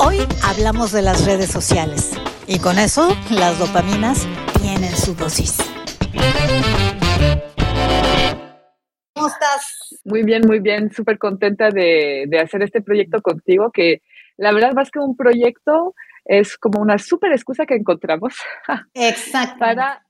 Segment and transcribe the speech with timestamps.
[0.00, 2.12] Hoy hablamos de las redes sociales
[2.46, 4.26] y con eso las dopaminas
[4.60, 5.58] tienen su dosis.
[9.14, 10.00] ¿Cómo estás?
[10.04, 14.02] Muy bien, muy bien, súper contenta de, de, hacer este proyecto contigo, que
[14.36, 15.94] la verdad más que un proyecto
[16.24, 18.34] es como una súper excusa que encontramos.
[18.94, 19.58] Exacto.
[19.58, 20.04] para,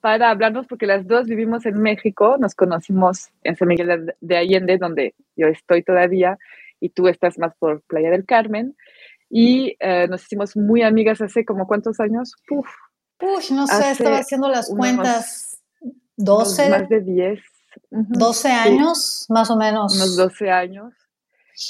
[0.00, 4.78] para hablarnos, porque las dos vivimos en México, nos conocimos en San Miguel de Allende,
[4.78, 6.38] donde yo estoy todavía,
[6.80, 8.74] y tú estás más por Playa del Carmen
[9.30, 12.34] y eh, nos hicimos muy amigas hace como cuántos años.
[12.50, 12.66] Uf,
[13.22, 15.60] Uf no sé, estaba haciendo las cuentas.
[16.16, 16.68] 12.
[16.68, 17.40] Más de 10.
[17.90, 19.94] 12 años, más o menos.
[19.94, 20.92] Unos 12 años.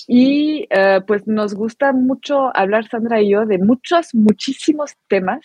[0.08, 5.40] Y eh, pues nos gusta mucho hablar, Sandra y yo, de muchos, muchísimos temas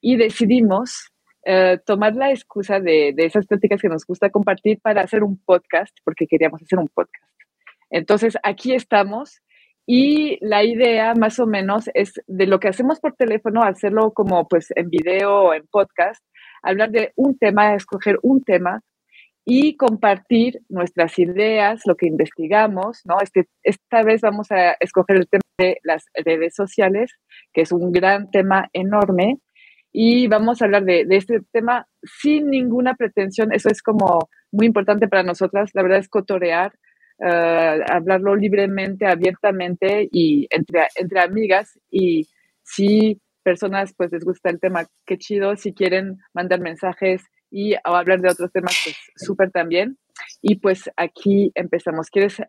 [0.00, 1.12] y decidimos
[1.50, 5.96] eh, tomar la excusa de, esas pláticas que nos gusta compartir para hacer un podcast,
[6.04, 7.24] porque queríamos hacer un podcast.
[7.88, 9.40] Entonces, aquí estamos
[9.86, 14.46] y la idea más o menos es de lo que hacemos por teléfono, hacerlo como
[14.46, 16.22] pues en video o en podcast,
[16.62, 18.82] hablar de un tema, escoger un tema
[19.46, 23.16] y compartir nuestras ideas, lo que investigamos, ¿no?
[23.22, 27.10] Este, esta vez vamos a escoger el tema de las redes sociales,
[27.54, 29.38] que es un gran tema enorme,
[29.92, 33.52] y vamos a hablar de, de este tema sin ninguna pretensión.
[33.52, 36.72] Eso es como muy importante para nosotras, la verdad es cotorear,
[37.18, 41.78] uh, hablarlo libremente, abiertamente y entre, entre amigas.
[41.90, 42.28] Y
[42.62, 45.56] si personas pues les gusta el tema, qué chido.
[45.56, 49.98] Si quieren mandar mensajes y hablar de otros temas, pues súper también.
[50.42, 52.10] Y pues aquí empezamos.
[52.10, 52.42] ¿Quieres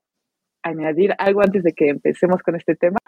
[0.61, 2.99] añadir algo antes de que empecemos con este tema?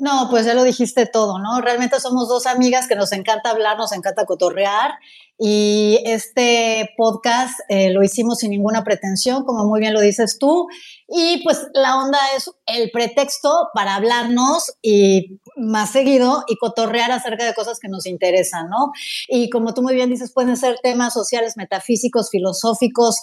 [0.00, 1.60] No, pues ya lo dijiste todo, ¿no?
[1.60, 4.92] Realmente somos dos amigas que nos encanta hablar, nos encanta cotorrear
[5.36, 10.68] y este podcast eh, lo hicimos sin ninguna pretensión, como muy bien lo dices tú,
[11.08, 17.44] y pues la onda es el pretexto para hablarnos y más seguido y cotorrear acerca
[17.44, 18.92] de cosas que nos interesan, ¿no?
[19.26, 23.16] Y como tú muy bien dices, pueden ser temas sociales, metafísicos, filosóficos,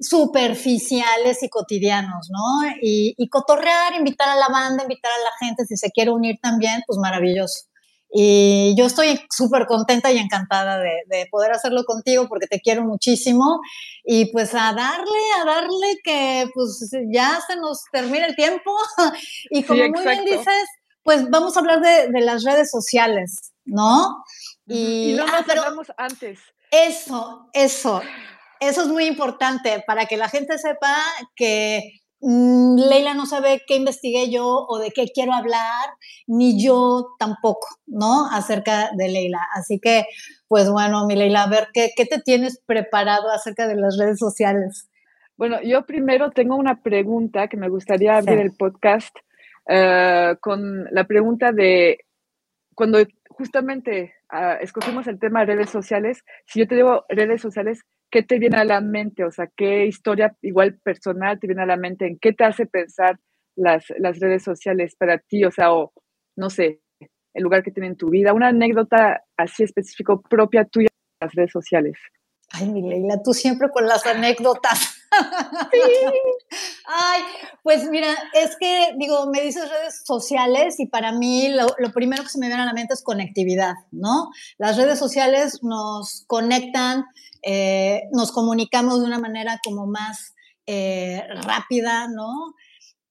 [0.00, 2.74] superficiales y cotidianos, ¿no?
[2.80, 6.82] Y, cotorrear, invitar a la banda, invitar a la gente, si se quiere unir también,
[6.86, 7.71] pues maravilloso.
[8.14, 12.84] Y yo estoy súper contenta y encantada de, de, poder hacerlo contigo porque te quiero
[12.84, 13.60] muchísimo.
[14.04, 18.76] Y pues a darle, a darle que pues ya se nos termina el tiempo.
[19.50, 20.68] y como muy bien dices,
[21.02, 24.22] pues vamos a hablar de, de las redes sociales, ¿no?
[24.66, 26.38] Y, y no nos ah, pero hablamos antes.
[26.70, 28.02] Eso, eso.
[28.60, 30.96] Eso es muy importante para que la gente sepa
[31.34, 35.90] que Leila no sabe qué investigué yo o de qué quiero hablar,
[36.28, 38.28] ni yo tampoco, ¿no?
[38.30, 39.40] Acerca de Leila.
[39.54, 40.04] Así que,
[40.46, 44.20] pues bueno, mi Leila, a ver, ¿qué, qué te tienes preparado acerca de las redes
[44.20, 44.88] sociales?
[45.36, 48.42] Bueno, yo primero tengo una pregunta que me gustaría abrir sí.
[48.42, 49.16] el podcast
[49.68, 51.98] uh, con la pregunta de
[52.76, 52.98] cuando
[53.30, 57.80] justamente uh, escogimos el tema de redes sociales, si yo te digo redes sociales,
[58.12, 59.24] ¿qué te viene a la mente?
[59.24, 62.06] O sea, ¿qué historia igual personal te viene a la mente?
[62.06, 63.18] ¿En qué te hace pensar
[63.56, 65.44] las, las redes sociales para ti?
[65.44, 65.92] O sea, o
[66.36, 66.80] no sé,
[67.34, 71.34] el lugar que tiene en tu vida, una anécdota así específico propia tuya en las
[71.34, 71.98] redes sociales.
[72.50, 74.78] Ay, mi Leila, tú siempre con las anécdotas.
[75.72, 75.78] Sí.
[76.86, 77.22] Ay,
[77.62, 82.22] pues mira, es que digo, me dices redes sociales y para mí lo, lo, primero
[82.22, 84.30] que se me viene a la mente es conectividad, ¿no?
[84.58, 87.06] Las redes sociales nos conectan,
[87.42, 90.34] eh, nos comunicamos de una manera como más
[90.66, 92.54] eh, rápida, ¿no?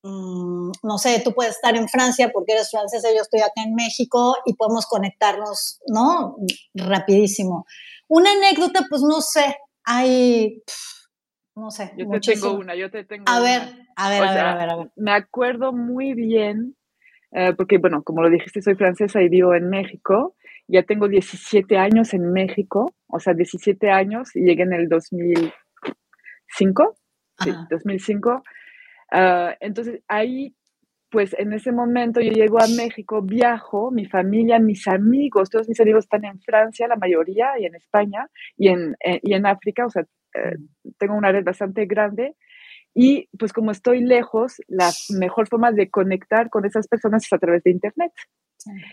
[0.03, 3.75] Mm, no sé, tú puedes estar en Francia porque eres francesa, yo estoy acá en
[3.75, 6.37] México y podemos conectarnos, ¿no?
[6.73, 7.65] Rapidísimo.
[8.07, 9.55] Una anécdota, pues no sé,
[9.85, 10.63] hay,
[11.55, 11.91] no sé.
[11.97, 12.47] Yo te muchísimo.
[12.47, 13.43] tengo una, yo te tengo a una.
[13.43, 13.61] Ver,
[13.95, 14.91] a ver, o a sea, ver, a ver, a ver.
[14.95, 16.75] Me acuerdo muy bien,
[17.33, 20.35] eh, porque bueno, como lo dijiste, soy francesa y vivo en México.
[20.67, 26.95] Ya tengo 17 años en México, o sea, 17 años y llegué en el 2005.
[27.39, 28.43] Sí, 2005.
[29.13, 30.55] Uh, entonces ahí
[31.11, 35.79] pues en ese momento yo llego a México, viajo, mi familia, mis amigos, todos mis
[35.81, 38.27] amigos están en Francia, la mayoría, y en España,
[38.57, 40.55] y en, eh, y en África, o sea, eh,
[40.97, 42.35] tengo una red bastante grande.
[42.93, 47.37] Y pues como estoy lejos, la mejor forma de conectar con esas personas es a
[47.37, 48.13] través de Internet.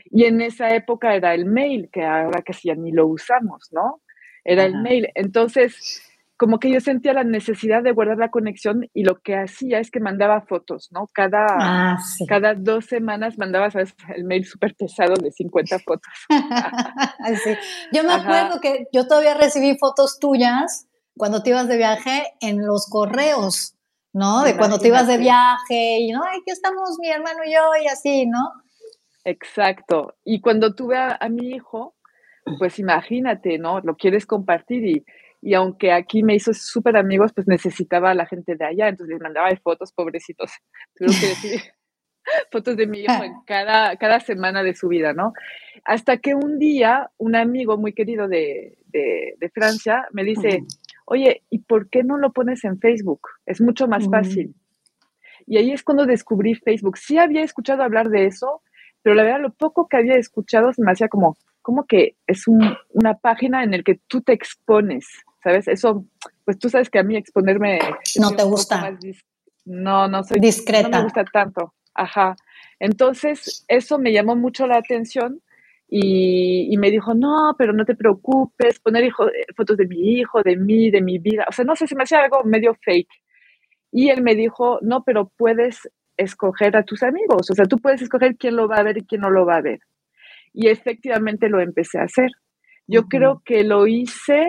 [0.07, 4.03] Y en esa época era el mail, que ahora casi ya ni lo usamos, ¿no?
[4.49, 4.71] Era Ajá.
[4.71, 5.09] el mail.
[5.15, 6.03] Entonces,
[6.39, 9.91] como que yo sentía la necesidad de guardar la conexión y lo que hacía es
[9.91, 11.11] que mandaba fotos, ¿no?
[11.13, 12.27] Cada, ah, sí.
[12.27, 13.95] cada dos semanas mandaba, ¿sabes?
[14.15, 16.13] El mail súper pesado de 50 fotos.
[17.45, 17.51] sí.
[17.93, 18.23] Yo me Ajá.
[18.23, 20.87] acuerdo que yo todavía recibí fotos tuyas
[21.17, 23.75] cuando te ibas de viaje en los correos.
[24.15, 24.43] ¿no?
[24.43, 26.23] De cuando te ibas de viaje y, ¿no?
[26.25, 28.41] Aquí estamos mi hermano y yo y así, ¿no?
[29.25, 30.17] Exacto.
[30.25, 31.95] Y cuando tuve a, mi hijo,
[32.59, 33.81] pues imagínate, ¿no?
[33.81, 35.05] Lo quieres compartir y,
[35.41, 39.15] y aunque aquí me hizo súper amigos, pues necesitaba a la gente de allá, entonces
[39.15, 40.51] les mandaba fotos, pobrecitos.
[40.95, 41.61] Tuve que decir
[42.51, 45.33] fotos de mi hijo en cada, cada semana de su vida, ¿no?
[45.85, 50.65] Hasta que un día un amigo muy querido de, de, de Francia me dice,
[51.05, 53.29] oye, ¿y por qué no lo pones en Facebook?
[53.47, 54.55] Es mucho más fácil.
[55.47, 56.99] Y ahí es cuando descubrí Facebook.
[56.99, 58.63] Sí había escuchado hablar de eso,
[59.03, 61.37] pero la verdad lo poco que había escuchado se me hacía como,
[61.69, 65.07] como que es una página en la que tú te expones,
[65.45, 65.69] ¿sabes?
[65.69, 66.07] Eso,
[66.47, 67.79] pues tú sabes que a mí exponerme...
[68.19, 68.97] No te gusta.
[69.67, 70.41] no, no soy...
[70.41, 70.89] Discreta.
[70.89, 71.75] No me gusta tanto.
[71.93, 72.37] Ajá.
[72.81, 75.43] Entonces, eso me llamó mucho la atención
[75.91, 80.57] y, me dijo, no, pero no te preocupes, poner hijo, fotos de mi hijo, de
[80.57, 81.45] mí, de mi vida.
[81.51, 83.13] O sea, no sé, se me hacía algo medio fake.
[83.93, 85.87] Y él me dijo, no, pero puedes
[86.17, 87.51] escoger a tus amigos.
[87.51, 89.57] O sea, tú puedes escoger quién lo va a ver y quién no lo va
[89.57, 89.81] a ver.
[90.53, 92.31] Y efectivamente lo empecé a hacer.
[92.87, 94.47] Yo creo que lo hice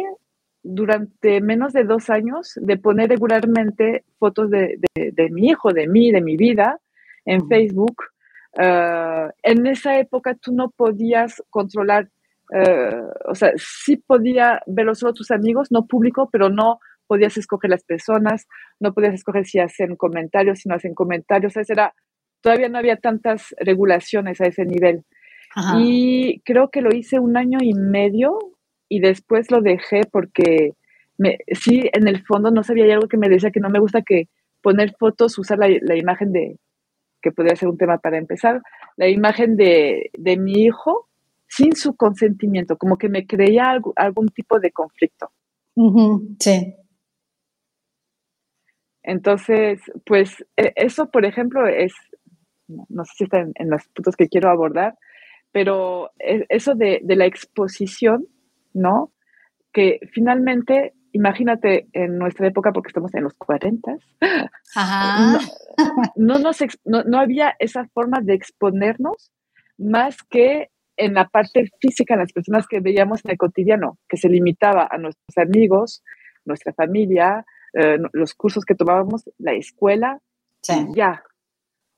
[0.64, 6.12] durante menos de dos años de poner regularmente fotos de, de, mi hijo, de mí,
[6.12, 6.80] de mi vida
[7.26, 7.96] en Facebook
[8.58, 12.10] Ah, en esa época tú no podías controlar,
[12.54, 17.70] eh, o sea, sí podía verlo solo tus amigos, no público, pero no podías escoger
[17.70, 18.48] las personas,
[18.80, 21.94] no podías escoger si hacen comentarios, si no hacen comentarios, era,
[22.42, 25.04] todavía no había tantas regulaciones a ese nivel.
[25.78, 28.38] Y creo que lo hice un año y medio
[28.88, 30.74] y después lo dejé porque
[31.18, 33.80] me, sí, en el fondo no sabía, hay algo que me decía que no me
[33.80, 34.30] gusta que
[34.62, 36.60] poner fotos, usar la imagen de,
[37.22, 38.62] que podría ser un tema para empezar,
[38.98, 41.08] la imagen de, mi hijo
[41.48, 45.32] sin su consentimiento, como que me creía algún tipo de conflicto.
[46.40, 46.76] sí.
[49.02, 51.94] Entonces, pues e, eso, por ejemplo, es,
[52.68, 54.96] no sé si está en, los puntos que quiero abordar,
[55.52, 58.28] pero e, eso de, de la exposición,
[58.74, 59.12] ¿no?
[59.72, 63.98] Que finalmente imagínate en nuestra época, porque estamos en los 40,
[66.16, 69.32] No, no, había esa forma de exponernos
[69.78, 74.28] más que en la parte física, las personas que veíamos en el cotidiano, que se
[74.28, 76.04] limitaba a nuestros amigos,
[76.44, 80.20] nuestra familia, eh, los cursos que tomábamos, la escuela,
[80.94, 81.24] ya,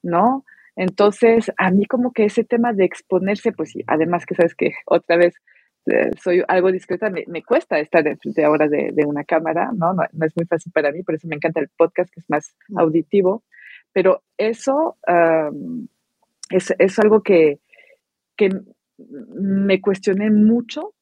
[0.04, 0.45] ¿no?
[0.75, 5.18] Entonces, a mí como que ese tema de exponerse, pues además que sabes que otra
[5.18, 5.35] vez
[5.88, 9.94] eh, soy algo discreta, me, cuesta estar frente ahora de, de una cámara, ¿no?
[9.94, 10.03] ¿no?
[10.03, 12.79] es muy fácil para mí, por eso me encanta el podcast, que es más mm.
[12.79, 13.44] auditivo,
[13.91, 14.97] pero eso
[16.50, 17.59] es, es, algo que,
[18.38, 18.50] que,
[18.97, 20.94] me cuestioné mucho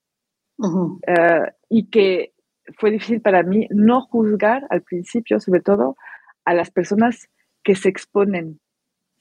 [1.06, 2.32] eh, y que
[2.78, 5.98] fue difícil para mí no juzgar al principio, sobre todo,
[6.46, 7.30] a las personas
[7.64, 8.60] que se exponen,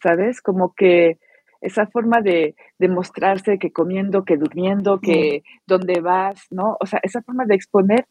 [0.03, 0.41] ¿sabes?
[0.41, 1.19] Como que
[1.61, 2.55] esa forma de,
[2.89, 6.77] mostrarse que comiendo, que durmiendo, que dónde vas, ¿no?
[6.81, 8.07] O sea, esa forma de exponer,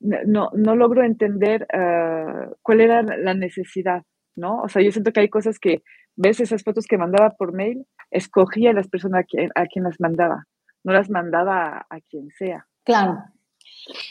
[0.00, 4.02] no, no logro entender ah, cuál era la necesidad,
[4.34, 4.60] ¿no?
[4.60, 5.82] O sea, yo siento que hay cosas que,
[6.16, 9.24] ves esas fotos que mandaba por mail, escogía a las personas
[9.54, 10.44] a quien, las mandaba,
[10.82, 12.66] no las mandaba a, quien sea.
[12.84, 13.18] Claro.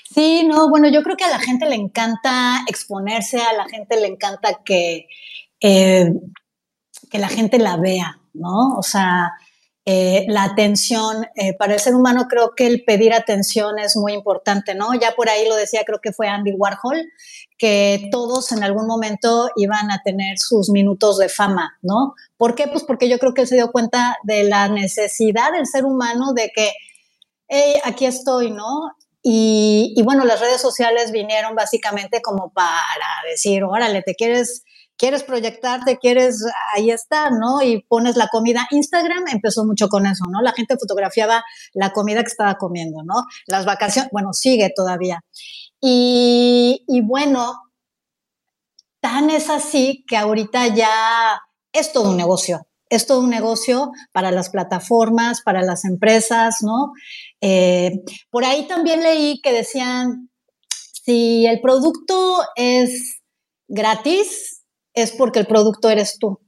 [0.04, 4.00] Sí, no, bueno, yo creo que a la gente le encanta exponerse, a la gente
[4.00, 5.08] le encanta que,
[5.60, 6.14] eh,
[7.16, 8.76] que la gente la vea, ¿no?
[8.78, 9.32] O sea,
[9.86, 14.12] eh, la atención, eh, para el ser humano creo que el pedir atención es muy
[14.12, 14.94] importante, ¿no?
[14.96, 17.02] Ya por ahí lo decía, creo que fue Andy Warhol,
[17.58, 22.16] que todos en algún momento iban a tener sus minutos de fama, ¿no?
[22.36, 22.68] ¿Por qué?
[22.68, 26.34] Pues porque yo creo que él se dio cuenta de la necesidad del ser humano
[26.34, 26.74] de que,
[27.48, 28.92] hey, aquí estoy, ¿no?
[29.24, 32.84] Y, y bueno, las redes sociales vinieron básicamente como para
[33.30, 34.64] decir, órale, te quieres
[34.98, 36.44] quieres proyectarte, quieres,
[36.76, 37.62] ahí está, ¿no?
[37.62, 38.68] Y pones la comida.
[38.72, 40.42] Instagram empezó mucho con eso, ¿no?
[40.42, 43.26] La gente fotografiaba la comida que estaba comiendo, ¿no?
[43.48, 45.22] Las vacaciones, bueno, sigue todavía.
[45.82, 47.54] Y, y bueno,
[49.02, 52.68] tan es así que ahorita ya es todo un negocio.
[52.90, 56.94] Es todo un negocio para las plataformas, para las empresas, ¿no?
[57.42, 57.92] Eh,
[58.30, 60.30] por ahí también leí que decían,
[60.70, 63.22] si el producto es
[63.68, 64.55] gratis,
[64.96, 66.40] es porque el producto eres tú.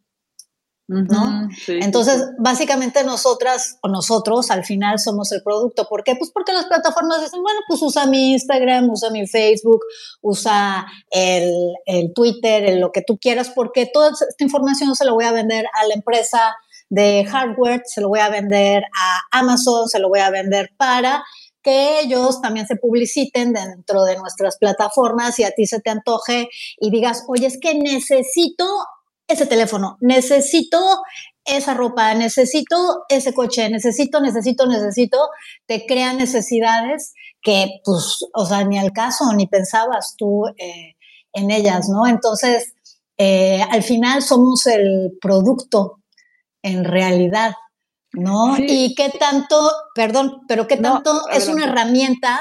[0.87, 1.49] ¿no?
[1.67, 5.85] Entonces, básicamente nosotras o nosotros al final somos el producto.
[5.89, 6.15] ¿Por qué?
[6.15, 9.81] Pues porque las plataformas dicen, bueno, pues usa mi Instagram, usa mi Facebook,
[10.21, 11.51] usa el,
[11.85, 15.65] el Twitter, lo que tú quieras, porque toda esta información se la voy a vender
[15.73, 16.55] a la empresa
[16.89, 21.21] de hardware, se lo voy a vender a Amazon, se lo voy a vender para
[21.67, 26.47] que ellos también se publiciten dentro de nuestras plataformas y a ti se te antoje
[26.79, 28.63] y digas, oye, es que necesito
[29.27, 30.77] ese teléfono, necesito
[31.43, 35.17] esa ropa, necesito ese coche, necesito, necesito, necesito,
[35.65, 40.95] te crean necesidades que, pues, o sea, ni al caso, ni pensabas tú eh,
[41.33, 42.07] en ellas, ¿no?
[42.07, 42.75] Entonces,
[43.17, 46.01] eh, al final somos el producto
[46.61, 47.55] en realidad,
[48.13, 48.55] ¿no?
[48.57, 52.39] Y qué tanto, perdón, pero qué tanto es una herramienta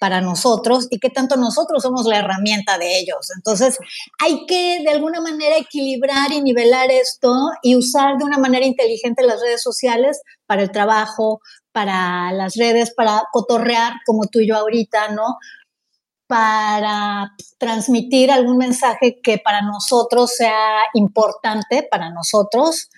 [0.00, 3.30] para nosotros y qué tanto nosotros somos la herramienta de ellos.
[3.34, 3.78] Entonces,
[4.20, 9.26] hay que de alguna manera equilibrar y nivelar esto y usar de una manera inteligente
[9.26, 11.40] las redes sociales para el trabajo,
[11.72, 15.36] para las redes, para cotorrear como tú y yo ahorita, ¿no?
[16.26, 22.88] Para transmitir algún mensaje que para nosotros sea importante, para nosotros,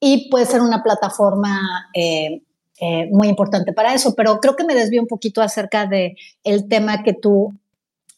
[0.00, 2.42] y puede ser una plataforma eh,
[2.80, 4.14] eh, muy importante para eso.
[4.14, 7.54] Pero creo que me desvío un poquito acerca de el tema que tú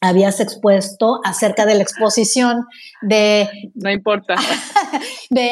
[0.03, 2.65] habías expuesto acerca de la exposición
[3.01, 3.71] de...
[3.75, 4.35] No importa.
[5.29, 5.51] de,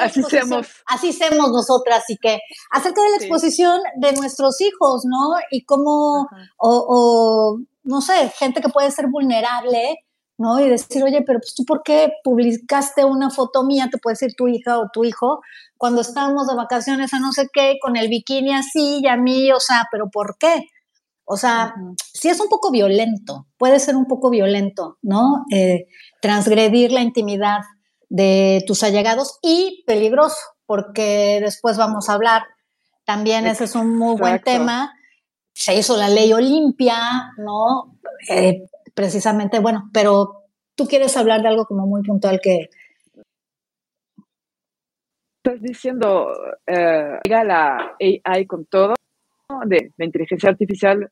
[0.00, 0.68] así somos.
[0.86, 5.34] Así somos nosotras y que acerca de la exposición de nuestros hijos, ¿no?
[5.50, 9.98] Y cómo, o, o, no sé, gente que puede ser vulnerable
[10.40, 10.58] ¿no?
[10.58, 14.34] Y decir, oye, pero pues tú por qué publicaste una foto mía, te puede decir
[14.34, 15.42] tu hija o tu hijo,
[15.76, 19.52] cuando estábamos de vacaciones a no sé qué, con el bikini así y a mí,
[19.52, 20.64] o sea, pero ¿por qué?
[21.26, 21.74] O sea,
[22.14, 25.44] sí es un poco violento, puede ser un poco violento, ¿no?
[25.52, 25.88] Eh,
[26.22, 27.60] transgredir la intimidad
[28.08, 32.44] de tus allegados y peligroso, porque después vamos a hablar.
[33.04, 34.94] También ese es un muy buen tema.
[35.52, 37.98] Se hizo la ley Olimpia, ¿no?
[38.30, 38.62] Eh,
[39.00, 40.42] precisamente, bueno, pero
[40.76, 42.68] tú quieres hablar de algo como muy puntual que...
[45.42, 46.28] Estás diciendo,
[46.66, 48.92] eh, la AI con todo,
[49.64, 51.10] de la inteligencia artificial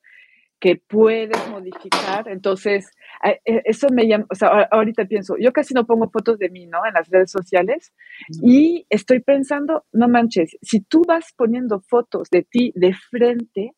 [0.60, 2.28] que puedes modificar.
[2.28, 2.90] Entonces,
[3.24, 6.66] eh, eso me llama, o sea, ahorita pienso, yo casi no pongo fotos de mí,
[6.66, 6.84] ¿no?
[6.86, 7.94] En las redes sociales
[8.42, 13.72] y estoy pensando, no manches, si tú vas poniendo fotos de ti de frente,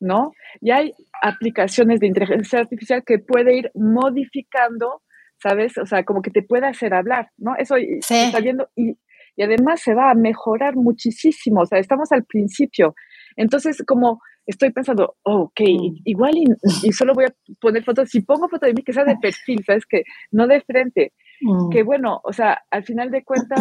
[0.00, 0.32] ¿no?
[0.60, 5.02] Y hay aplicaciones de inteligencia artificial que puede ir modificando,
[5.42, 5.78] ¿sabes?
[5.78, 7.56] O sea, como que te puede hacer hablar, ¿no?
[7.56, 8.96] Eso está viendo y,
[9.36, 12.94] y además se va a mejorar muchísimo, o sea, estamos al principio.
[13.36, 15.96] Entonces, como estoy pensando, oh, ok, mm.
[16.06, 19.16] igual y, solo voy a poner fotos, si pongo fotos de mí que sea de
[19.22, 19.86] perfil, ¿sabes?
[19.86, 20.02] Que
[20.32, 21.12] no de frente.
[21.40, 21.68] Mm.
[21.70, 23.60] Que bueno, o sea, al final de cuentas,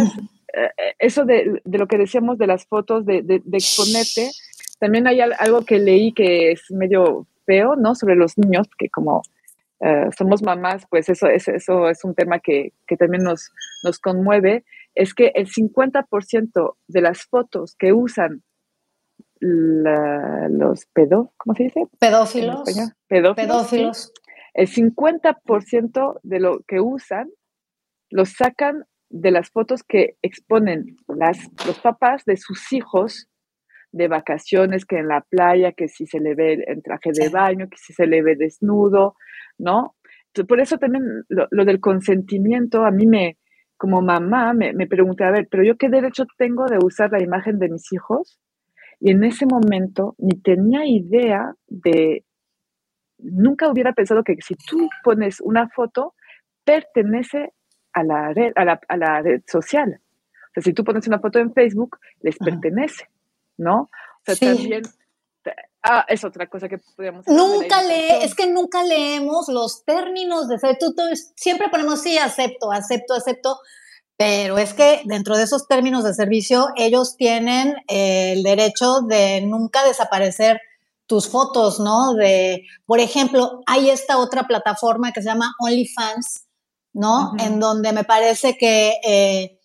[0.53, 4.31] eh, eh, eso de, de, lo que decíamos de las fotos, de, de, de exponerte,
[4.79, 7.95] también hay algo que leí que es medio feo, ¿no?
[7.95, 9.21] Sobre los niños, que como
[9.79, 13.51] eh, somos mamás, pues eso es, eso es un tema que, también nos,
[13.83, 14.65] nos conmueve,
[14.95, 18.43] es que el 50% de las fotos que usan
[19.39, 21.85] los pedo, ¿cómo se dice?
[21.99, 22.63] Pedófilos.
[23.07, 23.35] Pedófilos.
[23.35, 24.13] Pedófilos.
[24.55, 27.29] El 50% de lo que usan
[28.09, 33.27] los sacan de las fotos que exponen las, los papás de sus hijos
[33.91, 37.69] de vacaciones, que en la playa, que si se le ve en traje de baño,
[37.69, 39.15] que si se le ve desnudo,
[39.57, 39.95] ¿no?
[40.47, 43.37] Por eso también lo, del consentimiento a mí me,
[43.75, 47.23] como mamá, me, me pregunté, a ver, pero yo qué derecho tengo de usar la
[47.23, 48.39] imagen de mis hijos?
[48.99, 52.23] Y en ese momento ni tenía idea de,
[53.19, 56.13] nunca hubiera pensado que si tú pones una foto,
[56.63, 57.53] pertenece
[57.93, 59.99] a la red, a la, a la red social.
[59.99, 63.05] O sea, si tú pones una foto en Facebook, les pertenece.
[63.57, 63.89] ¿No?
[64.27, 64.83] O sea, también
[65.89, 70.57] Ah, es otra cosa que podríamos Nunca lee, es que nunca leemos los términos de
[70.77, 70.93] tú,
[71.35, 73.57] siempre ponemos sí, acepto, acepto, acepto,
[74.17, 79.85] pero es que dentro de esos términos de servicio, ellos tienen el derecho de nunca
[79.85, 80.59] desaparecer
[81.05, 82.15] tus fotos, ¿no?
[82.15, 86.47] De, por ejemplo, hay esta otra plataforma que se llama OnlyFans,
[86.91, 87.31] ¿no?
[87.39, 89.59] En donde me parece que eh,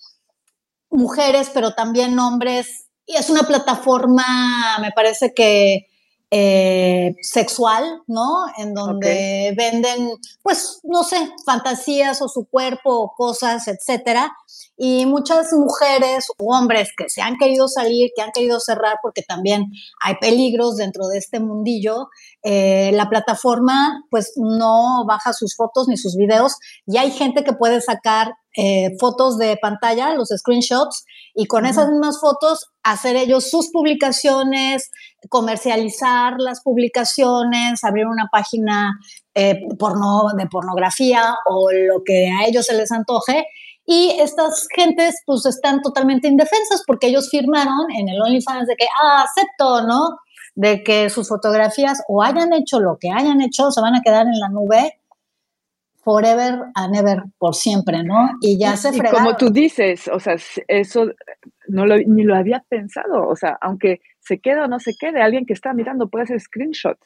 [0.88, 5.86] mujeres, pero también hombres y es una plataforma, me parece que
[6.34, 8.46] eh, sexual, ¿no?
[8.56, 14.32] En donde venden, pues, no sé, fantasías o su cuerpo o cosas, etcétera.
[14.78, 19.20] Y muchas mujeres o hombres que se han querido salir, que han querido cerrar, porque
[19.20, 19.66] también
[20.02, 22.08] hay peligros dentro de este mundillo,
[22.42, 26.56] eh, la plataforma pues no baja sus fotos ni sus videos
[26.86, 31.04] y hay gente que puede sacar eh, fotos de pantalla, los screenshots,
[31.34, 34.90] y con esas mismas fotos hacer ellos sus publicaciones,
[35.28, 38.92] comercializar las publicaciones, abrir una página
[39.34, 43.46] eh, porno, de pornografía o lo que a ellos se les antoje.
[43.86, 48.86] Y estas gentes pues están totalmente indefensas porque ellos firmaron en el OnlyFans de que,
[49.02, 50.18] ah, acepto, ¿no?
[50.54, 54.26] de que sus fotografías o hayan hecho lo que hayan hecho, se van a quedar
[54.26, 55.00] en la nube
[56.02, 58.30] forever and ever, por siempre, ¿no?
[58.40, 59.24] Y ya se fregaron.
[59.24, 60.36] como tú dices, o sea,
[60.68, 61.12] eso
[61.68, 65.22] no lo, ni lo había pensado, o sea, aunque se quede o no se quede,
[65.22, 66.98] alguien que está mirando puede hacer screenshot.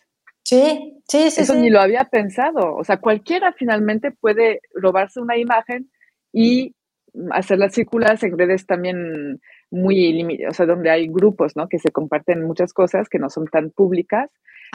[0.45, 1.41] Sí, sí, sí.
[1.41, 2.77] Eso ni lo había pensado.
[2.77, 5.91] O sea, cualquiera finalmente puede robarse una imagen
[6.33, 6.77] y
[7.33, 11.69] hacerla circular en redes también muy limitadas, o sea, donde hay grupos, ¿no?
[11.69, 14.31] Que se comparten muchas cosas que no son tan públicas.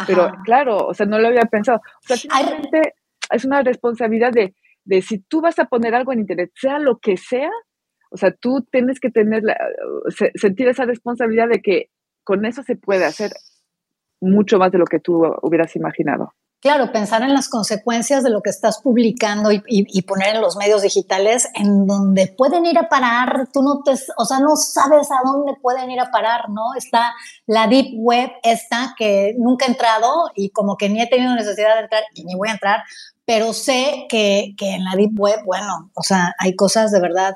[0.07, 1.77] Pero claro, o sea, no lo había pensado.
[1.77, 2.95] O sea, finalmente
[3.31, 6.99] es una responsabilidad de, de si tú vas a poner algo en internet, sea lo
[6.99, 7.49] que sea,
[8.11, 9.57] o sea, tú tienes que tener, la,
[10.35, 11.89] sentir esa responsabilidad de que
[12.23, 13.31] con eso se puede hacer
[14.19, 16.33] mucho más de lo que tú hubieras imaginado.
[16.61, 20.83] Claro, pensar en las consecuencias de lo que estás publicando y, poner en los medios
[20.83, 25.27] digitales en donde pueden ir a parar, tú no te, o sea, no sabes a
[25.27, 26.75] dónde pueden ir a parar, ¿no?
[26.77, 27.15] Está
[27.47, 31.73] la Deep Web esta que nunca he entrado y como que ni he tenido necesidad
[31.73, 32.83] de entrar y ni voy a entrar,
[33.31, 37.33] pero sé que, que en la Deep Web, bueno, o sea, hay cosas de verdad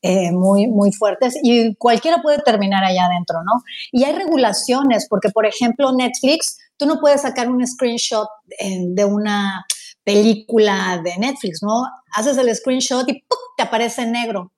[0.00, 3.60] eh, muy, muy fuertes y cualquiera puede terminar allá adentro, ¿no?
[3.90, 9.66] Y hay regulaciones, porque por ejemplo Netflix, tú no puedes sacar un screenshot de una
[10.04, 11.86] película de Netflix, ¿no?
[12.14, 13.24] Haces el screenshot y
[13.56, 14.52] te aparece negro.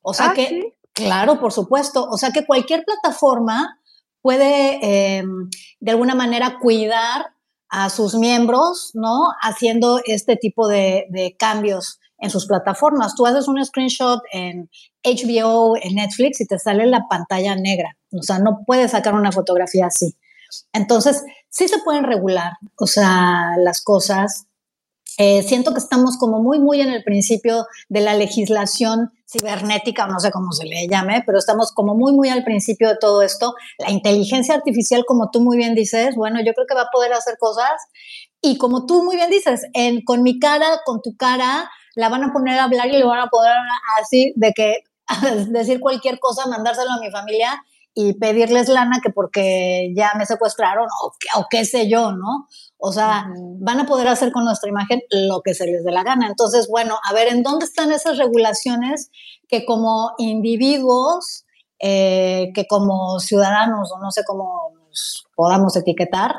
[0.00, 3.78] O sea ah, que, claro, por supuesto, o sea que cualquier plataforma
[4.22, 4.78] puede
[5.18, 5.22] eh,
[5.80, 7.26] de alguna manera cuidar
[7.70, 9.32] a sus miembros, ¿no?
[9.40, 13.14] Haciendo este tipo de, cambios en sus plataformas.
[13.14, 14.68] Tú haces un screenshot en
[15.02, 17.96] HBO, en Netflix y te sale la pantalla negra.
[18.12, 20.16] O sea, no puedes sacar una fotografía así.
[20.72, 24.46] Entonces, sí se pueden regular, o sea, las cosas.
[25.22, 30.18] Eh, siento que estamos como muy, muy en el principio de la legislación cibernética, no
[30.18, 33.52] sé cómo se le llame, pero estamos como muy, muy al principio de todo esto.
[33.76, 37.12] La inteligencia artificial, como tú muy bien dices, bueno, yo creo que va a poder
[37.12, 37.70] hacer cosas.
[38.40, 42.24] Y como tú muy bien dices, en, con mi cara, con tu cara, la van
[42.24, 43.52] a poner a hablar y le van a poder
[44.00, 44.84] así de que
[45.50, 47.62] decir cualquier cosa, mandárselo a mi familia
[47.92, 52.46] y pedirles lana que porque ya me secuestraron o, o qué sé yo, ¿no?
[52.80, 53.26] O sea,
[53.58, 56.26] van a poder hacer con nuestra imagen lo que se les dé la gana.
[56.26, 59.10] Entonces, bueno, a ver, ¿en dónde están esas regulaciones
[59.48, 61.44] que como individuos,
[61.78, 66.34] eh, que como ciudadanos, o no sé cómo nos podamos etiquetar,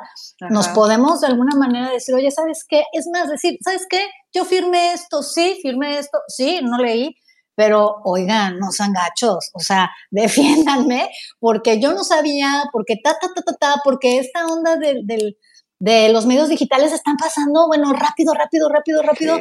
[0.50, 2.84] nos podemos de alguna manera decir, oye, ¿sabes qué?
[2.94, 4.06] Es más, decir, ¿sabes qué?
[4.34, 7.16] Yo firmé esto, sí, firmé esto, sí, no leí,
[7.56, 13.28] pero oigan, no sean gachos, o sea, defiéndanme, porque yo no sabía, porque ta, ta,
[13.36, 15.36] ta, ta, ta, porque esta onda de,
[15.82, 19.40] de los medios digitales están pasando, bueno, rápido, rápido, rápido, rápido.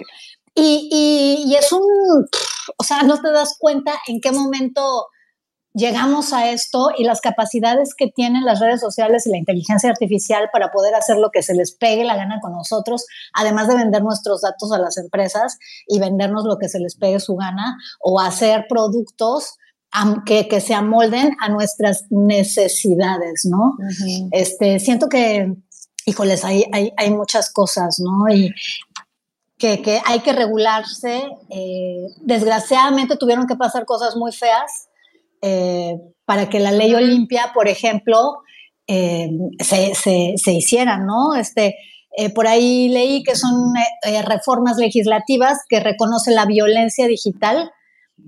[0.55, 1.83] Y, y, es un,
[2.77, 5.07] o sea, no te das cuenta en qué momento
[5.75, 10.49] llegamos a esto y las capacidades que tienen las redes sociales y la inteligencia artificial
[10.51, 14.03] para poder hacer lo que se les pegue la gana con nosotros, además de vender
[14.03, 18.19] nuestros datos a las empresas y vendernos lo que se les pegue su gana o
[18.19, 19.59] hacer productos
[20.25, 23.77] que, que se amolden a nuestras necesidades, ¿no?
[24.33, 25.53] este, siento que,
[26.07, 28.33] híjoles, hay, hay, hay muchas cosas, ¿no?
[28.33, 28.53] Y,
[29.61, 31.23] que, que, hay que regularse.
[31.51, 34.89] Eh, desgraciadamente tuvieron que pasar cosas muy feas
[35.43, 38.39] eh, para que la ley Olimpia, por ejemplo,
[38.89, 41.35] eh, se, se, hiciera, ¿no?
[41.35, 41.77] Este,
[42.35, 43.73] por ahí leí que son
[44.25, 47.71] reformas legislativas que reconocen la violencia digital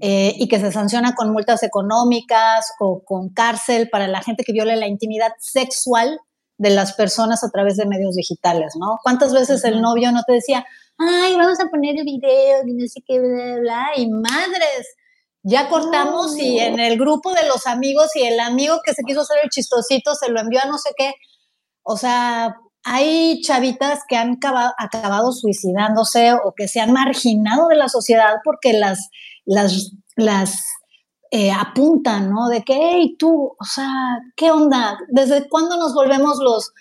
[0.00, 4.76] y que se sanciona con multas económicas o con cárcel para la gente que viole
[4.76, 6.20] la intimidad sexual
[6.58, 8.98] de las personas a través de medios digitales, ¿no?
[9.02, 10.64] ¿Cuántas veces el novio no te decía,
[10.98, 14.94] ay, vamos a poner el video y no sé qué, bla, bla, y madres,
[15.42, 19.22] ya cortamos y en el grupo de los amigos y el amigo que se quiso
[19.22, 21.14] hacer el chistosito se lo envió a no sé qué.
[21.82, 24.38] O sea, hay chavitas que han
[24.78, 29.08] acabado, suicidándose o que se han marginado de la sociedad porque las,
[29.44, 30.64] las, las
[31.34, 32.50] eh, apuntan, ¿no?
[32.50, 33.88] De que, hey, tú, o sea,
[34.36, 34.98] ¿qué onda?
[35.08, 36.74] ¿Desde cuándo nos volvemos los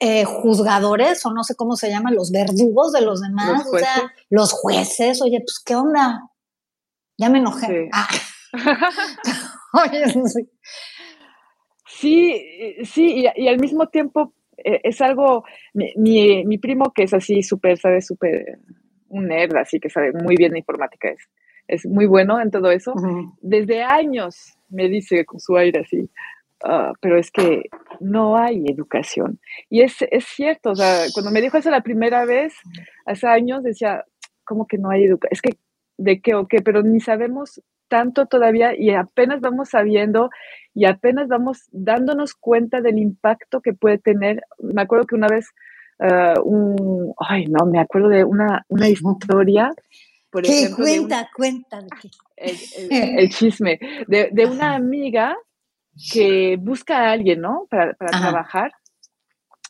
[0.00, 3.66] eh, juzgadores o no sé cómo se llaman, los verdugos de los demás?
[3.70, 6.22] o sea, los jueces, oye, pues, ¿qué onda?
[7.18, 7.66] Ya me enojé.
[7.66, 7.90] Sí.
[7.92, 8.08] Ah.
[11.86, 12.82] sí.
[12.84, 17.76] sí, y, al mismo tiempo eh, es algo, mi, mi, primo que es así súper,
[17.76, 18.58] sabe súper,
[19.08, 21.28] un nerd, así que sabe muy bien de informática, es,
[21.72, 22.92] es muy bueno en todo eso.
[23.40, 26.10] Desde años me dice con su aire así,
[26.64, 27.64] ah, pero es que
[28.00, 29.40] no hay educación.
[29.70, 32.54] Y es, es cierto, o sea, cuando me dijo eso la primera vez,
[33.06, 34.04] hace años, decía,
[34.44, 35.32] ¿cómo que no hay educación?
[35.32, 35.56] Es que
[35.96, 40.30] de qué o qué, pero ni sabemos tanto todavía y apenas vamos sabiendo
[40.74, 44.42] y apenas vamos dándonos cuenta del impacto que puede tener.
[44.58, 45.48] Me acuerdo que una vez,
[46.00, 49.70] uh, un, ay, no, me acuerdo de una, una historia.
[50.32, 51.78] Por ¿Qué ejemplo, cuenta, cuenta.
[52.36, 52.56] El,
[52.90, 55.36] el, el, chisme de, de una amiga
[56.12, 57.68] que busca a alguien, ¿no?
[57.70, 58.72] Para, para trabajar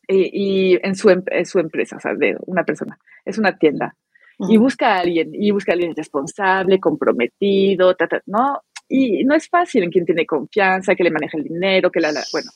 [0.08, 0.30] y,
[0.72, 2.98] y en, su, en su empresa, o sea, de una persona.
[3.26, 3.94] Es una tienda
[4.48, 7.94] y busca a alguien, y busca a alguien responsable, comprometido,
[8.26, 8.62] ¿no?
[8.88, 12.12] Y no es fácil en quien tiene confianza, que le maneja el dinero, que la,
[12.32, 12.50] bueno.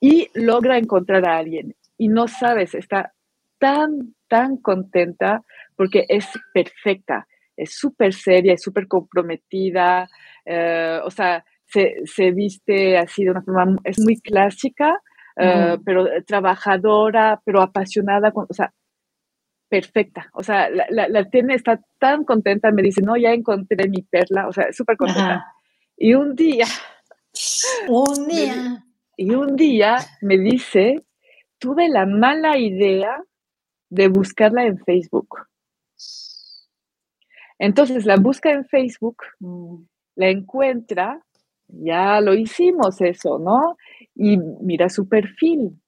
[0.00, 3.12] Y logra encontrar a alguien y no sabes, está
[3.62, 5.44] tan, tan contenta
[5.76, 10.08] porque es perfecta, es súper seria, es súper comprometida,
[10.44, 15.00] eh, o sea, se, se, viste así de una forma, es muy clásica,
[15.36, 18.74] uh, pero trabajadora, pero apasionada, o sea,
[19.68, 20.28] perfecta.
[20.34, 24.48] O sea, la, la, tiene, está tan contenta, me dice, no, ya encontré mi perla,
[24.48, 25.46] o sea, súper contenta.
[25.96, 26.66] Y un día...
[27.88, 28.84] Un día.
[29.16, 30.96] y un día me dice,
[31.58, 33.22] tuve la mala idea
[33.92, 35.28] de buscarla en Facebook.
[37.58, 39.18] Entonces la busca en Facebook,
[40.16, 41.22] la encuentra,
[41.68, 43.76] ya lo hicimos eso, ¿no?
[44.14, 45.78] Y mira su perfil.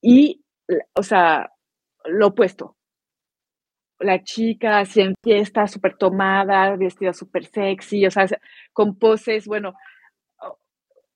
[0.00, 0.44] Y,
[0.94, 1.50] o sea,
[2.04, 2.76] lo opuesto,
[3.98, 8.28] la chica así en fiesta, súper tomada, vestida súper sexy, o sea,
[8.72, 9.74] con poses, bueno,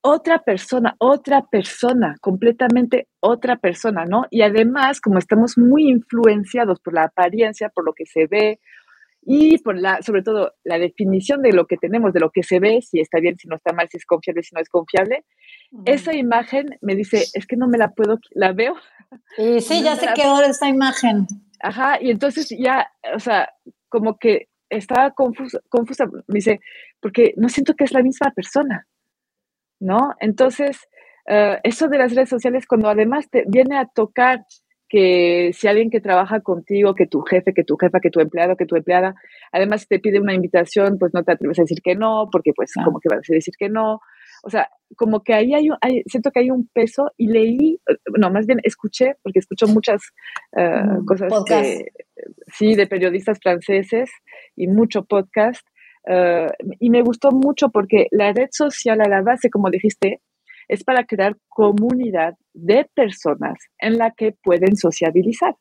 [0.03, 4.27] otra persona, otra persona, completamente otra persona, ¿no?
[4.31, 8.61] Y además, como estamos muy influenciados por la apariencia, por lo que se ve
[9.25, 12.59] y por la, sobre todo, la definición de lo que tenemos, de lo que se
[12.59, 15.25] ve, si está bien, si no está mal, si es confiable, si no es confiable,
[15.85, 18.75] esa imagen me dice, es que no me la puedo, la veo.
[19.37, 21.29] Sí, sí, ya sé qué hora esta imagen.
[21.61, 23.51] Ajá, y entonces ya, o sea,
[23.89, 26.59] como que estaba confusa, confusa, me dice,
[27.01, 28.89] porque no siento que es la misma persona,
[29.83, 30.15] ¿no?
[30.21, 30.79] Entonces,
[31.29, 34.45] uh, eso de las redes sociales, cuando además te viene a tocar
[34.89, 38.57] que si alguien que trabaja contigo, que tu jefe, que tu jefa, que tu empleado,
[38.57, 39.15] que tu empleada,
[39.51, 42.73] además te pide una invitación, pues no te atreves a decir que no, porque pues
[42.75, 44.01] como que vas a decir que no,
[44.45, 47.81] o sea, como que ahí hay, hay, siento que hay un peso y leí,
[48.19, 50.03] no, más bien escuché, porque escucho muchas
[50.53, 51.33] uh, cosas
[52.53, 54.11] sí, de periodistas franceses
[54.57, 55.67] y mucho podcast,
[56.09, 60.21] uh, y me gustó mucho porque la red social a la base, como dijiste,
[60.69, 65.57] es para crear comunidad de personas en la que pueden sociabilizar,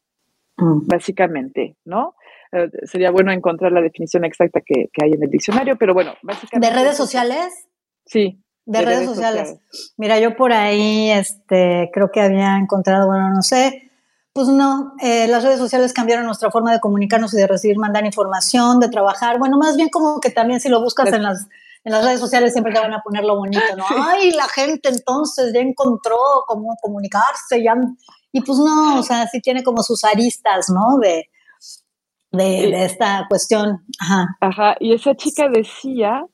[0.58, 0.88] mm.
[0.88, 2.16] básicamente, ¿no?
[2.54, 6.14] Uh, sería bueno encontrar la definición exacta que, que, hay en el diccionario, pero bueno,
[6.22, 6.68] básicamente...
[6.68, 7.68] ¿De redes sociales?
[8.06, 9.60] Sí, de, redes, sociales.
[9.98, 13.91] Mira, yo por ahí este, creo que había encontrado, bueno, no sé,
[14.34, 18.06] pues no, eh, las redes sociales cambiaron nuestra forma de comunicarnos y de recibir, mandar
[18.06, 19.40] información, de trabajar.
[19.40, 21.48] Bueno, más bien como que también si lo buscas en las,
[21.84, 23.86] en las redes sociales siempre te van a poner lo bonito, ¿no?
[23.90, 26.18] Ay, la gente entonces ya encontró
[26.48, 27.76] cómo comunicarse, ya...
[28.32, 30.98] Y pues no, o sea, sí tiene como sus aristas, ¿no?
[31.00, 31.30] De,
[32.32, 33.86] de, de esta cuestión.
[34.00, 34.38] Ajá.
[34.40, 36.26] Ajá, y esa chica decía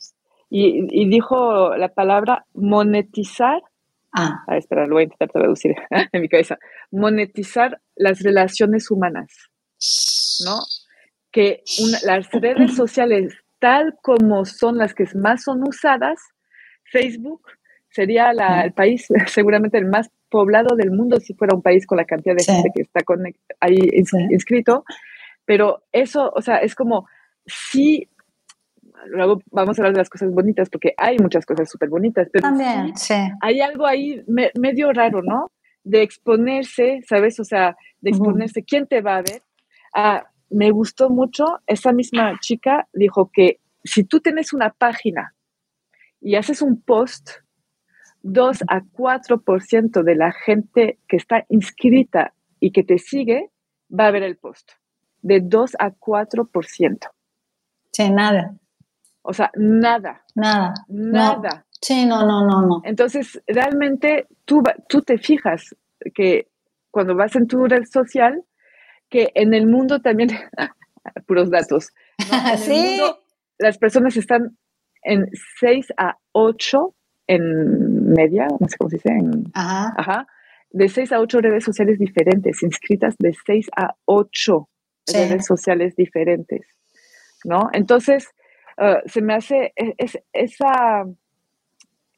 [0.50, 3.62] y, dijo la palabra monetizar.
[4.14, 4.44] Ah.
[4.48, 4.58] ah.
[4.58, 5.76] espera, lo voy a intentar traducir
[6.12, 6.58] en mi cabeza.
[6.92, 9.32] Monetizar las relaciones humanas,
[10.46, 10.60] ¿no?
[11.32, 11.64] Que
[12.04, 16.20] las redes sociales, tal como son las que más son usadas,
[16.92, 17.42] Facebook
[17.90, 18.32] sería
[18.64, 22.36] el país seguramente el más poblado del mundo si fuera un país con la cantidad
[22.36, 23.02] de gente que está
[23.60, 23.78] ahí
[24.30, 24.84] inscrito.
[25.46, 27.08] Pero eso, o sea, es como
[27.46, 28.10] si
[29.08, 32.42] luego vamos a hablar de las cosas bonitas, porque hay muchas cosas súper bonitas, pero
[32.44, 35.52] También, sí, hay algo ahí medio raro, ¿no?
[35.84, 37.40] De exponerse, ¿sabes?
[37.40, 39.42] O sea, de exponerse, ¿quién te va a ver?
[39.94, 45.34] Ah, me gustó mucho, esa misma chica dijo que si tú tienes una página
[46.22, 47.30] y haces un post,
[48.24, 53.52] 2 a 4% de la gente que está inscrita y que te sigue
[53.90, 54.72] va a ver el post.
[55.22, 57.10] De 2 a 4%.
[57.92, 58.56] Sí, nada.
[59.30, 60.24] O sea, nada.
[60.36, 60.74] Nada.
[60.88, 61.66] Nada.
[61.82, 62.82] Sí, no, no, no, no.
[62.86, 65.76] Entonces, realmente tú, tú te fijas
[66.16, 66.48] que
[66.92, 68.42] cuando vas en tu red social,
[69.10, 70.30] que en el mundo también,
[71.28, 71.90] puros datos,
[72.58, 73.02] sí.
[73.60, 74.58] las personas están
[75.04, 76.96] en 6 a 8
[77.28, 79.10] en media, no sé cómo se dice,
[79.54, 79.94] ajá.
[79.98, 80.28] Ajá,
[80.70, 84.70] de 6 a 8 redes sociales diferentes, inscritas de 6 a 8
[85.14, 86.66] redes sociales diferentes,
[87.44, 87.70] ¿no?
[87.74, 88.30] Entonces,
[88.78, 89.96] Ah, se me hace e,
[90.34, 91.06] esa,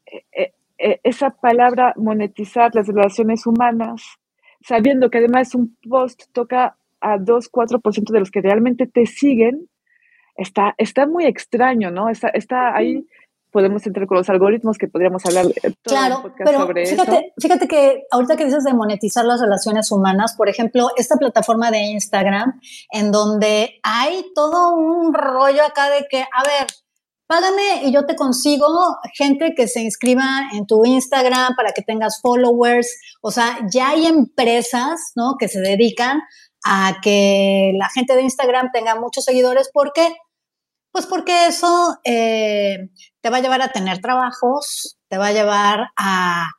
[0.05, 4.19] e, e, esa palabra monetizar las relaciones humanas,
[4.61, 9.69] sabiendo que además un post toca a 2, 4% de los que realmente te siguen,
[10.35, 12.09] está, está muy extraño, ¿no?
[12.09, 13.07] Está, está ahí
[13.51, 15.45] podemos entrar con los algoritmos que podríamos hablar
[15.81, 20.33] todo claro, pero sobre fíjate, Fíjate que ahorita que dices de monetizar las relaciones humanas,
[20.35, 22.59] por ejemplo, esta plataforma de Instagram,
[22.91, 26.67] en donde hay todo un rollo acá de que, a ver,
[27.27, 28.67] págame y yo te consigo
[29.15, 32.89] gente que se inscriba en tu Instagram para que tengas followers.
[33.21, 35.35] O sea, ya hay empresas, ¿no?
[35.39, 36.21] Que se dedican
[36.65, 40.15] a que la gente de Instagram tenga muchos seguidores porque
[40.91, 42.89] pues porque eso eh,
[43.21, 46.51] te va a llevar a tener trabajos, te va a llevar a,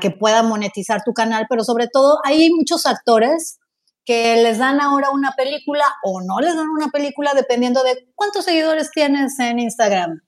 [0.00, 3.60] que pueda monetizar tu canal, pero sobre todo hay muchos actores
[4.04, 8.46] que les dan ahora una película o no les dan una película dependiendo de cuántos
[8.46, 10.22] seguidores tienes en Instagram.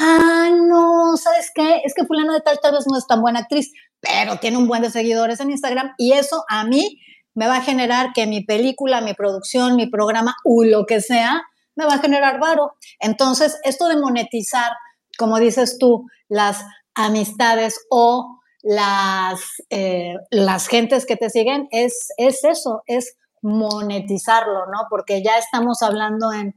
[0.00, 1.82] Ah, no, ¿sabes qué?
[1.84, 4.66] Es que fulano de tal tal vez no es tan buena actriz, pero tiene un
[4.66, 6.98] buen de seguidores en Instagram y eso a mí
[7.34, 11.42] me va a generar que mi película, mi producción, mi programa o lo que sea
[11.76, 12.74] me va a generar varo.
[12.98, 14.72] Entonces, esto de monetizar,
[15.20, 22.42] como dices tú, las amistades o las, eh, las gentes que te siguen, es, es
[22.42, 24.86] eso, es monetizarlo, ¿no?
[24.88, 26.54] Porque ya estamos hablando en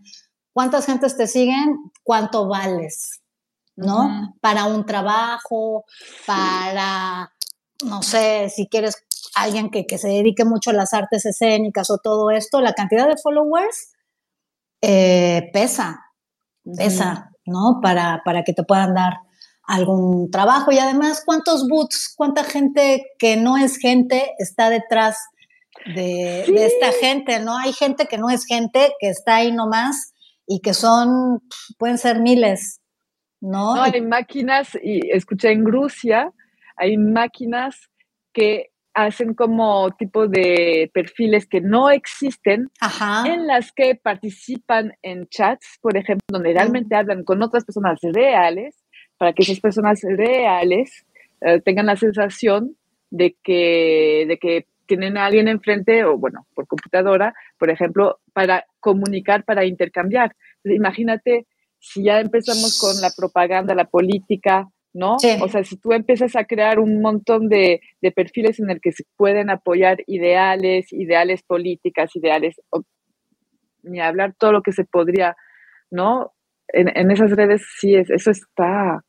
[0.53, 3.21] cuántas gentes te siguen, cuánto vales,
[3.75, 4.33] ¿no?
[4.39, 5.83] Para un trabajo,
[6.25, 7.33] para,
[7.83, 8.95] no sé, si quieres
[9.35, 13.09] alguien que, que, se dedique mucho a las artes escénicas o todo esto, la cantidad
[13.09, 13.91] de followers
[14.81, 15.99] eh, pesa,
[16.77, 17.79] pesa, ¿no?
[17.81, 19.13] Para, para que te puedan dar
[19.65, 25.17] algún trabajo y además cuántos boots, cuánta gente que no es gente está detrás
[25.85, 27.57] de, esta gente, ¿no?
[27.57, 30.13] Hay gente que no es gente, que está ahí nomás
[30.47, 31.41] y que son,
[31.77, 32.81] pueden ser miles,
[33.41, 33.75] ¿no?
[33.75, 36.31] No, hay máquinas, y escuché en Rusia,
[36.75, 37.89] hay máquinas
[38.33, 42.69] que hacen como tipo de perfiles que no existen,
[43.25, 48.75] en las que participan en chats, por ejemplo, donde realmente hablan con otras personas reales,
[49.17, 51.05] para que esas personas reales
[51.41, 52.75] eh, tengan la sensación
[53.09, 58.65] de que, de que tienen a alguien enfrente, o bueno, por computadora, por ejemplo, para
[58.79, 60.35] comunicar, para intercambiar.
[60.63, 61.47] imagínate
[61.79, 65.15] si ya empezamos con la propaganda, la política, ¿no?
[65.15, 67.81] O sea, si tú empiezas a crear un montón de,
[68.15, 72.61] perfiles en el que se pueden apoyar ideales, ideales políticas, ideales,
[73.81, 75.35] ni hablar todo lo que se podría,
[75.89, 76.33] ¿no?
[76.67, 79.03] En, esas redes sí, es, eso está,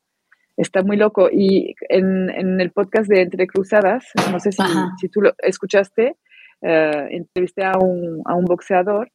[0.57, 1.29] está muy loco.
[1.31, 6.17] Y en, el podcast de Entre Cruzadas, no sé si, tú lo escuchaste,
[6.61, 9.11] eh, entrevisté a un, a un boxeador,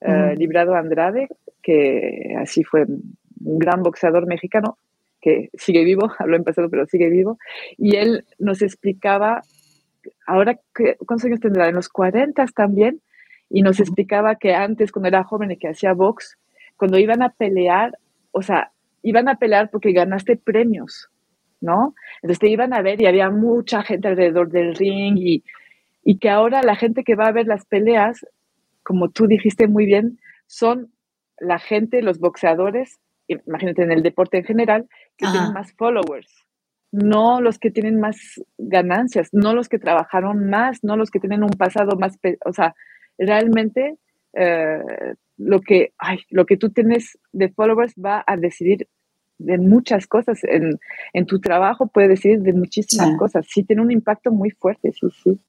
[0.00, 1.28] eh, Librado Andrade,
[1.62, 4.78] que así fue un gran boxeador mexicano,
[5.24, 7.38] que sigue vivo, habló en pasado, pero sigue vivo,
[7.78, 9.42] y él nos explicaba,
[10.26, 10.60] ahora,
[11.06, 11.68] ¿cuántos años tendrá?
[11.68, 13.00] En los 40 también,
[13.48, 16.36] y nos explicaba que antes, cuando era joven y que hacía box,
[16.76, 17.92] cuando iban a pelear,
[18.32, 21.08] o sea, iban a pelear porque ganaste premios,
[21.60, 21.94] ¿no?
[22.16, 25.44] Entonces te iban a ver y había mucha gente alrededor del ring y,
[26.02, 28.26] y que ahora la gente que va a ver las peleas,
[28.82, 30.90] como tú dijiste muy bien, son
[31.38, 36.30] la gente, los boxeadores imagínate en el deporte en general, que tienen más followers,
[36.92, 38.16] no los que tienen más
[38.58, 42.74] ganancias, no los que trabajaron más, no los que tienen un pasado más, o sea,
[43.18, 43.98] realmente
[44.34, 44.78] eh,
[45.36, 48.88] lo, que, ay, lo que tú tienes de followers va a decidir
[49.38, 50.40] de muchas cosas.
[50.44, 50.78] En,
[51.12, 53.46] en tu trabajo puede decidir de muchísimas cosas.
[53.48, 55.40] Sí, tiene un impacto muy fuerte, sí, sí.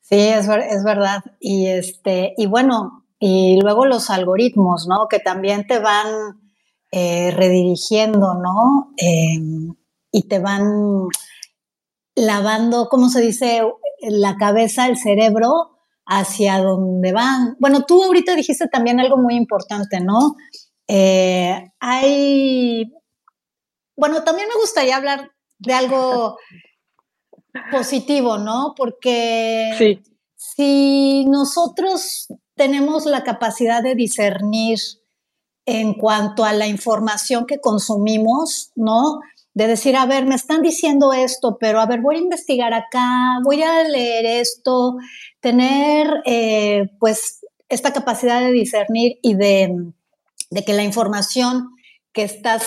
[0.00, 1.22] Sí, es, es verdad.
[1.38, 5.06] Y, este, y bueno, y luego los algoritmos, ¿no?
[5.08, 6.39] Que también te van
[6.92, 8.92] eh, redirigiendo, ¿no?
[8.96, 9.74] Em,
[10.10, 11.08] y te van
[12.14, 13.62] lavando, ¿cómo se dice?
[14.00, 17.56] La cabeza, el cerebro hacia donde van.
[17.60, 20.34] Bueno, tú ahorita dijiste también algo muy importante, ¿no?
[20.88, 22.92] Eh, hay,
[23.96, 26.36] bueno, también me gustaría hablar de algo
[27.70, 28.74] positivo, ¿no?
[28.76, 30.00] Porque
[30.34, 34.78] si nosotros tenemos la capacidad de discernir
[35.70, 39.20] en cuanto a la información que consumimos, ¿no?
[39.54, 43.38] De decir, a ver, me están diciendo esto, pero a ver, voy a investigar acá,
[43.44, 44.96] voy a leer esto,
[45.38, 49.72] tener eh, pues esta capacidad de discernir y de,
[50.66, 51.68] que la información
[52.12, 52.66] que estás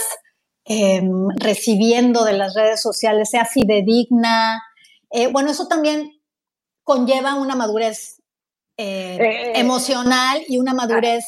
[0.63, 4.63] em, recibiendo de las redes sociales sea fidedigna.
[5.11, 6.09] Eh, bueno, eso también
[6.83, 8.21] conlleva una madurez
[8.77, 11.25] eh, emocional y una madurez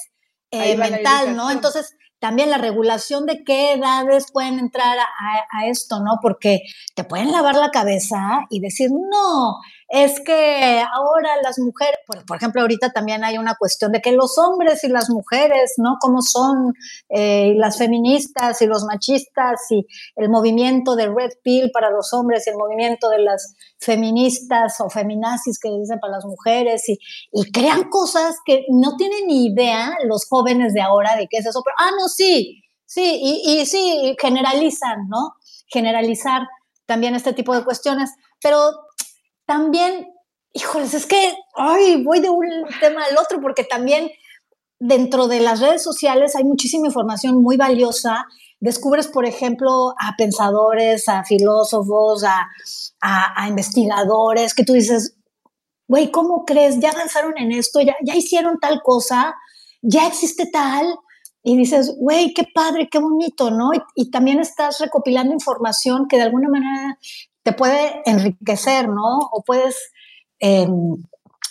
[0.63, 1.51] eh, mental, ¿no?
[1.51, 6.19] Entonces, también la regulación de qué edades pueden entrar a, esto, ¿no?
[6.21, 6.61] Porque
[6.95, 12.61] te pueden lavar la cabeza y decir, no, es que ahora las mujeres, por, ejemplo,
[12.61, 15.97] ahorita también hay una cuestión de que los hombres y las mujeres, ¿no?
[15.99, 16.73] ¿Cómo son
[17.09, 22.47] eh, las feministas y los machistas y el movimiento de Red Pill para los hombres
[22.47, 26.97] y el movimiento de las feministas o feminazis que dicen para las mujeres y,
[27.31, 31.45] y crean cosas que no tienen ni idea los jóvenes de ahora de qué es
[31.45, 35.33] eso, pero, ah, no, sí, sí, y, y sí, generalizan, ¿no?
[35.67, 36.41] Generalizar
[36.87, 38.71] también este tipo de cuestiones, pero
[39.45, 40.11] también,
[40.53, 42.47] híjoles, es que, ay, voy de un
[42.79, 44.09] tema al otro porque también
[44.79, 48.25] dentro de las redes sociales hay muchísima información muy valiosa.
[48.59, 52.47] Descubres, por ejemplo, a pensadores, a filósofos, a,
[53.01, 55.17] a, investigadores, que tú dices,
[55.87, 56.79] güey, ¿cómo crees?
[56.79, 59.35] Ya avanzaron en esto, ya, ya hicieron tal cosa,
[59.81, 60.97] ya existe tal.
[61.43, 63.71] Y dices, güey, qué padre, qué bonito, ¿no?
[63.71, 66.97] Y, y, también estás recopilando información que de alguna manera
[67.45, 69.19] te puede enriquecer, ¿no?
[69.31, 69.91] O puedes,
[70.39, 70.71] em,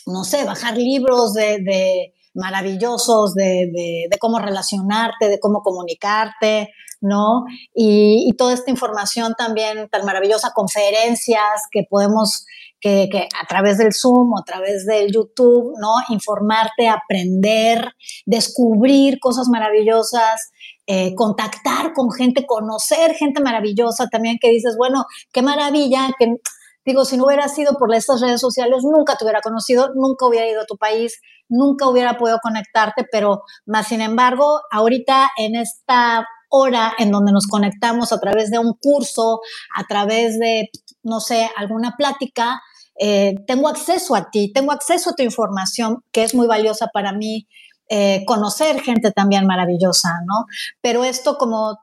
[0.07, 7.45] no sé, bajar libros de, maravillosos de, cómo relacionarte, de cómo comunicarte, ¿no?
[7.73, 12.45] Y, toda esta información también tan maravillosa, conferencias que podemos,
[12.81, 15.95] que, que, a través del Zoom a través del YouTube, ¿no?
[16.09, 17.93] Informarte, aprender,
[18.27, 20.51] descubrir cosas maravillosas,
[20.87, 26.37] eh, contactar con gente, conocer gente maravillosa también que dices, bueno, qué maravilla, que
[26.85, 30.49] digo, si no hubiera sido por estas redes sociales, nunca te hubiera conocido, nunca hubiera
[30.49, 36.27] ido a tu país, nunca hubiera podido conectarte, pero más sin embargo, ahorita en esta
[36.51, 39.41] hora en donde nos conectamos a través de un curso,
[39.75, 40.69] a través de,
[41.03, 42.61] no sé, alguna plática,
[42.97, 47.13] eh, tengo acceso a ti, tengo acceso a tu información, que es muy valiosa para
[47.13, 47.49] mí,
[47.89, 50.47] eh, conocer gente también maravillosa, ¿no?
[50.81, 51.79] Pero esto como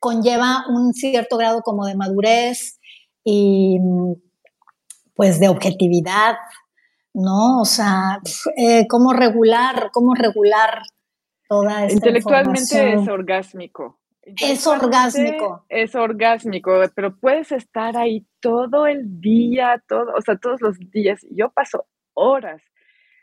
[0.00, 2.78] conlleva un cierto grado como de madurez
[3.24, 3.78] y
[5.14, 6.36] pues de objetividad,
[7.14, 7.60] ¿no?
[7.60, 8.20] O sea,
[8.56, 10.82] eh, cómo regular, cómo regular
[11.48, 14.00] toda esta Intelectualmente es orgásmico.
[14.26, 15.64] Es orgásmico.
[15.68, 21.20] Es orgásmico, pero puedes estar ahí todo el día, todo, o sea, todos los días.
[21.30, 22.62] Yo paso horas,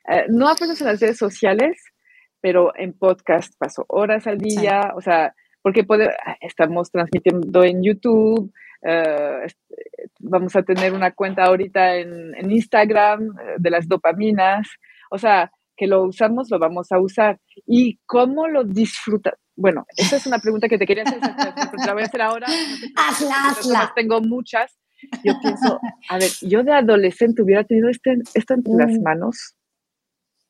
[0.08, 1.78] eh, no apenas en las redes sociales,
[2.42, 5.86] pero en podcast paso horas al día, o sea, porque
[6.42, 8.52] estamos transmitiendo en YouTube,
[8.84, 9.48] eh,
[10.20, 14.68] vamos a tener una cuenta ahorita en, Instagram eh, de las dopaminas,
[15.12, 17.40] o sea, que lo usamos, lo vamos a usar.
[17.66, 19.34] ¿Y cómo lo disfrutas?
[19.56, 21.20] Bueno, esa es una pregunta que te quería hacer,
[21.86, 22.48] la voy a hacer ahora.
[22.96, 23.92] hazla, hazla.
[23.96, 24.78] Tengo muchas.
[25.24, 29.02] Yo pienso, a ver, yo de adolescente hubiera tenido este, esto entre las mm.
[29.02, 29.56] manos,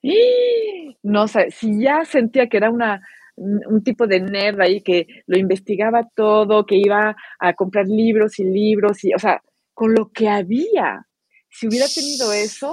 [1.03, 3.01] no sé, si ya sentía que era una,
[3.35, 8.43] un tipo de nerd ahí que lo investigaba todo, que iba a comprar libros y
[8.43, 9.41] libros, y, o sea,
[9.73, 11.05] con lo que había,
[11.49, 12.71] si hubiera tenido eso,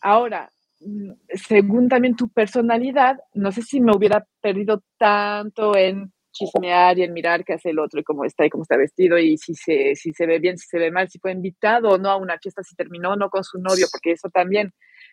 [0.00, 6.98] ahora, mm, según también tu personalidad, no sé si me hubiera perdido tanto en chismear
[6.98, 9.36] y en mirar qué hace el otro y cómo está y cómo está vestido y
[9.36, 12.10] si se, si se ve bien, si se ve mal, si fue invitado o no
[12.10, 14.72] a una fiesta, si terminó o no con su novio, porque eso también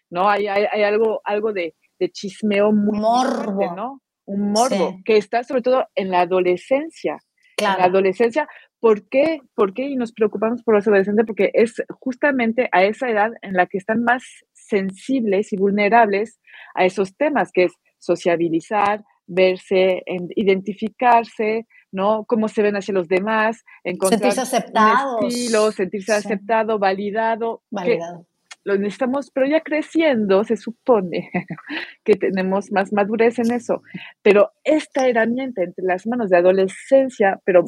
[0.09, 0.29] ¿no?
[0.29, 1.75] Hay, hay, algo, algo de,
[2.11, 4.01] chismeo muy morbo, ¿no?
[4.25, 7.17] Un morbo que está sobre todo en la adolescencia.
[7.57, 8.47] En la adolescencia,
[8.79, 9.41] ¿por qué?
[9.53, 9.89] ¿Por qué?
[9.89, 13.77] Y nos preocupamos por los adolescentes porque es justamente a esa edad en la que
[13.77, 16.39] están más sensibles y vulnerables
[16.73, 20.03] a esos temas, que es sociabilizar, verse,
[20.35, 22.23] identificarse, ¿no?
[22.25, 25.25] Cómo se ven hacia los demás, encontrar sentirse aceptados.
[25.27, 27.61] estilo, sentirse aceptado, validado.
[27.69, 28.25] Validado
[28.63, 31.29] lo necesitamos, pero ya creciendo se supone
[32.03, 33.81] que tenemos más madurez en eso.
[34.21, 37.65] Pero esta herramienta entre las manos de adolescencia, pero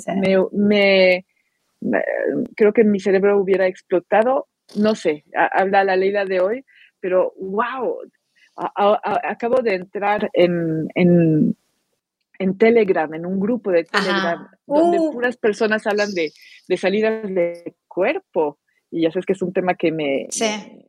[0.52, 1.26] me,
[2.56, 6.66] creo que mi cerebro hubiera explotado, no sé, habla la ley de hoy,
[7.00, 7.98] pero wow,
[8.56, 11.56] acabo de entrar en, en,
[12.58, 15.12] Telegram, en un grupo de Telegram, donde uh.
[15.12, 16.32] puras personas hablan de,
[16.68, 18.58] de salidas de cuerpo
[18.92, 20.28] y ya sabes que es un tema que me,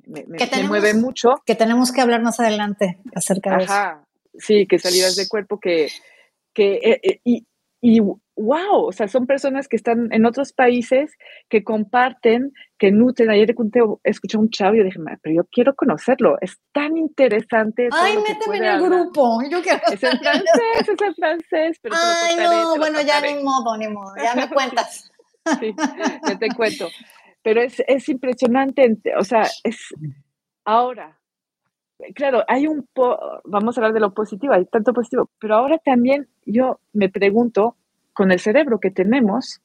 [0.06, 1.34] me, mueve mucho.
[1.46, 5.88] Que tenemos que hablar más adelante acerca de Ajá, sí, que salidas de cuerpo que,
[6.52, 7.46] que eh, eh, y,
[7.80, 11.16] y wow, o sea, son personas que están en otros países,
[11.48, 13.30] que comparten, que nutren.
[13.30, 13.54] Ayer
[14.02, 17.88] escuché un chavo y yo dije, pero yo quiero conocerlo, es tan interesante.
[17.92, 22.36] Ay, méteme en el grupo, yo quiero Es en francés, es en francés, pero Ay,
[22.36, 25.08] no, bueno, ya ni modo, ni modo, ya me cuentas.
[25.60, 25.72] sí,
[26.26, 26.88] ya te cuento
[27.42, 29.94] pero es, es impresionante, o sea, es
[30.64, 31.18] ahora,
[32.14, 32.88] claro, hay un,
[33.44, 37.76] vamos a hablar de lo positivo, hay tanto positivo, pero ahora también yo me pregunto,
[38.12, 39.62] con el cerebro que tenemos,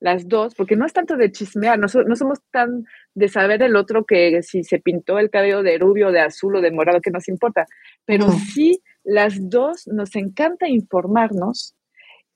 [0.00, 3.76] las dos, porque no es tanto de chismear, no, no, somos tan de saber el
[3.76, 7.10] otro que si se pintó el cabello de rubio, de azul o de morado, que
[7.10, 7.66] nos importa,
[8.06, 11.74] pero sí las dos nos encanta informarnos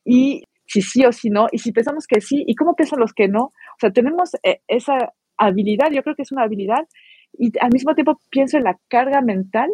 [0.05, 3.13] y si sí o si no, y si pensamos que sí, y cómo piensan los
[3.13, 3.53] que no.
[3.85, 6.89] O sea, tenemos eh, esa habilidad, yo creo que es una habilidad,
[7.35, 9.71] y al mismo tiempo pienso en la carga mental.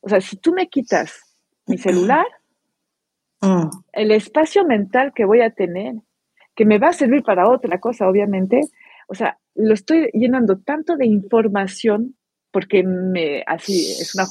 [0.00, 1.36] O sea, si tú me quitas
[1.66, 2.26] mi celular,
[3.40, 3.68] mm.
[3.92, 5.94] el espacio mental que voy a tener,
[6.56, 8.62] que me va a servir para otra cosa, obviamente,
[9.06, 12.16] o sea, lo estoy llenando tanto de información
[12.50, 14.24] porque me, así, es una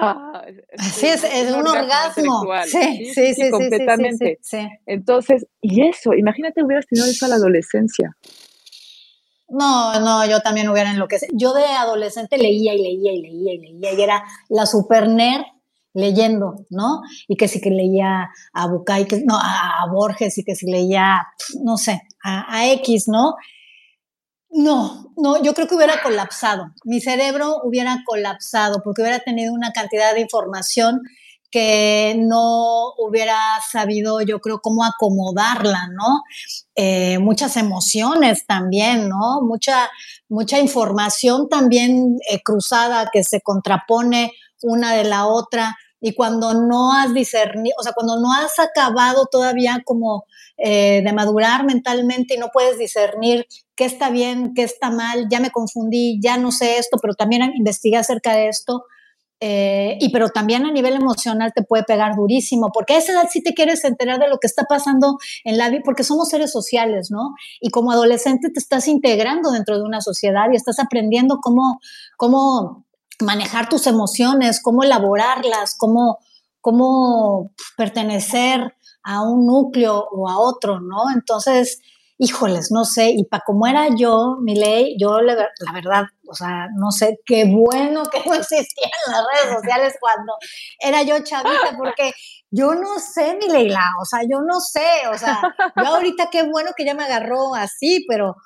[0.00, 0.42] Ah,
[0.78, 2.44] Así es, es un, orgasmo.
[2.66, 4.38] Sí, sí, sí, completamente.
[4.86, 8.16] Entonces, y eso, imagínate hubieras tenido eso a la adolescencia.
[9.48, 11.32] No, no, yo también hubiera enloquecido.
[11.36, 15.44] Yo de adolescente leía y leía y leía y leía y era la super nerd
[15.92, 17.02] leyendo, ¿no?
[17.28, 21.26] Y que sí que leía a Bucay, que, no, a, Borges y que sí leía,
[21.62, 23.34] no sé, a, a X, ¿no?
[24.56, 26.72] No, no, yo creo que hubiera colapsado.
[26.84, 31.02] Mi cerebro hubiera colapsado porque hubiera tenido una cantidad de información
[31.50, 33.36] que no hubiera
[33.68, 36.22] sabido, yo creo, cómo acomodarla, ¿no?
[36.76, 39.40] Eh, muchas emociones también, ¿no?
[39.42, 39.90] Mucha,
[40.28, 44.32] mucha información también eh, cruzada que se contrapone
[44.62, 45.76] una de la otra.
[46.06, 50.26] Y cuando no has discernido, o sea, cuando no has acabado todavía como
[50.58, 55.40] eh, de madurar mentalmente y no puedes discernir qué está bien, qué está mal, ya
[55.40, 58.84] me confundí, ya no sé esto, pero también investigué acerca de esto.
[59.40, 63.28] Eh, y pero también a nivel emocional te puede pegar durísimo, porque a esa edad
[63.30, 66.52] sí te quieres enterar de lo que está pasando en la vida, porque somos seres
[66.52, 67.34] sociales, ¿no?
[67.62, 71.80] Y como adolescente te estás integrando dentro de una sociedad y estás aprendiendo cómo,
[72.18, 72.83] cómo
[73.20, 76.18] manejar tus emociones, cómo elaborarlas, cómo,
[76.60, 81.10] cómo pertenecer a un núcleo o a otro, ¿no?
[81.14, 81.78] Entonces,
[82.18, 85.34] híjoles, no sé, y para como era yo, mi ley, yo la
[85.72, 90.34] verdad, o sea, no sé, qué bueno que no existían las redes sociales cuando
[90.78, 92.12] era yo chavita, porque
[92.50, 95.40] yo no sé, mi Leila, o sea, yo no sé, o sea,
[95.76, 98.36] yo ahorita qué bueno que ya me agarró así, pero,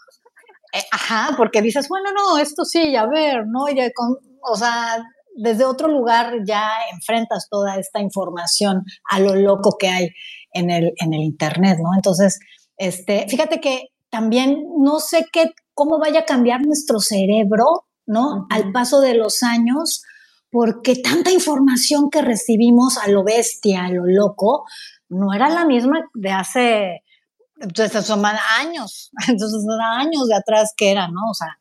[0.72, 3.68] eh, ajá, porque dices, bueno, no, esto sí, a ver, ¿no?
[3.68, 5.02] Ya con, o sea,
[5.36, 10.08] desde otro lugar ya enfrentas toda esta información a lo loco que hay
[10.52, 11.90] en el, en el Internet, ¿no?
[11.94, 12.40] Entonces,
[12.76, 18.46] este, fíjate que también no sé qué, cómo vaya a cambiar nuestro cerebro, ¿no?
[18.50, 20.02] Al paso de los años,
[20.50, 24.64] porque tanta información que recibimos a lo bestia, a lo loco,
[25.08, 27.04] no era la misma de hace,
[27.60, 29.64] entonces son años, entonces
[29.96, 31.30] años de atrás que era, ¿no?
[31.30, 31.58] O sea,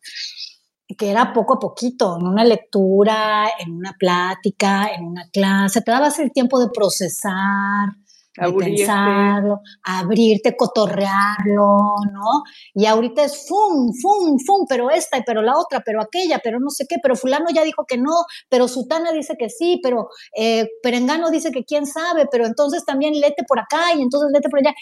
[0.96, 5.92] que era poco a poquito, en una lectura, en una plática, en una clase, te
[5.92, 7.90] dabas el tiempo de procesar,
[8.38, 12.44] de pensarlo, abrirte, cotorrearlo, ¿no?
[12.74, 16.70] Y ahorita es fum, fum, fum, pero esta, pero la otra, pero aquella, pero no
[16.70, 20.68] sé qué, pero fulano ya dijo que no, pero Sutana dice que sí, pero eh,
[20.84, 24.60] Perengano dice que quién sabe, pero entonces también lete por acá y entonces lete por
[24.60, 24.74] allá.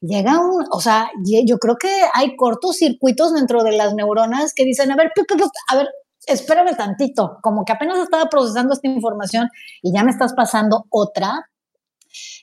[0.00, 1.10] Llega un, o sea,
[1.46, 5.12] yo creo que hay cortocircuitos dentro de las neuronas que dicen, a ver,
[5.68, 5.88] a ver,
[6.26, 9.48] espérame tantito, como que apenas estaba procesando esta información
[9.82, 11.50] y ya me estás pasando otra,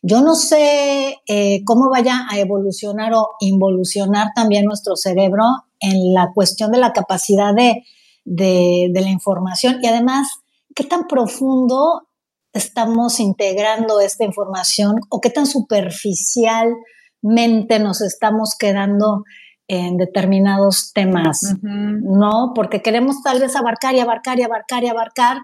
[0.01, 5.43] yo no sé eh, cómo vaya a evolucionar o involucionar también nuestro cerebro
[5.79, 7.83] en la cuestión de la capacidad de,
[8.25, 9.77] la información.
[9.81, 10.27] Y además
[10.75, 12.07] qué tan profundo
[12.53, 19.23] estamos integrando esta información o qué tan superficialmente nos estamos quedando
[19.67, 22.51] en determinados temas, ¿no?
[22.53, 25.37] Porque queremos tal vez abarcar y abarcar y abarcar y abarcar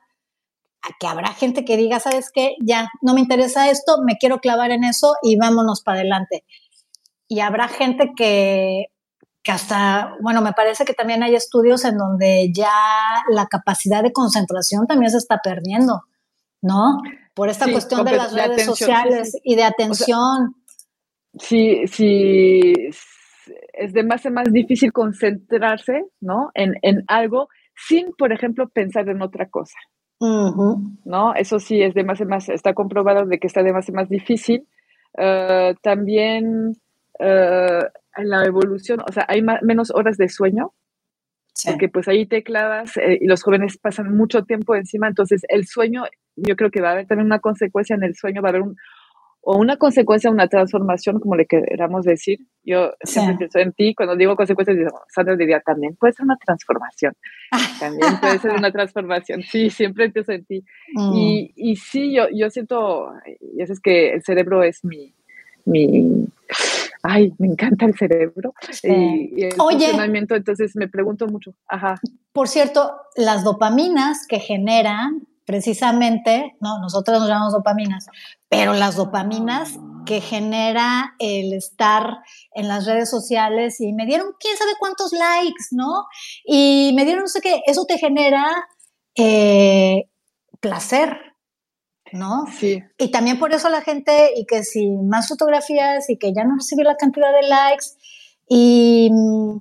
[0.99, 2.55] que habrá gente que diga, ¿sabes qué?
[2.61, 6.45] Ya, no me interesa esto, me quiero clavar en eso y vámonos para adelante.
[7.28, 8.86] Y habrá gente que,
[9.43, 12.71] que hasta, bueno, me parece que también hay estudios en donde ya
[13.30, 16.03] la capacidad de concentración también se está perdiendo,
[16.61, 17.01] ¿no?
[17.34, 20.55] Por esta cuestión de las redes sociales y de atención.
[21.39, 22.73] sí, sí,
[23.73, 26.49] es de más en más difícil concentrarse, ¿no?
[26.53, 29.78] En, en algo sin, por ejemplo, pensar en otra cosa.
[30.20, 31.36] ¿No?
[31.36, 34.68] Eso sí es de más más, está comprobado de que está de más más difícil.
[35.18, 36.76] Eh, también
[37.20, 37.80] eh,
[38.18, 40.74] en la evolución, o sea, hay menos horas de sueño,
[41.65, 45.65] porque pues ahí te clavas eh, y los jóvenes pasan mucho tiempo encima, entonces el
[45.65, 46.03] sueño,
[46.36, 48.61] yo creo que va a haber también una consecuencia en el sueño, va a haber
[48.61, 48.76] un,
[49.50, 52.39] o una consecuencia, una transformación, como le queramos decir.
[52.66, 56.36] Yo siempre pienso en ti, cuando digo consecuencias, digo, Sandra diría también, puede ser una
[56.36, 57.14] transformación.
[57.80, 59.43] También puede ser una transformación.
[59.43, 60.66] Sí, siempre pienso en ti.
[60.95, 61.14] Mm.
[61.16, 65.14] Y, y, sí, yo, yo siento, y eso es que el cerebro es mi,
[65.64, 66.28] mi
[67.04, 71.54] ay, me encanta el cerebro y, el funcionamiento, entonces me pregunto mucho.
[71.70, 71.95] Ajá.
[72.34, 78.08] Por cierto, las dopaminas que generan precisamente, no, nosotros nos llamamos dopaminas,
[78.50, 82.18] pero las dopaminas que genera el estar
[82.54, 86.04] en las redes sociales y me dieron quién sabe cuántos likes, ¿no?
[86.45, 88.45] Y me dieron no sé qué, eso te genera
[89.16, 90.10] eh,
[90.60, 91.18] placer,
[92.12, 92.43] ¿no?
[92.60, 92.84] Sí.
[92.98, 96.56] Y también por eso la gente, y que si más fotografías y que ya no
[96.58, 97.86] recibió la cantidad de likes,
[98.50, 99.58] y mm,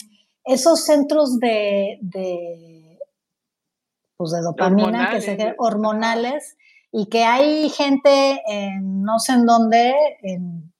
[0.46, 2.75] esos centros de, de,
[4.16, 6.56] pues de dopamina, que se hormonales,
[6.92, 10.72] y que hay gente en no sé en dónde, en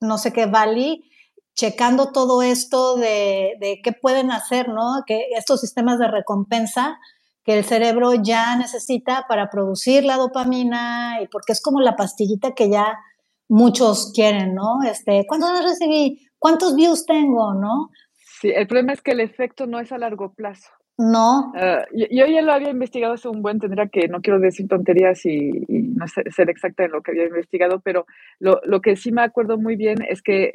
[0.00, 1.10] no sé qué Valley,
[1.54, 5.02] checando todo esto de, de qué pueden hacer, ¿no?
[5.06, 6.98] Que estos sistemas de recompensa
[7.44, 12.54] que el cerebro ya necesita para producir la dopamina y porque es como la pastillita
[12.54, 12.98] que ya
[13.48, 14.82] muchos quieren, ¿no?
[14.82, 16.26] Este, ¿cuántos recibí?
[16.38, 17.90] ¿Cuántos views tengo, no?
[18.40, 20.70] Sí, el problema es que el efecto no es a largo plazo.
[20.96, 21.52] No.
[21.56, 25.24] Ah, yo, ya lo había investigado hace un buen, tendría que, no quiero decir tonterías
[25.26, 28.06] y, no ser, exacta en lo que había investigado, pero
[28.38, 30.52] lo, lo, que sí me acuerdo muy bien es que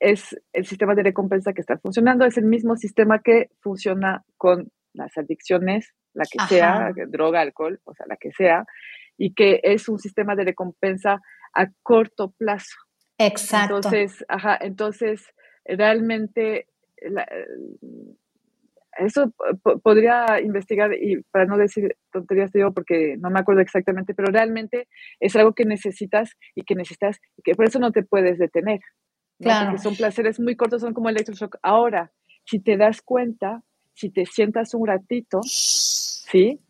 [0.00, 4.70] es el sistema de recompensa que está funcionando, es el mismo sistema que funciona con
[4.92, 8.64] las adicciones la que sea, droga, alcohol, o sea, la que sea,
[9.18, 11.20] y que es un sistema de recompensa
[11.54, 12.76] a corto plazo.
[13.18, 13.76] Exacto.
[13.76, 15.26] Entonces, ajá, entonces
[15.64, 16.68] realmente
[18.98, 19.32] eso
[19.82, 24.88] podría investigar y para no decir tonterías digo porque no me acuerdo exactamente, pero realmente
[25.20, 28.80] es algo que necesitas y que necesitas y que por eso no te puedes detener.
[29.38, 29.66] Claro.
[29.66, 31.56] Porque son placeres muy cortos, son como electroshock.
[31.62, 32.12] Ahora,
[32.44, 33.62] si te das cuenta,
[33.94, 36.60] si te sientas un ratito, ¿sí?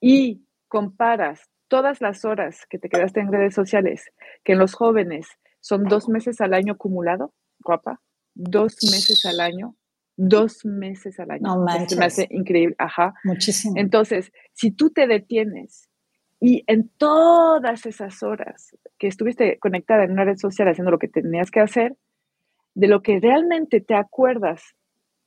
[0.00, 4.12] Y comparas todas las horas que te quedaste en redes sociales,
[4.44, 5.26] que en los jóvenes
[5.60, 8.00] son dos meses al año acumulado, guapa,
[8.34, 9.74] dos meses al año,
[10.16, 11.42] dos meses al año.
[11.42, 11.98] No manches.
[11.98, 13.14] me hace increíble, ajá.
[13.24, 13.74] Muchísimo.
[13.76, 15.88] Entonces, si tú te detienes
[16.40, 21.08] y en todas esas horas que estuviste conectada en una red social haciendo lo que
[21.08, 21.96] tenías que hacer,
[22.74, 24.74] de lo que realmente te acuerdas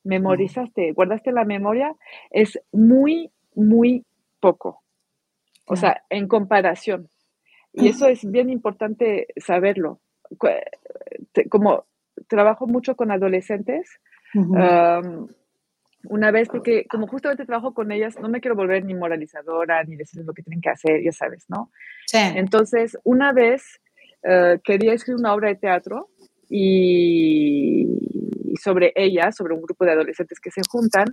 [0.04, 1.94] memorizaste, guardaste la memoria,
[2.30, 4.04] es muy, muy
[4.40, 4.82] poco.
[5.66, 7.08] O sea, en comparación.
[7.72, 10.00] Y eso es bien importante saberlo.
[11.50, 11.84] Como
[12.26, 14.00] trabajo mucho con adolescentes,
[14.34, 19.96] una vez, porque como justamente trabajo con ellas, no me quiero volver ni moralizadora, ni
[19.96, 21.70] decirles lo que tienen que hacer, ya sabes, ¿no?
[22.06, 22.18] Sí.
[22.18, 23.80] Entonces, una vez
[24.22, 26.08] eh, quería escribir una obra de teatro
[26.48, 27.86] y
[28.60, 31.06] sobre ella, sobre un grupo de adolescentes que se juntan,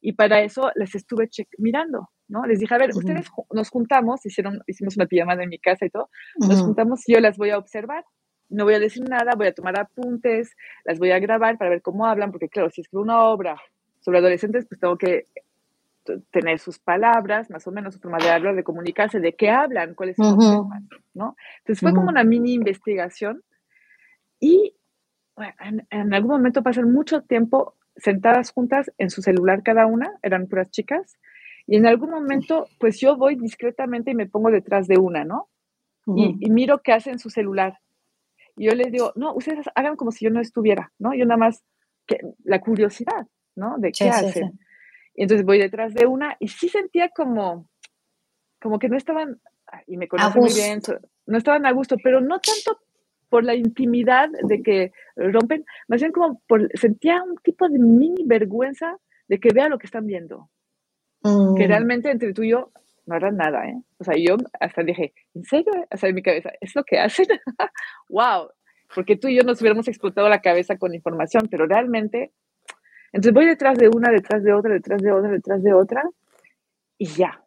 [0.00, 2.46] y para eso les estuve mirando, ¿no?
[2.46, 5.90] Les dije, a ver, ustedes nos juntamos, hicieron, hicimos una pijamada en mi casa y
[5.90, 8.04] todo, nos juntamos y yo las voy a observar,
[8.52, 11.82] no voy a decir nada, voy a tomar apuntes, las voy a grabar para ver
[11.82, 13.56] cómo hablan, porque claro, si escribo una obra
[14.00, 15.26] sobre adolescentes, pues tengo que
[16.30, 19.94] tener sus palabras, más o menos su forma de hablar, de comunicarse, de qué hablan,
[19.94, 20.82] cuáles son los temas,
[21.14, 21.36] ¿no?
[21.58, 23.42] Entonces fue como una mini investigación
[24.40, 24.74] y
[25.90, 30.70] en, algún momento pasan mucho tiempo sentadas juntas en su celular cada una, eran puras
[30.70, 31.16] chicas,
[31.66, 35.48] y en algún momento, pues yo voy discretamente y me pongo detrás de una, ¿no?
[36.04, 37.78] y, miro qué hace en su celular.
[38.56, 41.14] Y yo les digo, no, ustedes hagan como si yo no estuviera, ¿no?
[41.14, 41.64] Yo nada más,
[42.06, 43.26] que, la curiosidad,
[43.56, 43.76] ¿no?
[43.78, 44.58] De qué hacen.
[45.14, 47.68] Y entonces voy detrás de una y sí sentía como,
[48.60, 49.40] como que no estaban,
[49.86, 50.80] y me conocen muy bien,
[51.26, 52.80] no estaban a gusto, pero no tanto
[53.28, 58.24] por la intimidad de que rompen, más bien como por, sentía un tipo de mini
[58.26, 60.50] vergüenza de que vea lo que están viendo.
[61.22, 61.68] Que mm.
[61.68, 62.72] realmente entre tú y yo
[63.06, 63.82] no era nada, ¿eh?
[63.98, 65.72] O sea, yo hasta dije, ¿en serio?
[65.90, 67.26] O sea, en mi cabeza, ¿es lo que hacen?
[68.08, 68.50] ¡Wow!
[68.94, 72.32] Porque tú y yo nos hubiéramos explotado la cabeza con información, pero realmente,
[73.12, 76.02] entonces voy detrás de una, detrás de otra, detrás de otra, detrás de otra,
[76.98, 77.42] y ya.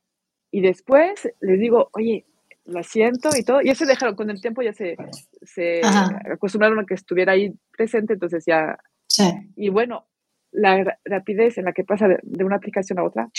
[0.51, 2.25] Y después les digo, oye,
[2.65, 3.61] lo siento y todo.
[3.61, 4.97] Ya se dejaron, con el tiempo ya se,
[5.43, 5.81] se
[6.31, 8.77] acostumbraron a que estuviera ahí presente, entonces ya.
[9.07, 9.23] Sí.
[9.55, 10.07] Y bueno,
[10.51, 13.29] la rapidez en la que pasa de, una aplicación a otra,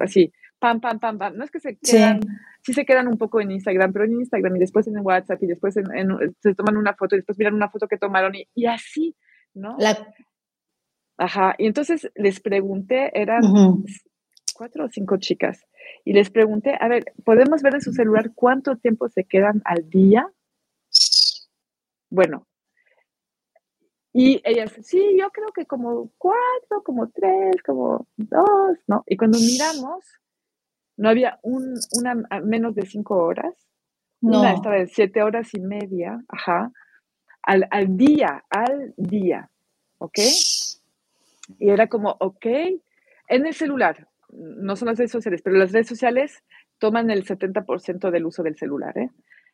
[0.00, 1.36] así, pam, pam, pam, pam.
[1.36, 2.20] No es que se quedan,
[2.62, 2.72] sí.
[2.72, 5.76] se quedan un poco en Instagram, pero en Instagram y después en WhatsApp y después
[5.76, 9.16] en, se toman una foto y después miran una foto que tomaron y, y así,
[9.54, 9.76] ¿no?
[11.16, 13.42] Ajá, y entonces les pregunté, eran
[14.54, 15.66] cuatro o cinco chicas,
[16.04, 19.90] y les pregunté, a ver, ¿podemos ver en su celular cuánto tiempo se quedan al
[19.90, 20.26] día?
[22.08, 22.46] Bueno,
[24.12, 29.04] y ellas, sí, yo creo que como cuatro, como tres, como dos, ¿no?
[29.06, 30.04] Y cuando miramos,
[31.00, 33.54] no había un, una menos de cinco horas.
[34.20, 34.40] No.
[34.40, 36.70] Una estaba en siete horas y media, ajá.
[37.42, 39.48] al, al día, al día,
[39.96, 40.18] ¿ok?
[41.58, 45.86] Y era como, ok, en el celular, no son las redes sociales, pero las redes
[45.88, 46.44] sociales
[46.78, 49.08] toman el 70% del uso del celular, ¿eh?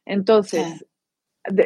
[0.05, 0.85] Entonces,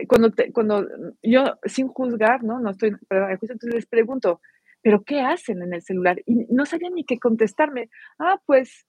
[0.08, 0.86] cuando, cuando
[1.22, 2.60] yo, sin juzgar, ¿no?
[2.60, 4.42] No estoy, entonces les pregunto,
[4.82, 6.20] ¿pero qué hacen en el celular?
[6.26, 7.88] Y no sabían ni qué contestarme.
[8.18, 8.86] Ah, pues,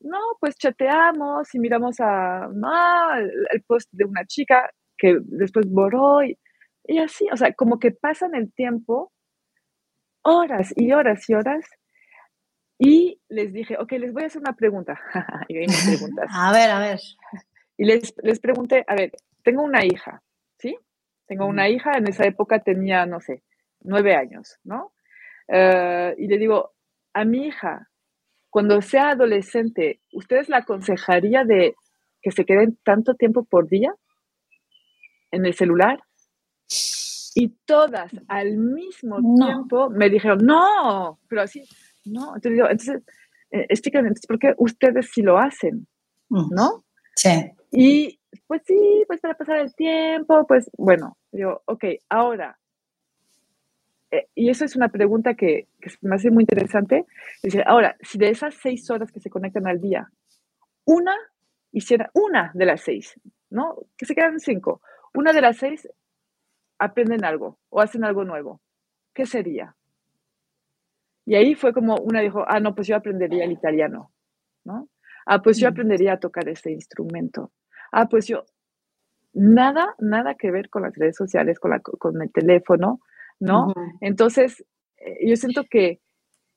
[0.00, 2.48] no, pues chateamos y miramos a,
[3.52, 6.38] el post de una chica que después borró y,
[6.84, 9.12] y así, o sea, como que pasan el tiempo
[10.22, 11.64] horas y horas y horas
[12.82, 14.98] y les dije, ok, les voy a hacer una pregunta.
[15.48, 16.30] y ahí me preguntas.
[16.34, 16.98] a ver, a ver.
[17.76, 20.22] Y les, les pregunté, a ver, tengo una hija,
[20.58, 20.76] ¿sí?
[21.26, 23.42] Tengo una hija, en esa época tenía, no sé,
[23.80, 24.94] nueve años, ¿no?
[25.46, 26.72] Eh, y le digo,
[27.12, 27.89] a mi hija,
[28.50, 31.74] cuando sea adolescente, ¿ustedes la aconsejaría de
[32.20, 33.94] que se queden tanto tiempo por día
[35.30, 36.02] en el celular?
[37.34, 41.64] Y todas al mismo tiempo me dijeron, no, pero así,
[42.04, 42.34] ¿no?
[42.34, 43.02] Entonces digo, entonces,
[43.52, 45.86] eh, entonces, ¿por qué ustedes sí lo hacen?
[46.28, 46.84] ¿No?
[47.14, 47.52] Sí.
[47.70, 52.58] Y pues sí, pues para pasar el tiempo, pues bueno, digo, ok, ahora,
[54.10, 57.06] eh, y eso es una pregunta que, que, me hace muy interesante,
[57.42, 60.10] dice, ahora, si de esas seis horas que se conectan al día,
[60.84, 61.14] una
[61.72, 63.18] hiciera, una de las seis,
[63.50, 63.76] ¿no?
[63.96, 64.80] Que se quedan cinco,
[65.14, 65.88] una de las seis
[66.78, 68.60] aprenden algo o hacen algo nuevo,
[69.14, 69.76] ¿qué sería?
[71.26, 74.10] Y ahí fue como una dijo, ah, no, pues yo aprendería el italiano,
[74.64, 74.88] ¿no?
[75.26, 77.52] Ah, pues yo aprendería a tocar este instrumento.
[77.92, 78.46] Ah, pues yo,
[79.32, 83.00] nada, nada que ver con las redes sociales, con, la, con el teléfono,
[83.40, 83.72] ¿no?
[84.00, 84.64] Entonces,
[84.98, 86.00] eh, yo siento que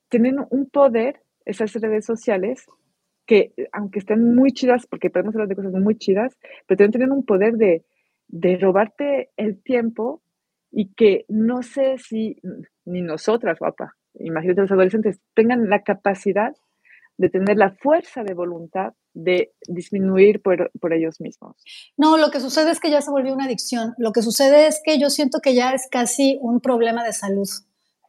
[0.09, 2.65] tienen un poder esas redes sociales
[3.25, 7.11] que, aunque estén muy chidas, porque podemos hablar de cosas muy chidas, pero también tienen
[7.11, 7.83] un poder de,
[8.27, 10.21] de robarte el tiempo
[10.71, 12.37] y que no sé si
[12.85, 16.53] ni nosotras, papá, imagínate los adolescentes, tengan la capacidad
[17.17, 21.55] de tener la fuerza de voluntad de disminuir por, ellos mismos.
[21.97, 23.93] No, lo que sucede es que ya se volvió una adicción.
[23.97, 27.47] Lo que sucede es que yo siento que ya es casi un problema de salud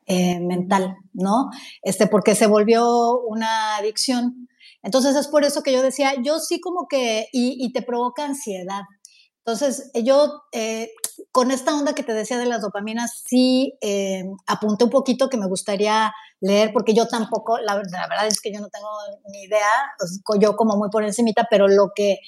[0.06, 1.50] eh, mental, ¿no?
[1.82, 4.48] Este, porque se volvió una adicción.
[4.82, 8.24] Entonces es por eso que yo decía, yo sí como que, y, y te provoca
[8.24, 8.82] ansiedad.
[9.46, 10.90] Entonces, yo eh,
[11.32, 15.36] con esta onda que te decía de las dopaminas, sí eh, apunté un poquito que
[15.36, 18.88] me gustaría leer, porque yo tampoco, la, verdad es que yo no tengo
[19.30, 22.18] ni idea, pues, yo como muy por encimita, pero lo que,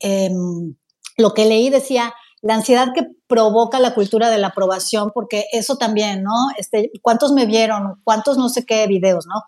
[0.00, 0.76] em,
[1.16, 5.76] lo que leí decía, la ansiedad que provoca la cultura de la aprobación, porque eso
[5.76, 6.48] también, ¿no?
[6.58, 8.00] Este, ¿Cuántos me vieron?
[8.04, 9.42] ¿Cuántos no sé qué videos, no?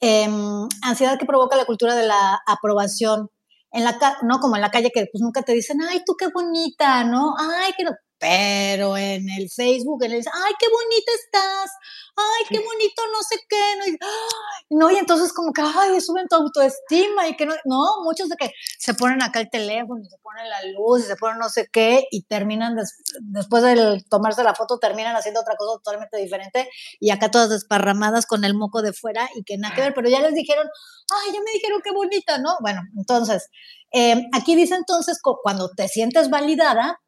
[0.00, 3.28] Em, ansiedad que provoca la cultura de la aprobación
[3.72, 6.28] en la no como en la calle que pues nunca te dicen, ay, tú qué
[6.32, 7.34] bonita, ¿no?
[7.38, 7.84] Ay, que.
[8.20, 11.70] Pero en el Facebook, en el, ay, qué bonita estás,
[12.14, 13.86] ay, qué bonito, no sé qué, ¿no?
[13.86, 18.28] Y, no, y entonces como que, ay, suben tu autoestima y que no, no, muchos
[18.28, 21.68] de que se ponen acá el teléfono, se ponen la luz, se ponen no sé
[21.72, 22.76] qué, y terminan,
[23.20, 26.68] después de tomarse la foto, terminan haciendo otra cosa totalmente diferente,
[27.00, 30.10] y acá todas desparramadas con el moco de fuera y que nada que ver, pero
[30.10, 30.68] ya les dijeron,
[31.10, 32.56] ay, ya me dijeron qué bonita, ¿no?
[32.60, 33.48] Bueno, entonces,
[33.92, 37.00] eh, aquí dice entonces, cuando te sientes validada,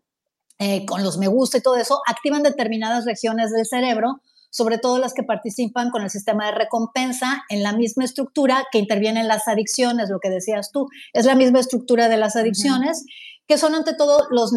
[0.63, 4.99] eh, con los me gusta y todo eso, activan determinadas regiones del cerebro, sobre todo
[4.99, 9.27] las que participan con el sistema de recompensa en la misma estructura que interviene en
[9.27, 13.05] las adicciones, lo que decías tú, es la misma estructura de las adicciones,
[13.49, 14.53] que son ante todo los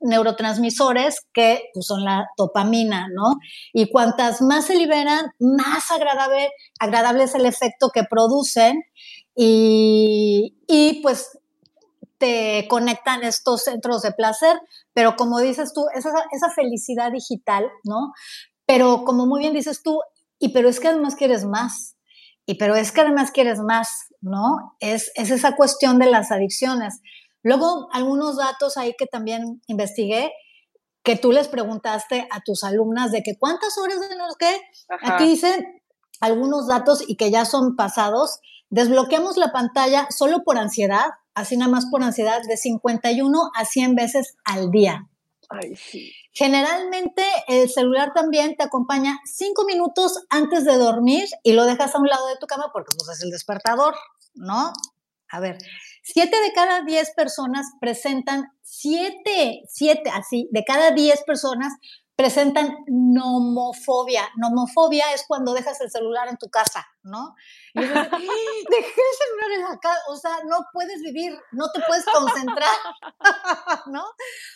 [0.00, 3.36] neurotransmisores que pues, son la dopamina, ¿no?
[3.72, 8.82] Y cuantas más se liberan, más agradable, agradable es el efecto que producen
[9.34, 11.38] y, y pues
[12.18, 14.60] te conectan estos centros de placer,
[14.98, 18.10] pero como dices tú, esa, esa felicidad digital, ¿no?
[18.66, 20.00] Pero como muy bien dices tú,
[20.40, 21.96] y pero es que además quieres más,
[22.46, 23.88] y pero es que además quieres más,
[24.20, 24.56] ¿no?
[24.80, 27.00] Es, es esa cuestión de las adicciones.
[27.44, 30.32] Luego, algunos datos ahí que también investigué,
[31.04, 34.52] que tú les preguntaste a tus alumnas de que cuántas horas de los que,
[35.00, 35.80] aquí dicen
[36.20, 41.06] algunos datos y que ya son pasados, desbloqueamos la pantalla solo por ansiedad,
[41.38, 45.08] así nada más por ansiedad, de 51 a 100 veces al día.
[45.48, 46.12] Ay, sí.
[46.32, 51.98] Generalmente el celular también te acompaña cinco minutos antes de dormir y lo dejas a
[51.98, 53.94] un lado de tu cama porque pues, es el despertador,
[54.34, 54.72] ¿no?
[55.30, 55.58] A ver,
[56.02, 61.72] siete de cada diez personas presentan, siete, siete, así, de cada diez personas
[62.18, 64.28] presentan nomofobia.
[64.34, 67.36] Nomofobia es cuando dejas el celular en tu casa, ¿no?
[67.74, 72.04] Y dejé el celular en la casa, o sea, no puedes vivir, no te puedes
[72.06, 72.76] concentrar,
[73.86, 74.04] ¿no?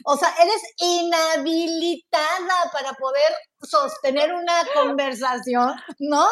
[0.06, 3.32] O sea, eres inhabilitada para poder
[3.62, 6.26] sostener una conversación, ¿no?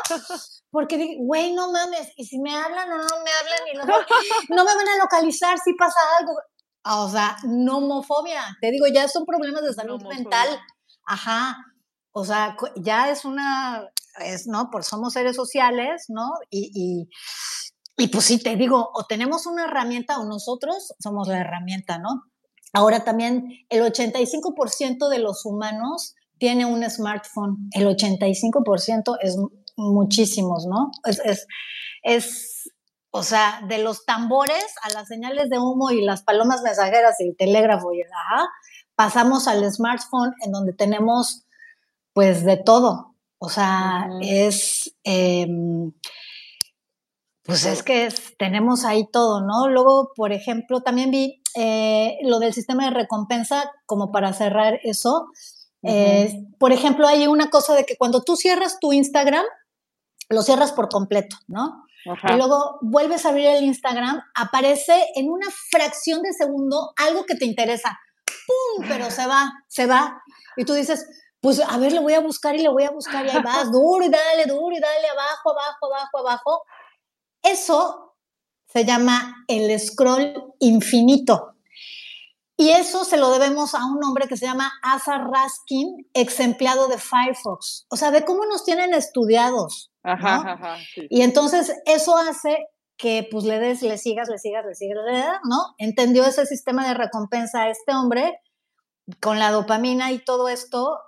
[0.72, 3.76] Porque, güey, no mames, y si me hablan o no me hablan, y
[4.52, 6.32] no me van a localizar si pasa algo.
[6.86, 10.60] O sea, nomofobia, te digo, ya son problemas de salud mental
[11.10, 11.56] Ajá,
[12.12, 13.90] o sea, ya es una,
[14.24, 14.70] es, ¿no?
[14.70, 16.30] Por somos seres sociales, ¿no?
[16.50, 17.08] Y,
[17.98, 22.22] y, pues sí, te digo, o tenemos una herramienta o nosotros somos la herramienta, ¿no?
[22.72, 29.36] Ahora también el 85% de los humanos tiene un smartphone, el 85% es
[29.76, 30.92] muchísimos, ¿no?
[31.04, 31.46] Es, es,
[32.04, 32.72] es,
[33.10, 37.30] o sea, de los tambores a las señales de humo y las palomas mensajeras y
[37.30, 38.48] el telégrafo y ajá,
[39.00, 41.46] pasamos al smartphone en donde tenemos
[42.12, 43.14] pues de todo.
[43.38, 45.92] O sea, es, em,
[47.42, 49.68] pues es que tenemos ahí todo, ¿no?
[49.68, 55.28] Luego, por ejemplo, también vi eh, lo del sistema de recompensa, como para cerrar eso.
[55.82, 59.46] Eh, por ejemplo, hay una cosa de que cuando tú cierras tu Instagram,
[60.28, 61.86] lo cierras por completo, ¿no?
[62.04, 67.34] Y luego vuelves a abrir el Instagram, aparece en una fracción de segundo algo que
[67.34, 67.98] te interesa.
[68.76, 68.86] ¡Pum!
[68.88, 70.22] Pero se va, se va.
[70.56, 71.06] Y tú dices,
[71.40, 73.70] pues a ver, le voy a buscar y le voy a buscar y ahí vas,
[73.72, 76.62] duro y dale, duro y dale, abajo, abajo, abajo, abajo.
[77.42, 78.16] Eso
[78.66, 81.54] se llama el scroll infinito.
[82.56, 86.88] Y eso se lo debemos a un hombre que se llama Asa Raskin, ex empleado
[86.88, 87.86] de Firefox.
[87.88, 89.90] O sea, de cómo nos tienen estudiados.
[90.02, 90.76] Ajá,
[91.08, 92.68] Y entonces eso hace
[93.00, 95.02] que pues le des, le sigas, le sigas, le sigas,
[95.48, 95.74] ¿no?
[95.78, 98.40] Entendió ese sistema de recompensa a este hombre
[99.20, 100.98] con la dopamina y todo esto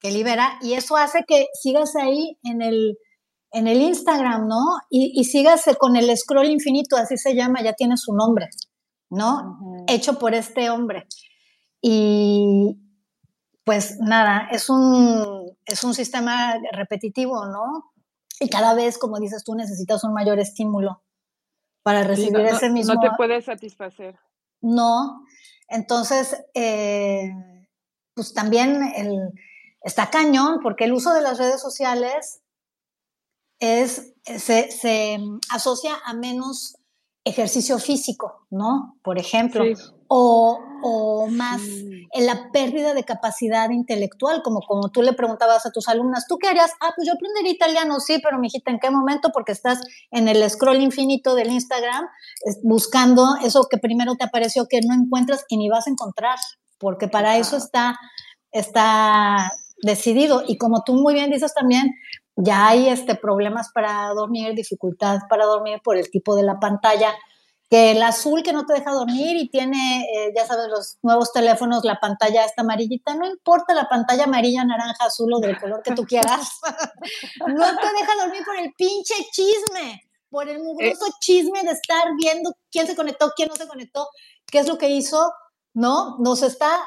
[0.00, 2.98] que libera y eso hace que sigas ahí en el,
[3.52, 4.58] en el Instagram, ¿no?
[4.90, 8.48] Y, y sigas con el scroll infinito, así se llama, ya tiene su nombre,
[9.08, 9.84] ¿no?
[9.86, 11.06] Hecho por este hombre.
[11.80, 12.76] Y
[13.62, 17.93] pues nada, es un, es un sistema repetitivo, ¿no?
[18.40, 21.02] Y cada vez, como dices tú, necesitas un mayor estímulo
[21.82, 22.94] para recibir ese mismo...
[22.94, 24.18] No te puedes satisfacer.
[24.60, 25.24] No.
[25.68, 27.30] Entonces, eh,
[28.14, 29.30] pues también el,
[29.82, 32.42] está cañón, porque el uso de las redes sociales
[33.60, 35.18] es, se, se
[35.50, 36.76] asocia a menos
[37.24, 38.98] ejercicio físico, ¿no?
[39.02, 39.64] Por ejemplo,
[40.08, 45.70] o, o, más en la pérdida de capacidad intelectual, como, como tú le preguntabas a
[45.70, 46.72] tus alumnas, ¿tú qué harías?
[46.80, 49.30] Ah, pues yo aprendería italiano, sí, pero mijita, ¿en qué momento?
[49.32, 49.80] Porque estás
[50.10, 52.06] en el scroll infinito del Instagram
[52.62, 56.36] buscando eso que primero te apareció que no encuentras y ni vas a encontrar,
[56.78, 57.98] porque para eso está,
[58.52, 59.50] está
[59.82, 60.42] decidido.
[60.46, 61.94] Y como tú muy bien dices también,
[62.36, 67.14] ya hay este, problemas para dormir, dificultad para dormir por el tipo de la pantalla,
[67.74, 71.32] que el azul que no te deja dormir y tiene, eh, ya sabes, los nuevos
[71.32, 75.82] teléfonos, la pantalla está amarillita, no importa la pantalla amarilla, naranja, azul o del color
[75.82, 76.60] que tú quieras,
[77.48, 82.54] no te deja dormir por el pinche chisme, por el mugroso chisme de estar viendo
[82.70, 84.06] quién se conectó, quién no se conectó,
[84.46, 85.32] qué es lo que hizo,
[85.72, 86.16] ¿no?
[86.20, 86.78] Nos está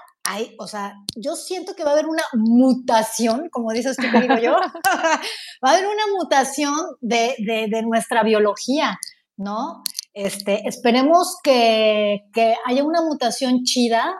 [0.59, 4.37] o sea, yo siento que va a haber una mutación, como dices tú que digo
[4.37, 8.99] yo, va a haber una mutación de, de, nuestra biología,
[9.37, 9.83] ¿no?
[10.17, 14.15] Este, esperemos que, que, haya una mutación chida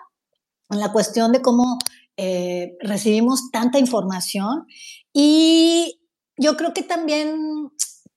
[0.70, 1.80] en la cuestión de cómo
[2.18, 4.68] eh, recibimos tanta información
[5.12, 6.00] y
[6.38, 7.72] yo creo que también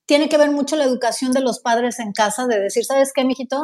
[0.04, 3.24] tiene que ver mucho la educación de los padres en casa, de decir, ¿sabes qué,
[3.24, 3.56] mijito?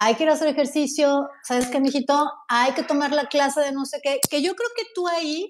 [0.00, 2.28] hay que ir a hacer ejercicio, ¿sabes qué, mijito?
[2.48, 5.48] Hay que tomar la clase de no sé qué, que yo creo que tú ahí,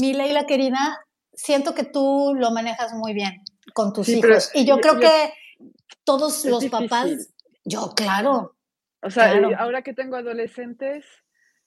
[0.00, 3.44] mi Leila querida, siento que tú lo manejas muy bien
[3.74, 4.50] con tus hijos.
[4.54, 5.34] Y yo creo que
[6.04, 7.34] todos los papás,
[7.64, 8.56] yo, claro.
[9.02, 11.04] O sea, ahora que tengo adolescentes,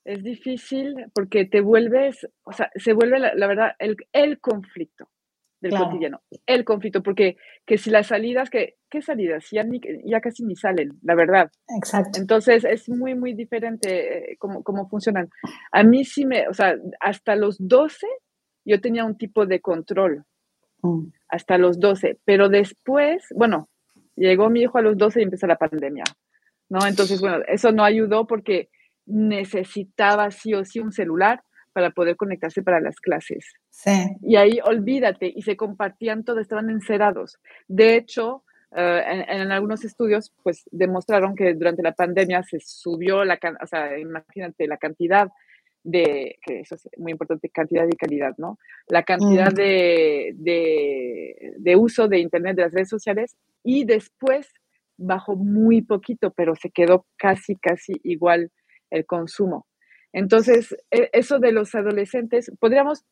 [0.07, 5.09] es difícil porque te vuelves, o sea, se vuelve la, verdad el, el conflicto
[5.59, 7.35] del cotidiano, el conflicto, porque
[7.65, 9.47] que si las salidas, que, ¿qué salidas?
[9.51, 9.65] Ya,
[10.05, 11.51] ya casi ni salen, la verdad.
[11.75, 12.19] Exacto.
[12.21, 15.29] Entonces es muy, muy diferente eh, cómo, cómo funcionan.
[15.71, 18.07] A mí sí me, o sea, hasta los 12
[18.65, 20.25] yo tenía un tipo de control,
[20.83, 21.07] mm.
[21.27, 23.67] hasta los 12, pero después, bueno,
[24.17, 26.03] llegó mi hijo a los 12 y empezó la pandemia,
[26.69, 26.85] ¿no?
[26.85, 28.69] Entonces, bueno, eso no ayudó porque
[29.05, 31.41] necesitaba sí o sí un celular
[31.71, 33.53] para poder conectarse para las clases.
[33.69, 34.17] Sí.
[34.21, 37.37] Y ahí olvídate, y se compartían todo, estaban encerrados.
[37.67, 38.43] De hecho,
[38.75, 43.97] eh, en, algunos estudios, pues demostraron que durante la pandemia se subió la, o sea,
[43.97, 45.29] imagínate, la cantidad
[45.83, 48.57] de, que eso es muy importante, cantidad y calidad, ¿no?
[48.87, 54.49] La cantidad de, de, uso de Internet, de las redes sociales, y después
[54.97, 58.51] bajó muy poquito, pero se quedó casi, casi igual
[58.89, 59.67] el consumo.
[60.13, 63.05] Entonces, e, eso de los adolescentes, podríamos,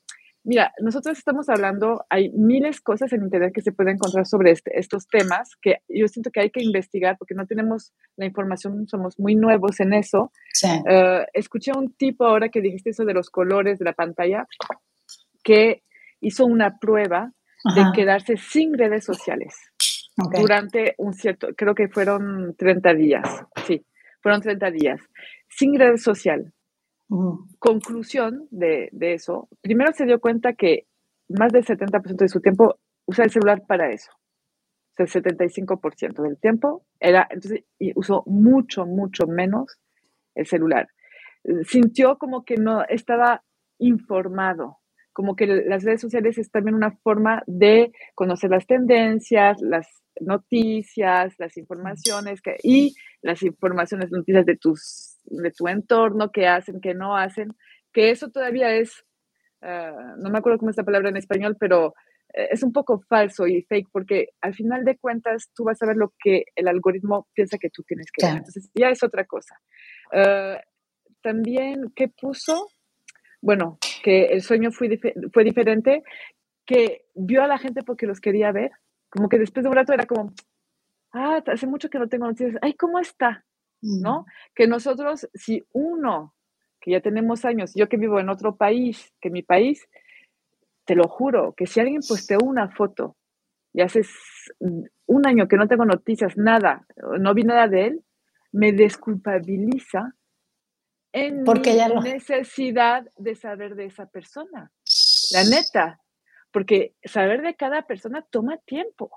[0.45, 4.51] Mira, nosotros estamos hablando, hay miles de cosas en Internet que se pueden encontrar sobre
[4.51, 8.87] este, estos temas que yo siento que hay que investigar porque no tenemos la información,
[8.87, 10.31] somos muy nuevos en eso.
[10.53, 10.69] Sí.
[10.87, 14.45] Eh, escuché a un tipo ahora que dijiste eso de los colores de la pantalla,
[15.43, 15.81] que
[16.21, 17.33] hizo una prueba
[17.75, 19.55] de quedarse sin redes sociales
[20.15, 23.85] durante un cierto, creo que fueron 30 días, sí,
[24.21, 25.01] fueron 30 días,
[25.49, 25.77] sin
[27.59, 30.87] Conclusión de, eso, primero se dio cuenta que
[31.29, 34.11] más del 70% de su tiempo usa el celular para eso.
[34.97, 39.77] O sea, el 75% del tiempo era, entonces, y usó mucho, mucho menos
[40.33, 40.87] el celular.
[41.67, 43.43] Sintió como que no estaba
[43.77, 44.79] informado,
[45.13, 49.87] como que las redes sociales es también una forma de conocer las tendencias, las
[50.19, 56.81] noticias, las informaciones que, y las informaciones, noticias de tus de tu entorno, qué hacen,
[56.81, 57.53] qué no hacen,
[57.93, 59.05] que eso todavía es,
[59.61, 61.93] ah, no me acuerdo cómo es la palabra en español, pero
[62.33, 65.85] eh, es un poco falso y fake porque al final de cuentas tú vas a
[65.85, 68.37] ver lo que el algoritmo piensa que tú tienes que ver.
[68.37, 69.59] Entonces ya es otra cosa.
[70.11, 70.59] Ah,
[71.21, 72.67] también, ¿qué puso?
[73.41, 74.99] Bueno, que el sueño fue,
[75.33, 76.03] fue diferente,
[76.65, 78.71] que vio a la gente porque los quería ver,
[79.09, 80.33] como que después de un rato era como,
[81.13, 83.45] ah, hace mucho que no tengo noticias, ay, ¿cómo está?
[83.85, 84.25] ¿No?
[84.53, 86.33] Que nosotros, si uno,
[86.81, 89.87] que ya tenemos años, yo que vivo en otro país que mi país,
[90.85, 93.15] te lo juro, que si alguien posteó una foto
[93.73, 94.01] y hace
[94.59, 96.85] un año que no tengo noticias, nada,
[97.19, 98.03] no vi nada de él,
[98.51, 100.13] me desculpabiliza
[101.11, 104.71] en Porque mi ya necesidad de saber de esa persona.
[105.31, 106.01] La neta,
[106.51, 109.11] porque saber de cada persona toma tiempo.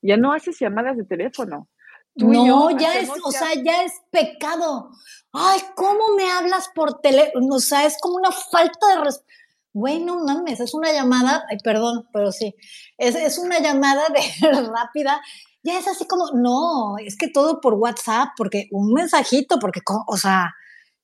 [0.00, 1.68] Ya no haces llamadas de teléfono,
[2.16, 4.90] no, ya es, o sea, ya es pecado.
[5.32, 7.54] Ay, ¿cómo me hablas por teléfono?
[7.54, 9.26] O sea, es como una falta de respeto.
[9.72, 12.56] Bueno, mames, es una llamada, ay, perdón, pero sí,
[12.98, 14.20] es, es una llamada de
[14.74, 15.20] rápida.
[15.62, 20.16] Ya es así como, no, es que todo por WhatsApp, porque un mensajito, porque, o
[20.16, 20.54] sea,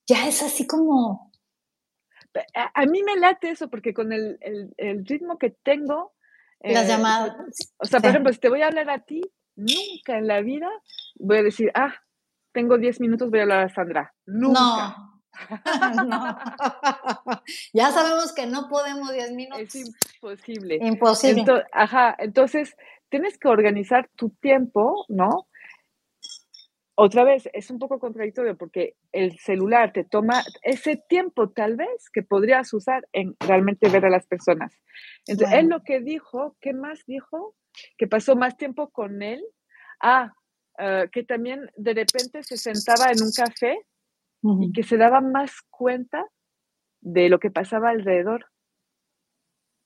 [0.07, 1.31] ya es así como...
[2.75, 4.39] A, mí me late eso, porque con el,
[4.77, 6.13] el, ritmo que tengo...
[6.61, 7.37] Las eh, llamadas.
[7.79, 9.23] O sea, por ejemplo, si te voy a hablar a ti,
[9.57, 10.69] nunca en la vida
[11.19, 11.95] voy a decir, ah,
[12.53, 14.15] tengo 10 minutos, voy a hablar a Sandra.
[14.27, 14.61] Nunca.
[14.61, 15.17] No.
[16.07, 16.39] no.
[17.75, 19.75] ya sabemos que no podemos 10 minutos.
[19.75, 20.79] Es imposible.
[20.81, 21.65] Imposible.
[21.73, 22.75] ajá, entonces
[23.11, 25.49] tienes que organizar tu tiempo, ¿no?
[26.99, 32.09] Otra vez, es un poco contradictorio porque el celular te toma ese tiempo tal vez
[32.11, 34.73] que podrías usar en realmente ver a las personas.
[35.27, 37.55] Entonces, él lo que dijo, ¿qué más dijo?
[37.97, 39.45] que pasó más tiempo con él.
[40.01, 40.33] Ah,
[40.79, 43.79] eh, que también de repente se sentaba en un café
[44.61, 46.25] y que se daba más cuenta
[47.01, 48.47] de lo que pasaba alrededor.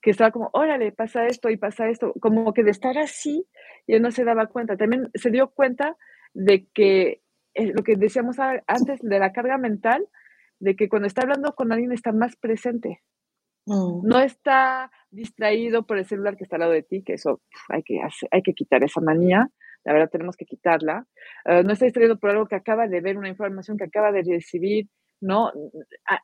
[0.02, 2.12] Que estaba como, órale, pasa esto y pasa esto.
[2.20, 3.46] Como que de estar así,
[3.86, 4.76] y él no se daba cuenta.
[4.76, 5.96] También se dio cuenta
[6.34, 7.22] de que
[7.54, 10.06] eh, lo que decíamos antes de la carga mental,
[10.58, 13.00] de que cuando está hablando con alguien está más presente.
[13.66, 14.06] Mm.
[14.06, 17.82] No está distraído por el celular que está al lado de ti, que eso hay
[17.82, 18.00] que,
[18.30, 19.50] hay que quitar esa manía,
[19.84, 21.06] la verdad tenemos que quitarla.
[21.44, 24.22] Eh, no está distraído por algo que acaba de ver, una información que acaba de
[24.22, 24.88] recibir,
[25.20, 25.52] ¿no?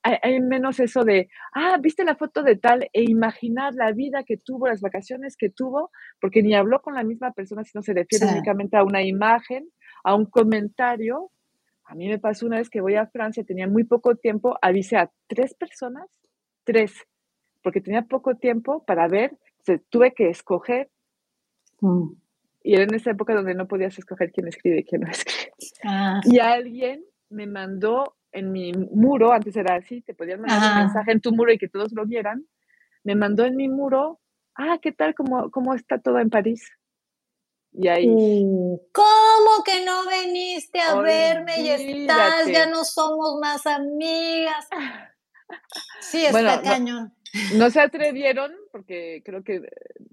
[0.02, 4.38] Hay, menos eso de, ah, viste la foto de tal e imaginar la vida que
[4.38, 5.90] tuvo, las vacaciones que tuvo,
[6.20, 9.68] porque ni habló con la misma persona, sino se refiere únicamente a una imagen,
[10.06, 11.32] a un comentario.
[11.84, 14.96] A mí me pasó una vez que voy a Francia, tenía muy poco tiempo, avisé
[14.96, 16.06] a tres personas,
[16.62, 16.92] tres,
[17.60, 19.36] porque tenía poco tiempo para ver,
[19.90, 20.90] tuve que escoger.
[21.80, 22.12] Mm.
[22.62, 25.52] Y era en esa época donde no podías escoger quién escribe y quién no escribe.
[25.84, 26.20] Ah.
[26.24, 31.10] Y alguien me mandó en mi muro, antes era así, te podían mandar un mensaje
[31.10, 32.46] en tu muro y que todos lo vieran,
[33.02, 34.20] me mandó en mi muro,
[34.54, 35.16] ah, ¿qué tal?
[35.16, 36.70] ¿Cómo, cómo está todo en París?
[37.78, 38.08] Y ahí.
[38.08, 38.80] Uh,
[39.36, 42.46] ¿Cómo que no viniste a verme y estás?
[42.46, 44.68] Ya no somos más amigas.
[46.00, 47.12] Sí, está cañón.
[47.54, 49.62] No se atrevieron, porque creo que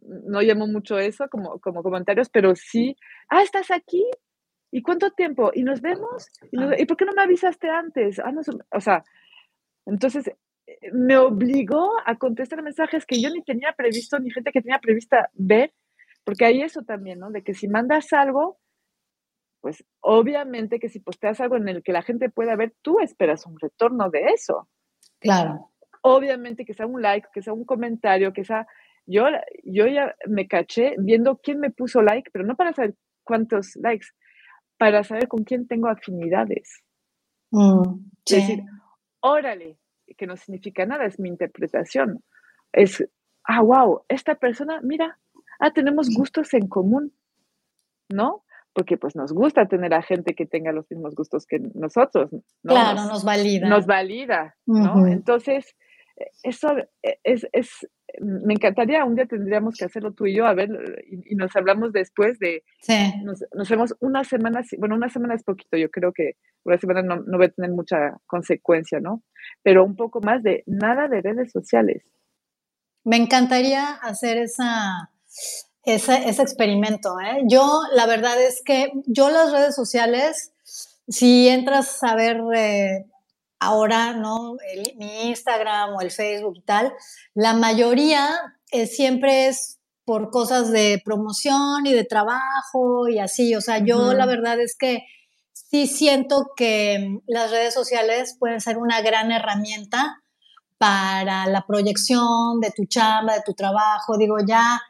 [0.01, 2.97] no llamó mucho eso como, como comentarios, pero sí,
[3.29, 4.03] ah, estás aquí,
[4.71, 5.51] ¿y cuánto tiempo?
[5.53, 6.27] ¿Y nos vemos?
[6.51, 8.19] ¿Y, por qué no me avisaste antes?
[8.19, 9.03] Ah, no, o sea,
[9.85, 10.27] entonces
[10.67, 14.79] eh, me obligó a contestar mensajes que yo ni tenía previsto, ni gente que tenía
[14.79, 15.73] prevista ver,
[16.25, 17.31] porque hay eso también, ¿no?
[17.31, 18.59] De que si mandas algo,
[19.63, 23.45] pues obviamente que si posteas algo en el que la gente pueda ver, tú esperas
[23.45, 24.67] un retorno de eso.
[25.19, 25.71] Claro.
[26.01, 28.67] Obviamente que sea un like, que sea un comentario, que sea...
[29.05, 29.23] Yo,
[29.63, 34.07] yo ya me caché viendo quién me puso like, pero no para saber cuántos likes,
[34.77, 36.83] para saber con quién tengo afinidades.
[37.51, 38.63] Mm, Es decir,
[39.21, 39.79] órale,
[40.17, 42.21] que no significa nada, es mi interpretación.
[42.73, 43.01] Es,
[43.45, 45.19] ah, wow, esta persona, mira,
[45.61, 47.13] ah, tenemos gustos en común,
[48.09, 48.43] ¿no?
[48.73, 52.31] Porque pues nos gusta tener a gente que tenga los mismos gustos que nosotros.
[52.31, 52.41] ¿no?
[52.63, 53.67] Claro, nos, valida.
[53.67, 55.05] Nos valida, ¿no?
[55.05, 55.75] Entonces,
[56.43, 57.87] eso es, es,
[58.19, 60.69] me encantaría, un día tendríamos que hacerlo tú y yo, a ver,
[61.07, 63.13] y, nos hablamos después de, sí.
[63.23, 67.01] nos, nos vemos una semana, bueno, una semana es poquito, yo creo que una semana
[67.01, 69.23] no, no va a tener mucha consecuencia, ¿no?
[69.63, 72.03] Pero un poco más de nada de redes sociales.
[73.03, 75.09] Me encantaría hacer esa,
[75.83, 77.19] ese, ese experimento.
[77.19, 77.41] ¿eh?
[77.45, 80.51] Yo, la verdad es que yo las redes sociales,
[81.07, 83.05] si entras a ver eh,
[83.59, 84.55] ahora, ¿no?
[84.73, 86.93] El, mi Instagram o el Facebook y tal,
[87.33, 88.29] la mayoría
[88.71, 93.55] eh, siempre es por cosas de promoción y de trabajo y así.
[93.55, 94.15] O sea, yo uh -huh.
[94.15, 95.05] la verdad es que
[95.53, 100.21] sí siento que las redes sociales pueden ser una gran herramienta
[100.77, 104.17] para la proyección de tu chamba, de tu trabajo.
[104.17, 104.81] Digo, ya,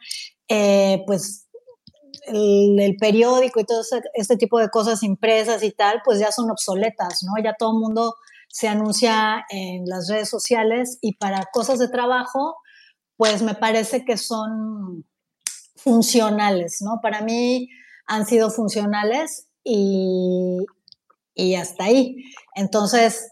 [0.48, 1.48] eh, pues
[2.28, 6.50] el, periódico y todo ese, este tipo de cosas impresas y tal, pues ya son
[6.52, 7.34] obsoletas, ¿no?
[7.44, 8.16] Ya todo el mundo
[8.50, 12.56] se anuncia en las redes sociales y para cosas de trabajo,
[13.18, 15.06] pues me parece que son
[15.76, 17.00] funcionales, ¿no?
[17.02, 17.70] Para mí
[18.06, 20.60] han sido funcionales y,
[21.34, 22.24] y hasta ahí.
[22.56, 23.28] Entonces,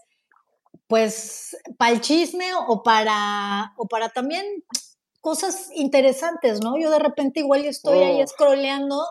[0.88, 4.44] pues para el chisme o para, o para también
[5.22, 6.76] cosas interesantes, ¿no?
[6.78, 8.04] Yo de repente igual estoy oh.
[8.04, 9.06] ahí scrolleando,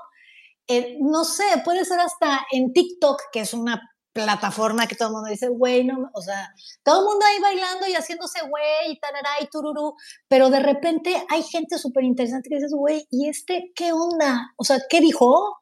[0.67, 3.81] eh, no sé, puede ser hasta en TikTok, que es una
[4.13, 6.53] plataforma que todo el mundo dice, güey, no, o sea,
[6.83, 9.95] todo el mundo ahí bailando y haciéndose güey y tarará y tururú,
[10.27, 14.53] pero de repente hay gente súper interesante que dices, güey, ¿y este qué onda?
[14.57, 15.61] O sea, ¿qué dijo?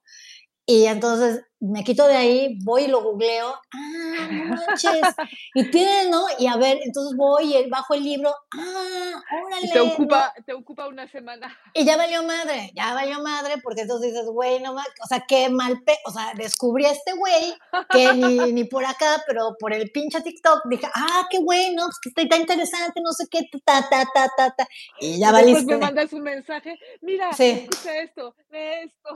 [0.65, 5.01] Y entonces me quito de ahí, voy y lo googleo, ah, no manches,
[5.53, 6.25] y tiene, ¿no?
[6.37, 9.67] Y a ver, entonces voy y bajo el libro, ah, órale.
[9.67, 10.43] Y te ocupa, ¿no?
[10.45, 11.57] te ocupa una semana.
[11.73, 15.25] Y ya valió madre, ya valió madre, porque entonces dices, güey, no más, o sea,
[15.27, 17.53] qué mal, pe o sea, descubrí a este güey,
[17.89, 22.15] que ni, ni por acá, pero por el pinche TikTok, dije, ah, qué bueno, pues
[22.15, 24.67] que está interesante, no sé qué, ta, ta, ta, ta, ta,
[25.01, 25.59] y ya valiste.
[25.59, 27.67] Después me mandas un mensaje, mira, sí.
[27.67, 29.09] escucha esto, ve esto.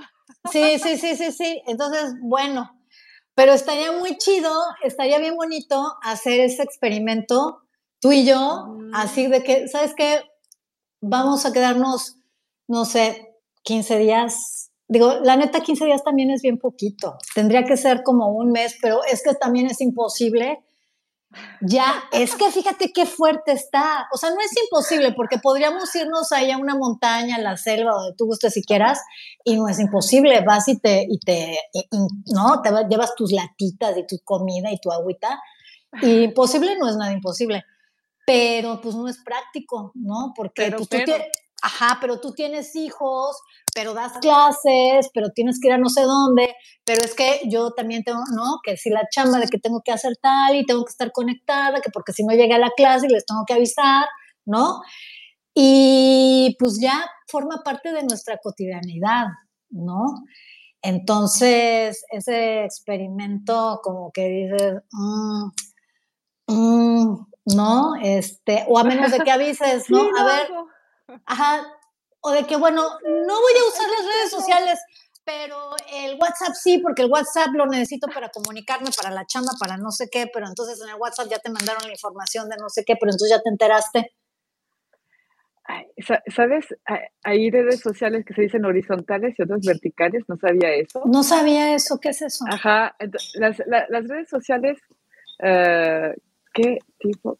[0.51, 2.71] Sí, sí, sí, sí, sí, entonces, bueno,
[3.35, 4.51] pero estaría muy chido,
[4.83, 7.61] estaría bien bonito hacer ese experimento,
[7.99, 8.95] tú y yo, mm.
[8.95, 10.21] así de que, ¿sabes qué?
[11.01, 12.17] Vamos a quedarnos,
[12.67, 14.71] no sé, 15 días.
[14.87, 17.17] Digo, la neta, 15 días también es bien poquito.
[17.33, 20.63] Tendría que ser como un mes, pero es que también es imposible
[21.61, 24.07] ya, es que fíjate qué fuerte está.
[24.13, 27.91] O sea, no es imposible porque podríamos irnos ahí a una montaña, a la selva,
[27.91, 29.01] donde tú gustes si quieras,
[29.43, 30.41] y no es imposible.
[30.41, 31.87] Vas y te, y te, y,
[32.33, 32.61] ¿no?
[32.61, 35.41] Te llevas tus latitas y tu comida y tu agüita.
[36.01, 37.63] Y imposible no es nada imposible.
[38.25, 40.33] Pero pues no es práctico, ¿no?
[40.35, 41.05] Porque pero, pues, pero.
[41.05, 41.27] tú tienes,
[41.63, 43.41] ajá, pero tú tienes hijos,
[43.73, 46.53] pero das clases, pero tienes que ir a no sé dónde,
[46.83, 48.59] pero es que yo también tengo, ¿no?
[48.63, 51.79] Que si la chamba de que tengo que hacer tal y tengo que estar conectada,
[51.79, 54.05] que porque si no llegué a la clase les tengo que avisar,
[54.45, 54.81] ¿no?
[55.55, 59.27] Y pues ya forma parte de nuestra cotidianidad,
[59.69, 60.03] ¿no?
[60.81, 65.49] Entonces, ese experimento como que dices, mmm,
[66.47, 67.95] mmm, ¿no?
[68.01, 70.01] Este, o a menos de que avises, ¿no?
[70.01, 70.49] Sí, a ver,
[71.25, 71.65] ajá,
[72.21, 74.79] o de que, bueno, no voy a usar las redes sociales,
[75.25, 79.77] pero el WhatsApp sí, porque el WhatsApp lo necesito para comunicarme, para la chamba, para
[79.77, 82.69] no sé qué, pero entonces en el WhatsApp ya te mandaron la información de no
[82.69, 84.13] sé qué, pero entonces ya te enteraste.
[86.27, 86.65] ¿Sabes?
[87.23, 91.01] Hay redes sociales que se dicen horizontales y otras verticales, no sabía eso.
[91.05, 92.43] No sabía eso, ¿qué es eso?
[92.49, 92.95] Ajá,
[93.35, 94.77] las, las, las redes sociales,
[95.39, 96.13] uh,
[96.53, 97.39] ¿qué tipo?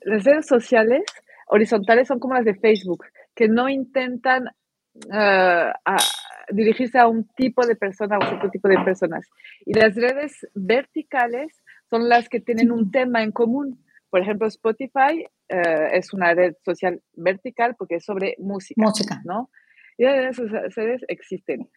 [0.00, 1.02] Las redes sociales
[1.48, 5.96] horizontales son como las de Facebook, que no intentan uh, a
[6.50, 9.26] dirigirse a un tipo de persona o a otro tipo de personas.
[9.66, 13.84] Y las redes verticales son las que tienen un tema en común.
[14.10, 18.82] Por ejemplo, Spotify uh, es una red social vertical porque es sobre música.
[18.82, 19.20] Música.
[19.24, 19.50] ¿no?
[19.96, 21.68] Y las redes existen.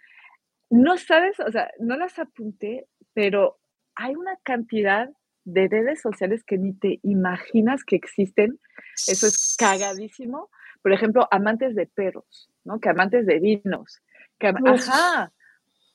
[0.70, 3.60] No sabes, o sea, no las apunté, pero
[3.96, 5.10] hay una cantidad
[5.44, 8.60] de redes sociales que ni te imaginas que existen.
[9.08, 10.50] Eso es cagadísimo
[10.82, 12.80] por ejemplo, amantes de perros, ¿no?
[12.80, 14.02] Que amantes de vinos.
[14.40, 15.32] Que am Ajá,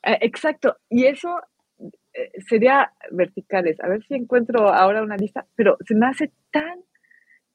[0.03, 0.77] eh, exacto.
[0.89, 1.41] Y eso
[2.13, 3.81] eh, sería verticales.
[3.81, 6.81] A ver si encuentro ahora una lista, pero se me hace tan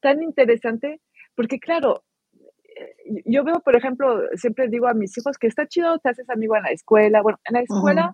[0.01, 0.99] tan interesante
[1.35, 5.99] porque, claro, eh, yo veo, por ejemplo, siempre digo a mis hijos que está chido,
[5.99, 7.21] te haces amigo en la escuela.
[7.21, 8.13] Bueno, en la escuela,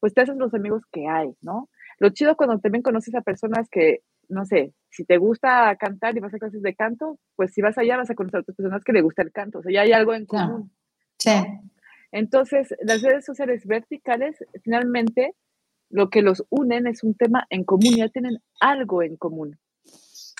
[0.00, 1.68] pues te haces los amigos que hay, ¿no?
[1.98, 6.20] Lo chido cuando también conoces a personas que, no sé, si te gusta cantar y
[6.20, 8.84] vas a clases de canto, pues si vas allá vas a conocer a otras personas
[8.84, 9.58] que le gusta el canto.
[9.58, 10.70] O sea, ya hay algo en común.
[11.18, 11.32] Sí.
[12.12, 15.34] Entonces, las redes sociales verticales, finalmente,
[15.90, 19.58] lo que los unen es un tema en común, ya tienen algo en común.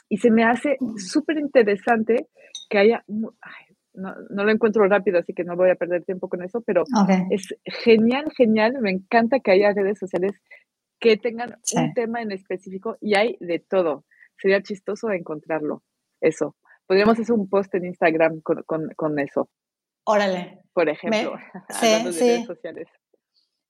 [0.08, 0.96] Y se me hace mm.
[0.96, 2.28] súper interesante
[2.70, 3.34] que haya, no,
[3.94, 6.84] lo encuentro rápido, así que no voy a perder tiempo con eso, pero
[7.30, 10.32] es genial, genial, me encanta que haya redes sociales
[11.00, 14.04] que tengan un tema en específico y hay de todo.
[14.40, 15.82] Sería chistoso encontrarlo,
[16.20, 16.56] eso.
[16.86, 18.62] Podríamos hacer un post en Instagram con,
[18.96, 19.50] con, eso.
[20.04, 20.60] Órale.
[20.72, 21.34] Por ejemplo,
[21.68, 22.88] hablando de redes sociales.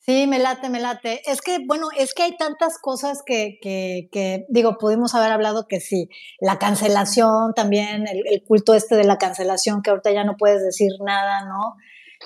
[0.09, 1.20] Sí, me late, me late.
[1.31, 5.66] Es que, bueno, es que hay tantas cosas que, que, que digo, pudimos haber hablado
[5.68, 6.09] que sí,
[6.41, 10.93] la cancelación también, el, culto este de la cancelación, que ahorita ya no puedes decir
[11.05, 11.74] nada, ¿no?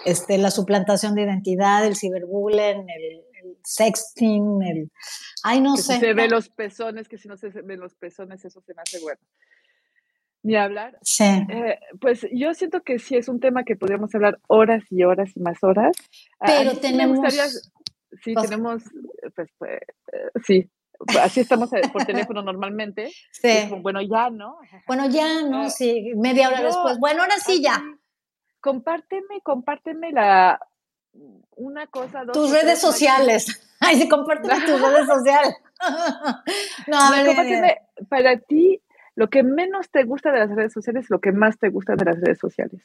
[0.04, 3.24] Este, la suplantación de identidad, el ciberbullying, el,
[3.64, 4.90] sexting, el...
[5.42, 5.94] Ay, no sé.
[5.94, 8.82] Si se ve los pezones, que si no se ven los pezones, eso se me
[8.82, 9.20] hace bueno.
[10.42, 10.98] Ni hablar.
[11.02, 11.24] Sí.
[11.24, 15.30] Eh, pues yo siento que sí es un tema que podríamos hablar horas y horas
[15.36, 15.92] y más horas.
[16.44, 17.20] Pero tenemos.
[18.22, 18.82] sí, tenemos.
[19.36, 19.80] Pues, pues
[20.12, 20.70] eh, sí,
[21.20, 23.12] así estamos por teléfono normalmente.
[23.30, 23.68] Sí.
[23.80, 24.58] bueno, ya, ¿no?
[24.86, 25.70] Bueno, ya, ¿no?
[25.70, 26.98] Sí, media hora después.
[26.98, 27.80] Bueno, ahora sí, ya.
[28.60, 30.58] Compárteme, compárteme la.
[31.56, 32.32] Una cosa, dos.
[32.32, 33.46] Tus redes sociales.
[33.80, 35.54] Ay, sí, compárteme tus redes sociales.
[36.86, 38.80] no, a ver, para ti
[39.14, 42.04] lo que menos te gusta de las redes sociales, lo que más te gusta de
[42.04, 42.82] las redes sociales.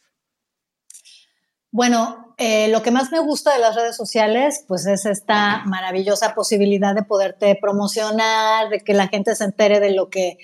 [1.72, 6.34] Bueno, eh, lo que más me gusta de las redes sociales, pues es esta maravillosa
[6.34, 10.38] posibilidad de poderte promocionar, de que la gente se entere de lo que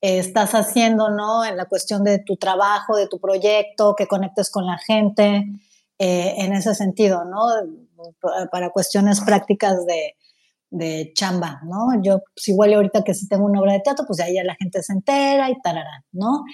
[0.00, 1.44] eh, estás haciendo, ¿no?
[1.44, 5.46] En la cuestión de tu trabajo, de tu proyecto, que conectes con la gente,
[5.98, 7.40] eh, en ese sentido, ¿no?
[8.50, 10.14] Para cuestiones prácticas de,
[10.70, 12.00] de chamba, ¿no?
[12.02, 14.54] Yo, pues igual ahorita que si tengo una obra de teatro, pues ahí ya la
[14.54, 16.44] gente se entera y tarará, ¿no?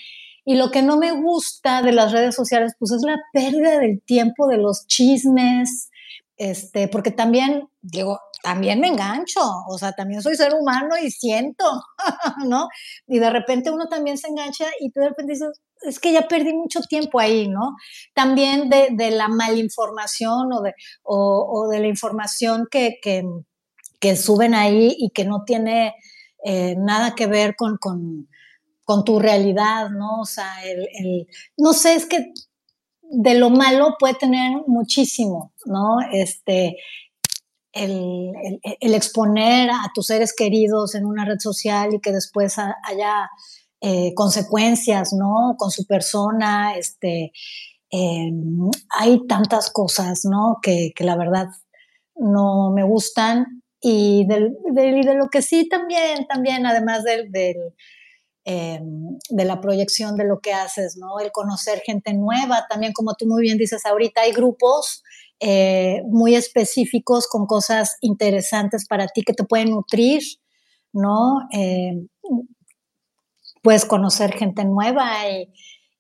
[0.45, 4.03] Y lo que no me gusta de las redes sociales, pues es la pérdida del
[4.03, 5.91] tiempo de los chismes,
[6.37, 11.65] este, porque también, digo, también me engancho, o sea, también soy ser humano y siento,
[12.47, 12.69] ¿no?
[13.07, 15.49] Y de repente uno también se engancha y tú de repente dices,
[15.85, 17.77] es que ya perdí mucho tiempo ahí, ¿no?
[18.15, 24.95] También de, de la malinformación o de, o, de la información que, que suben ahí
[24.99, 25.95] y que no tiene
[26.45, 30.21] eh, nada que ver con, con, tu realidad, ¿no?
[30.21, 31.27] O sea, el,
[31.57, 32.35] no sé, es que
[33.01, 36.01] de lo malo puede tener muchísimo, ¿no?
[36.13, 36.77] Este,
[37.73, 43.31] el, exponer a tus seres queridos en una red social y que después haya
[43.87, 45.57] eh, consecuencias, ¿no?
[45.59, 47.33] Con su persona, este,
[47.91, 50.57] em, hay tantas cosas, ¿no?
[50.63, 51.49] Que, que, la verdad
[52.17, 57.29] no me gustan y del, de lo que sí también, también, además del,
[58.45, 61.21] em, de la proyección de lo que haces, ¿no?
[61.21, 65.03] El conocer gente nueva, también como tú muy bien dices ahorita, hay grupos
[65.41, 70.23] eh, muy específicos con cosas interesantes para ti que te pueden nutrir,
[70.95, 71.41] ¿no?
[71.53, 72.09] Em,
[73.65, 75.51] puedes conocer gente nueva y,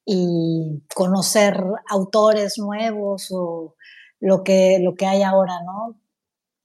[0.04, 1.56] y, conocer
[1.88, 3.74] autores nuevos o
[4.20, 5.98] lo que, lo que hay ahora, ¿no?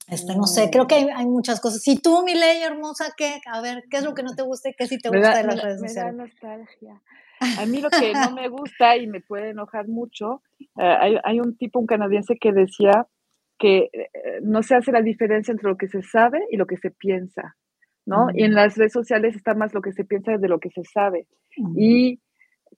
[0.07, 1.81] Este, no sé, creo que hay, muchas cosas.
[1.81, 3.39] Si tú, mi ley hermosa, ¿qué?
[3.45, 5.43] A ver, ¿qué es lo que no te gusta y qué sí te gusta de
[5.43, 6.13] las redes sociales?
[6.13, 7.01] Me da nostalgia.
[7.59, 10.41] A mí lo que no me gusta y me puede enojar mucho,
[10.77, 13.07] eh, hay, un tipo, un canadiense que decía
[13.57, 14.09] que eh,
[14.41, 17.55] no se hace la diferencia entre lo que se sabe y lo que se piensa,
[18.09, 18.27] ¿no?
[18.33, 20.83] Y en las redes sociales está más lo que se piensa de lo que se
[20.83, 21.27] sabe.
[21.75, 22.19] Y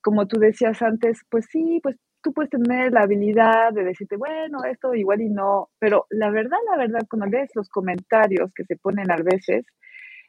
[0.01, 4.63] como tú decías antes, pues sí, pues tú puedes tener la habilidad de decirte, bueno,
[4.65, 8.75] esto igual y no, pero la verdad, la verdad, cuando lees los comentarios que se
[8.75, 9.65] ponen a veces,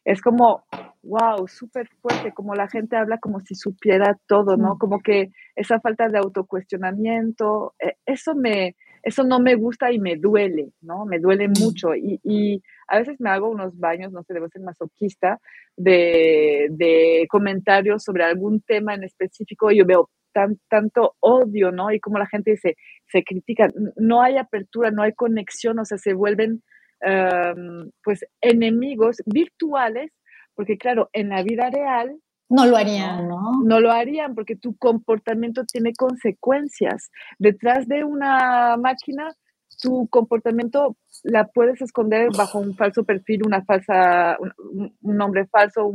[0.04, 0.64] es como,
[1.02, 4.78] wow, súper fuerte, como la gente habla como si supiera todo, ¿no?
[4.78, 10.16] Como que esa falta de autocuestionamiento, eh, eso me, eso no me gusta y me
[10.16, 11.04] duele, ¿no?
[11.06, 14.62] Me duele mucho y, y a veces me hago unos baños, no sé, debo ser
[14.62, 15.38] masoquista,
[15.76, 20.10] de, de comentarios sobre algún tema en específico y yo veo,
[20.68, 21.92] tanto odio, ¿no?
[21.92, 22.76] Y como la gente se,
[23.06, 26.62] se critica, no hay apertura, no hay conexión, o sea, se vuelven
[27.00, 30.10] em, pues enemigos virtuales,
[30.54, 32.16] porque claro, en la vida real...
[32.52, 33.62] No lo harían, ¿no?
[33.64, 37.10] No lo harían porque tu comportamiento tiene consecuencias.
[37.38, 39.34] Detrás de una máquina,
[39.80, 45.92] tu comportamiento la puedes esconder bajo un falso perfil, una falsa, un, nombre falso,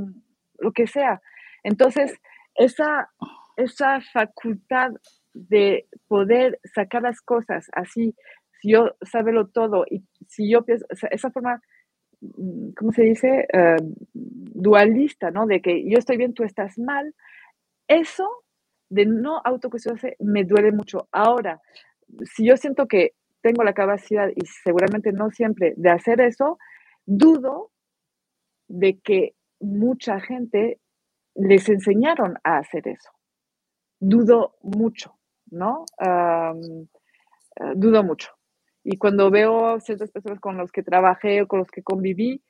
[0.57, 1.21] lo que sea.
[1.61, 2.15] Entonces,
[2.55, 3.11] esa,
[3.55, 4.93] esa facultad
[5.33, 8.15] de poder sacar las cosas así,
[8.59, 11.61] si yo sábelo todo y si yo pienso, esa forma,
[12.75, 13.47] ¿cómo se dice?
[13.51, 13.75] Eh,
[14.13, 15.45] dualista, ¿no?
[15.45, 17.13] De que yo estoy bien, tú estás mal.
[17.87, 18.27] Eso
[18.89, 21.07] de no autocuestionarse me duele mucho.
[21.11, 21.61] Ahora,
[22.23, 26.57] si yo siento que tengo la capacidad y seguramente no siempre de hacer eso,
[27.05, 27.71] dudo
[28.67, 30.79] de que mucha gente
[31.35, 33.09] les enseñaron a hacer eso.
[33.99, 35.17] Dudo mucho,
[35.49, 35.85] ¿no?
[35.99, 36.53] Eh,
[37.75, 38.36] dudo mucho.
[38.89, 42.41] Y cuando veo ciertas personas con las que trabajé o con los que conviví,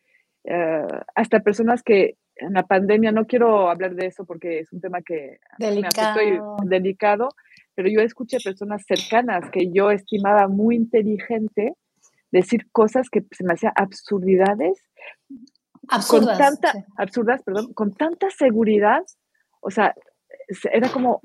[0.43, 4.80] eh, hasta personas que en la pandemia, no quiero hablar de eso porque es un
[4.80, 6.57] tema que delicado.
[6.61, 7.30] me delicado,
[7.73, 11.73] pero yo escuché personas cercanas que yo estimaba muy inteligente
[12.30, 14.80] decir cosas que se me hacían absurdidades.
[15.88, 16.38] Absurdas.
[16.38, 19.01] Con tanta, absurdas, perdón, con tanta seguridad.
[19.59, 19.95] O sea,
[20.72, 21.23] era como,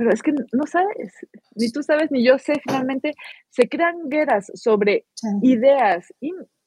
[0.00, 1.12] pero es que no sabes,
[1.54, 3.12] ni tú sabes, ni yo sé, finalmente
[3.50, 5.04] se crean guerras sobre
[5.42, 6.10] ideas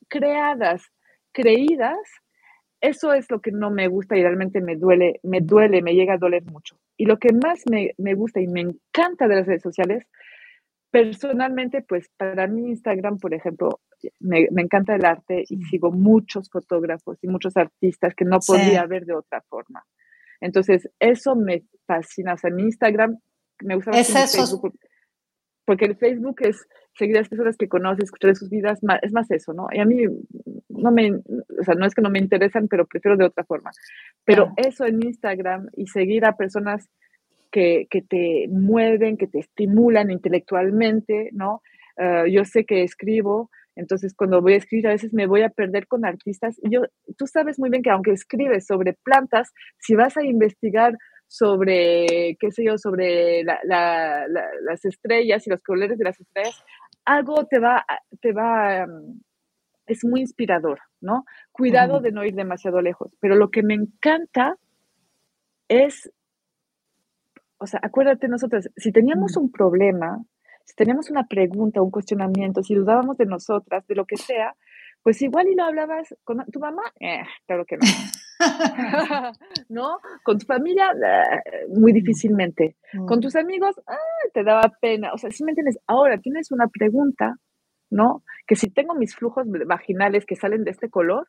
[0.07, 0.83] creadas,
[1.31, 1.97] creídas.
[2.79, 6.13] Eso es lo que no me gusta y realmente me duele, me duele, me llega
[6.13, 6.77] a doler mucho.
[6.97, 10.05] Y lo que más me, me gusta y me encanta de las redes sociales,
[10.91, 13.79] personalmente, pues para mí Instagram, por ejemplo,
[14.19, 18.85] me, me, encanta el arte y sigo muchos fotógrafos y muchos artistas que no podría
[18.85, 19.83] ver de otra forma.
[20.43, 22.33] Entonces, eso me fascina.
[22.33, 23.17] O sea, mi Instagram
[23.61, 24.61] me gusta es eso.
[25.65, 26.67] porque el Facebook es
[26.97, 29.67] seguir a las personas que conoces, escuchar sus vidas, es más eso, ¿no?
[29.71, 30.03] Y a mí
[30.69, 33.71] no me, o sea, no es que no me interesan, pero prefiero de otra forma.
[34.25, 36.89] Pero eso en Instagram y seguir a personas
[37.51, 41.61] que, que, te mueven, que te estimulan intelectualmente, ¿no?
[41.97, 45.49] Uh, yo sé que escribo, entonces, cuando voy a escribir, a veces me voy a
[45.49, 46.59] perder con artistas.
[46.61, 46.81] Y yo,
[47.17, 50.95] tú sabes muy bien que aunque escribes sobre plantas, si vas a investigar
[51.27, 56.63] sobre, qué sé yo, sobre las estrellas y los colores de las estrellas,
[57.05, 57.83] algo te va,
[58.21, 59.19] te va, mm,
[59.87, 61.25] es muy inspirador, ¿no?
[61.51, 63.11] Cuidado de no ir demasiado lejos.
[63.19, 64.57] Pero lo que me encanta
[65.67, 66.11] es,
[67.57, 70.23] o sea, acuérdate nosotros, si teníamos un problema,
[70.63, 74.55] si teníamos una pregunta, un cuestionamiento, si dudábamos de nosotras, de lo que sea,
[75.03, 77.83] pues igual y lo hablabas con tu mamá, eh, claro que no.
[79.69, 79.99] ¿No?
[80.23, 82.77] Con tu familia, eh, muy difícilmente.
[83.05, 83.97] Con tus amigos, ah,
[84.33, 85.11] te daba pena.
[85.13, 87.35] O sea, si me entiendes, ahora tienes una pregunta,
[87.89, 88.23] ¿no?
[88.47, 91.27] Que si tengo mis flujos vaginales que salen de este color,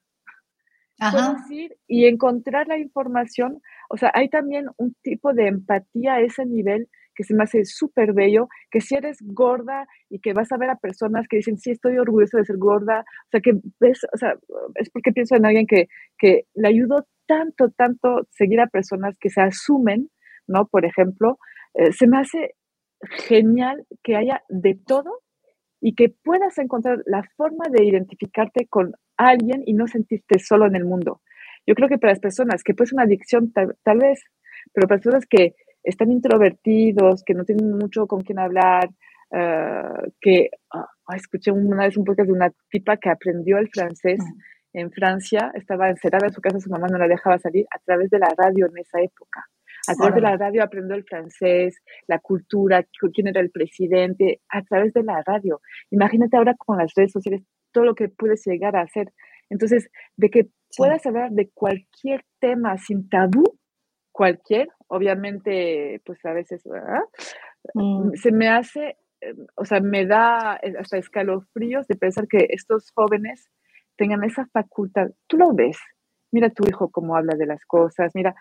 [0.99, 3.61] puedo ir y encontrar la información.
[3.89, 7.65] O sea, hay también un tipo de empatía a ese nivel que se me hace
[7.65, 11.59] súper bello, que si eres gorda y que vas a ver a personas que dicen,
[11.59, 14.35] sí, estoy orgullosa de ser gorda, o sea, que ves, o sea,
[14.75, 15.89] es porque pienso en alguien que,
[16.19, 20.11] que le ayudó tanto, tanto seguir a personas que se asumen,
[20.47, 20.67] ¿no?
[20.67, 21.39] Por ejemplo,
[21.75, 22.55] eh, se me hace
[23.27, 25.21] genial que haya de todo
[25.81, 30.77] y que puedas encontrar la forma de identificarte con alguien y no sentirte solo en
[30.77, 31.21] el mundo.
[31.67, 34.23] Yo creo que para las personas que pues una adicción tal, tal vez,
[34.73, 35.55] pero para personas que
[35.85, 38.89] están introvertidos, que no tienen mucho con quién hablar,
[39.31, 44.19] uh, que uh, escuché una vez un podcast de una tipa que aprendió el francés
[44.73, 48.11] en Francia, estaba encerrada en su casa, su mamá no la dejaba salir a través
[48.11, 49.45] de la radio en esa época.
[49.87, 54.63] A través de la radio aprendió el francés, la cultura, quién era el presidente, a
[54.63, 55.61] través de la radio.
[55.91, 59.13] Imagínate ahora con las redes sociales todo lo que puedes llegar a hacer.
[59.51, 63.45] Entonces, de que puedas hablar de cualquier tema sin tabú,
[64.15, 66.63] cualquier, obviamente, pues a veces,
[67.75, 68.13] mm.
[68.15, 73.51] se me hace, eh, o sea, me da hasta escalofríos de pensar que estos jóvenes
[73.97, 75.11] tengan esa facultad.
[75.27, 75.79] Tú lo ves,
[76.31, 78.37] mira tu hijo cómo habla de las cosas, mira,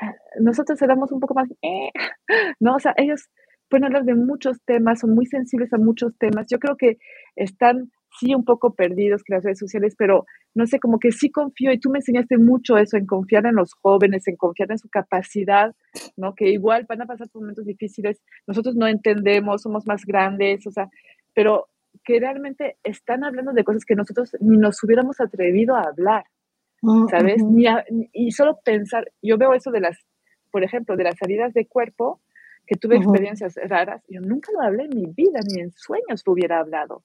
[0.00, 1.90] ah, nosotros éramos un poco más, eh,
[2.60, 3.30] no, o sea, ellos
[3.70, 6.48] pueden hablar de muchos temas, son muy sensibles a muchos temas.
[6.50, 6.98] Yo creo que
[7.36, 11.30] están sí un poco perdidos que las redes sociales, pero no sé, como que sí
[11.30, 14.78] confío y tú me enseñaste mucho eso, en confiar en los jóvenes, en confiar en
[14.78, 15.74] su capacidad,
[16.16, 16.34] ¿no?
[16.34, 20.70] Que igual van a pasar por momentos difíciles, nosotros no entendemos, somos más grandes, o
[20.70, 20.88] sea,
[21.34, 21.68] pero
[22.04, 26.24] que realmente están hablando de cosas que nosotros ni nos hubiéramos atrevido a hablar,
[26.82, 27.42] mm, ¿sabes?
[27.44, 27.64] ni
[28.12, 29.98] y solo pensar, yo veo eso de las,
[30.50, 32.20] por ejemplo, de las salidas de cuerpo,
[32.66, 36.32] que tuve experiencias raras, yo nunca lo hablé en mi vida, ni en sueños lo
[36.32, 37.02] hubiera hablado.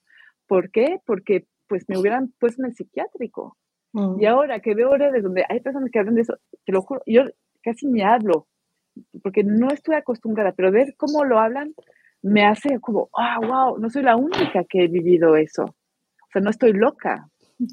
[0.48, 0.98] ¿Por qué?
[1.06, 3.56] Porque pues me hubieran puesto en el psiquiátrico.
[3.92, 4.26] Y mm.
[4.26, 6.34] ahora que veo redes donde hay personas que hablan de eso,
[6.64, 7.22] te lo juro, yo
[7.62, 8.46] casi ni hablo,
[9.22, 11.74] porque no estoy acostumbrada, pero ver cómo lo hablan
[12.22, 15.64] me hace como, ah, wow, no soy la única que he vivido eso.
[15.64, 17.28] O sea, no estoy loca.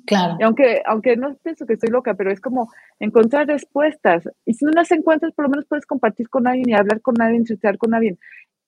[0.05, 0.37] Claro.
[0.39, 2.69] Y aunque, aunque no pienso que estoy loca, pero es como
[2.99, 4.23] encontrar respuestas.
[4.45, 7.21] Y si no las encuentras, por lo menos puedes compartir con alguien y hablar con
[7.21, 8.17] alguien, chatear con alguien.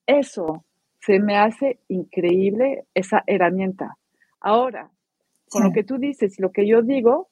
[0.06, 0.64] Eso
[1.00, 3.96] se me hace increíble, esa herramienta.
[4.40, 4.90] Ahora,
[5.48, 7.30] con lo que tú dices y lo que yo digo,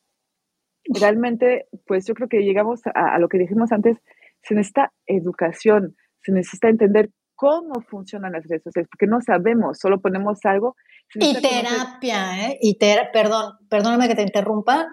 [0.88, 3.98] realmente, pues yo creo que llegamos a, lo que dijimos antes,
[4.42, 10.00] se necesita educación, se necesita entender cómo funcionan las redes sociales, porque no sabemos, solo
[10.00, 10.74] ponemos algo.
[11.14, 12.58] Y terapia, ¿eh?
[12.62, 12.78] Y
[13.12, 14.86] perdón, perdóname que te interrumpa,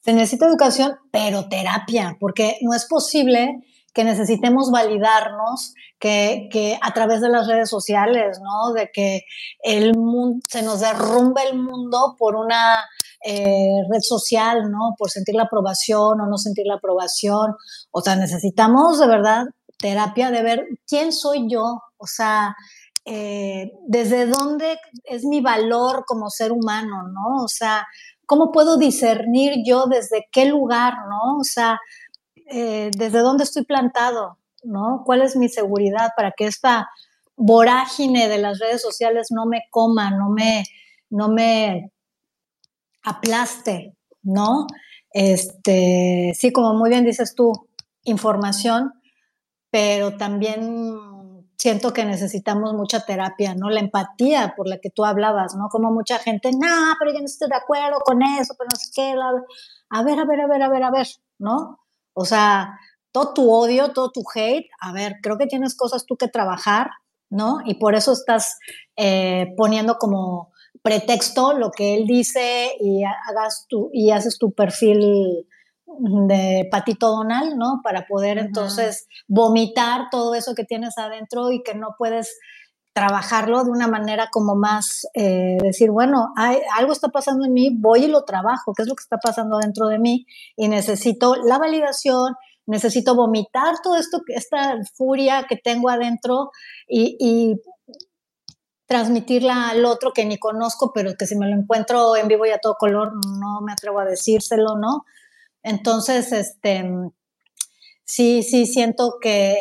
[0.00, 3.64] se necesita educación, pero terapia, porque no es posible
[3.98, 8.72] que necesitemos validarnos, que, que, a través de las redes sociales, ¿no?
[8.72, 9.22] De que
[9.64, 12.76] el mundo, se nos derrumbe el mundo por una
[13.26, 14.94] eh, red social, ¿no?
[14.96, 17.56] Por sentir la aprobación o no sentir la aprobación.
[17.90, 19.46] O sea, necesitamos de verdad
[19.78, 22.54] terapia de ver quién soy yo, o sea,
[23.04, 27.42] eh, desde dónde es mi valor como ser humano, ¿no?
[27.42, 27.84] O sea,
[28.26, 31.38] ¿cómo puedo discernir yo desde qué lugar, ¿no?
[31.40, 31.80] O sea,
[32.50, 35.02] eh, desde dónde estoy plantado, ¿no?
[35.04, 36.88] ¿Cuál es mi seguridad para que esta
[37.36, 40.64] vorágine de las redes sociales no me coma, no me,
[41.10, 41.92] no me
[43.02, 44.66] aplaste, ¿no?
[45.10, 47.52] Este, sí, como muy bien dices tú,
[48.04, 48.92] información,
[49.70, 51.08] pero también
[51.56, 53.68] siento que necesitamos mucha terapia, ¿no?
[53.68, 55.68] La empatía por la que tú hablabas, ¿no?
[55.68, 58.90] Como mucha gente, no, pero yo no estoy de acuerdo con eso, pero no sé
[58.94, 59.14] qué,
[59.90, 61.06] a ver, a ver, a ver, a ver, a ver,
[61.38, 61.80] ¿no?
[62.20, 62.76] O sea,
[63.12, 66.90] todo tu odio, todo tu hate, a ver, creo que tienes cosas tú que trabajar,
[67.30, 67.58] ¿no?
[67.64, 68.58] Y por eso estás
[68.96, 75.46] eh, poniendo como pretexto lo que él dice y hagas tu, y haces tu perfil
[76.26, 77.82] de Patito Donald, ¿no?
[77.84, 82.36] Para poder entonces vomitar todo eso que tienes adentro y que no puedes
[82.98, 87.70] trabajarlo de una manera como más, eh, decir, bueno, hay, algo está pasando en mí,
[87.72, 90.26] voy y lo trabajo, ¿qué es lo que está pasando adentro de mí?
[90.56, 92.34] Y necesito la validación,
[92.66, 96.50] necesito vomitar todo esto, esta furia que tengo adentro
[96.88, 97.62] y, y
[98.86, 102.50] transmitirla al otro que ni conozco, pero que si me lo encuentro en vivo y
[102.50, 105.04] a todo color, no me atrevo a decírselo, ¿no?
[105.62, 106.84] Entonces, este,
[108.04, 109.56] sí, sí siento que,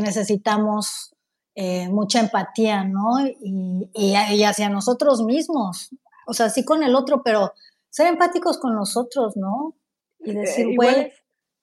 [0.00, 1.14] necesitamos
[1.60, 3.18] eh, mucha empatía, ¿no?
[3.26, 4.14] Y, y,
[4.44, 5.90] hacia nosotros mismos,
[6.28, 7.52] o sea, sí con el otro, pero
[7.90, 9.74] ser empáticos con nosotros, ¿no?
[10.20, 11.12] Y eh, decir, güey...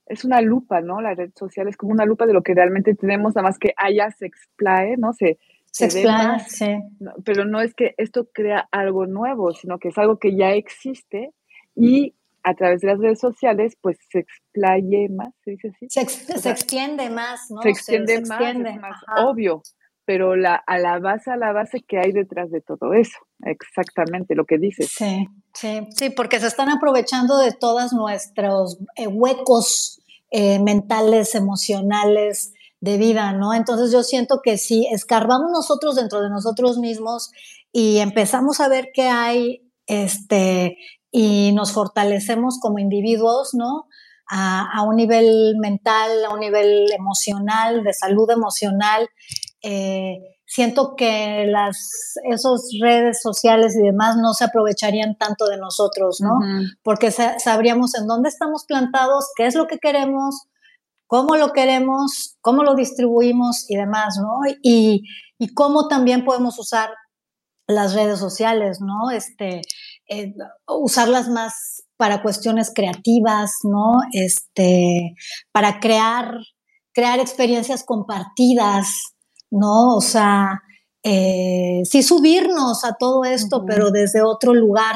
[0.07, 0.99] es, una lupa, ¿no?
[0.99, 3.73] La red social es como una lupa de lo que realmente tenemos, nada más que
[3.77, 5.13] allá se explae, ¿no?
[5.13, 5.39] Se,
[5.71, 6.77] se, explaye, sí.
[7.23, 11.31] pero no es que esto crea algo nuevo, sino que es algo que ya existe
[11.73, 15.87] y a través de las redes sociales, pues se explaye más, se dice así.
[15.89, 17.61] Se, extiende más, ¿no?
[17.61, 19.63] Se extiende más, es más obvio,
[20.05, 24.35] pero la, a la base, a la base que hay detrás de todo eso, exactamente
[24.35, 24.91] lo que dices.
[24.91, 30.01] Sí, sí, sí, porque se están aprovechando de todos nuestros eh, huecos
[30.31, 33.53] eh, mentales, emocionales, de vida, ¿no?
[33.53, 37.31] Entonces yo siento que si escarbamos nosotros dentro de nosotros mismos
[37.71, 40.77] y empezamos a ver qué hay este,
[41.11, 43.87] y nos fortalecemos como individuos, ¿no?
[44.27, 49.07] A, un nivel mental, a un nivel emocional, de salud emocional.
[49.65, 56.21] Eh, siento que las esos redes sociales y demás no se aprovecharían tanto de nosotros,
[56.21, 56.39] ¿no?
[56.83, 60.43] Porque sabríamos en dónde estamos plantados, qué es lo que queremos,
[61.07, 64.39] cómo lo queremos, cómo lo distribuimos y demás, ¿no?
[64.61, 65.03] Y,
[65.39, 66.89] y cómo también podemos usar
[67.67, 69.09] las redes sociales, ¿no?
[69.09, 69.61] Este,
[70.07, 70.33] eh,
[70.67, 73.97] usarlas más para cuestiones creativas, ¿no?
[74.11, 75.15] Este,
[75.51, 76.37] para crear,
[76.93, 79.14] crear experiencias compartidas,
[79.51, 79.95] ¿no?
[79.95, 80.61] O sea,
[81.03, 84.95] eh, sí subirnos a todo esto, pero desde otro lugar,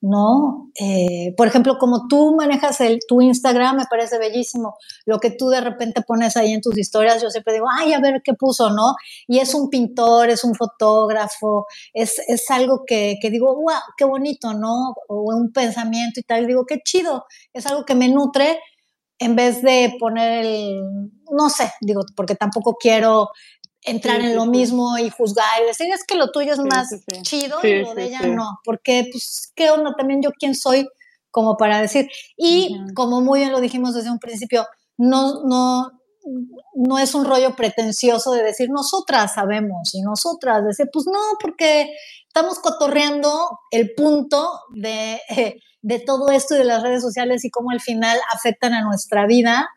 [0.00, 0.70] ¿no?
[0.78, 4.76] Eh, por ejemplo, como tú manejas el, tu Instagram, me parece bellísimo.
[5.04, 8.00] Lo que tú de repente pones ahí en tus historias, yo siempre digo, ay, a
[8.00, 8.94] ver qué puso, ¿no?
[9.26, 14.04] Y es un pintor, es un fotógrafo, es, es algo que, que, digo, wow, qué
[14.04, 14.94] bonito, ¿no?
[15.08, 18.58] O un pensamiento y tal, digo, qué chido, es algo que me nutre
[19.18, 23.30] en vez de poner el, no sé, digo, porque tampoco quiero
[23.86, 26.88] entrar en lo mismo y juzgar y decir, es que lo tuyo es más
[27.22, 30.88] chido y lo de ella no, porque pues, ¿qué onda también yo quién soy
[31.30, 32.08] como para decir?
[32.36, 34.66] Y como muy bien lo dijimos desde un principio,
[34.98, 35.92] no, no,
[36.74, 41.94] no es un rollo pretencioso de decir nosotras sabemos y nosotras decir, pues no, porque
[42.26, 45.20] estamos cotorreando el punto de,
[45.82, 49.26] de todo esto y de las redes sociales y cómo al final afectan a nuestra
[49.26, 49.68] vida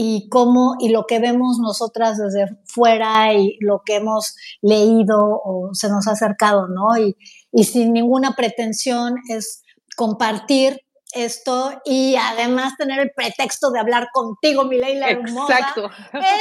[0.00, 5.70] y cómo y lo que vemos nosotras desde fuera y lo que hemos leído o
[5.72, 6.96] se nos ha acercado, ¿no?
[6.96, 7.16] Y,
[7.50, 9.64] y sin ninguna pretensión es
[9.96, 10.80] compartir
[11.12, 15.10] esto y además tener el pretexto de hablar contigo, mi Leila.
[15.10, 15.90] Exacto.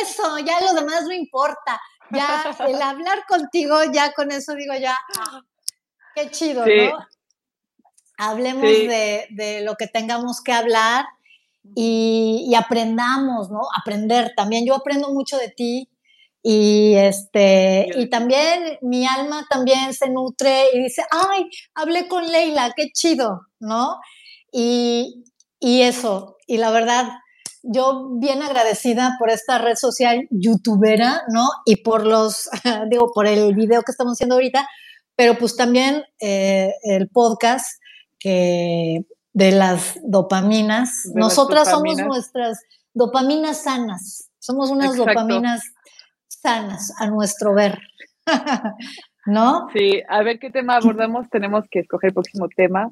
[0.04, 1.82] Eso, ya lo demás no importa.
[2.12, 5.42] Ya el hablar contigo, ya con eso digo ya, ah,
[6.14, 6.98] qué chido, ¿no?
[8.20, 11.06] Hablemos de, lo que tengamos que hablar
[11.76, 13.62] y, aprendamos, ¿no?
[13.80, 14.66] Aprender también.
[14.66, 15.90] Yo aprendo mucho de ti
[16.44, 22.74] y este y también mi alma también se nutre y dice, ay, hablé con Leila,
[22.76, 23.98] qué chido, ¿no?
[24.52, 25.24] Y,
[25.60, 27.10] y eso, y la verdad,
[27.64, 31.50] yo bien agradecida por esta red social youtubera, ¿no?
[31.66, 32.50] Y por los,
[32.90, 34.68] digo, por el video que estamos haciendo ahorita,
[35.16, 37.82] pero pues también eh, el podcast
[38.20, 39.02] que
[39.38, 41.12] de las dopaminas.
[41.14, 42.60] Nosotras somos nuestras
[42.96, 45.62] dopaminas sanas, somos unas dopaminas
[46.28, 47.78] sanas a nuestro ver.
[49.28, 49.68] ¿No?
[49.74, 52.92] Sí, a ver qué tema abordamos, tenemos que escoger el próximo tema.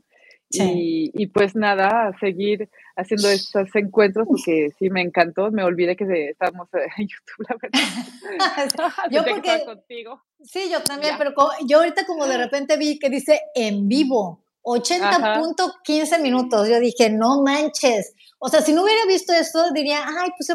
[0.51, 5.49] Y, pues nada, seguir haciendo estos encuentros porque sí me encantó.
[5.51, 9.09] Me olvidé que estábamos en YouTube, la verdad.
[9.11, 10.21] yo porque, contigo.
[10.43, 11.33] Sí, yo también, pero
[11.67, 16.67] yo ahorita como de repente vi que dice en vivo, 80.15 minutos.
[16.67, 18.13] Yo dije, no manches.
[18.39, 20.49] O sea, si no hubiera visto esto, diría, ay, pues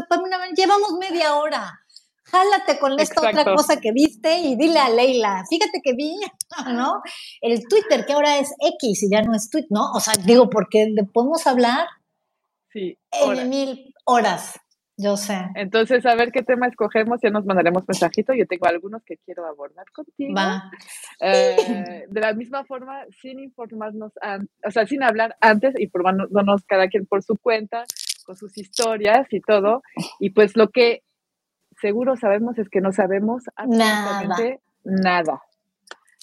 [0.56, 1.80] llevamos media hora
[2.30, 6.14] jálate con esta otra cosa que viste y dile a Leila, fíjate que vi,
[6.72, 7.02] ¿no?
[7.40, 9.92] El Twitter, que ahora es X y ya no es Twitter, ¿no?
[9.92, 11.86] O sea, digo, porque podemos hablar
[12.72, 14.54] sí, en mil horas,
[15.00, 15.38] yo sé.
[15.54, 19.46] Entonces, a ver qué tema escogemos, ya nos mandaremos mensajito, yo tengo algunos que quiero
[19.46, 20.34] abordar contigo.
[20.34, 20.70] Va.
[21.20, 24.12] Eh, de la misma forma, sin informarnos,
[24.66, 27.84] o sea, sin hablar antes, informándonos cada quien por su cuenta,
[28.24, 29.82] con sus historias y todo,
[30.18, 31.02] y pues lo que
[31.80, 35.42] seguro sabemos es que no sabemos absolutamente nada.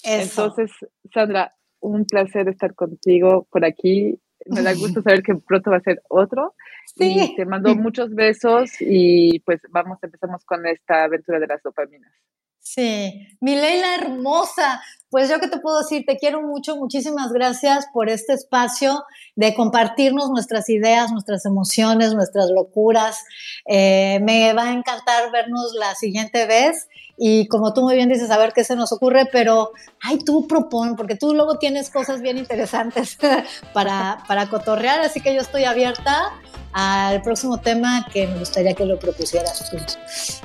[0.04, 0.70] Entonces,
[1.12, 4.20] Sandra, un placer estar contigo por aquí.
[4.48, 6.54] Me da gusto saber que pronto va a ser otro.
[6.96, 7.20] Sí.
[7.20, 12.12] Y te mando muchos besos y pues vamos, empezamos con esta aventura de las dopaminas.
[12.58, 17.86] Sí, mi Leila hermosa, pues yo que te puedo decir, te quiero mucho, muchísimas gracias
[17.92, 19.04] por este espacio
[19.36, 23.24] de compartirnos nuestras ideas, nuestras emociones, nuestras locuras.
[23.66, 28.30] Eh, me va a encantar vernos la siguiente vez y como tú muy bien dices,
[28.30, 32.20] a ver qué se nos ocurre, pero, ay, tú propon, porque tú luego tienes cosas
[32.20, 33.18] bien interesantes
[33.74, 36.32] para, para cotorrear, así que yo estoy abierta
[36.72, 39.78] al próximo tema que me gustaría que lo propusieras tú.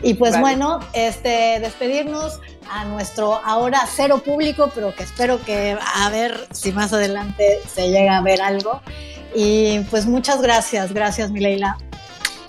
[0.01, 6.09] Y pues bueno, este, despedirnos a nuestro ahora cero público, pero que espero que a
[6.09, 8.81] ver si más adelante se llega a ver algo.
[9.35, 11.77] Y pues muchas gracias, gracias Mileila.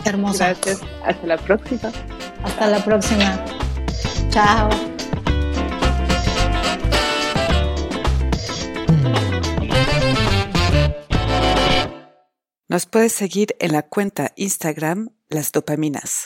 [0.05, 0.49] Hermosa.
[0.49, 1.93] Gracias, hasta la próxima.
[2.43, 3.45] Hasta la próxima.
[4.31, 4.69] Chao.
[12.69, 16.23] Nos puedes seguir en la cuenta Instagram Las Dopaminas.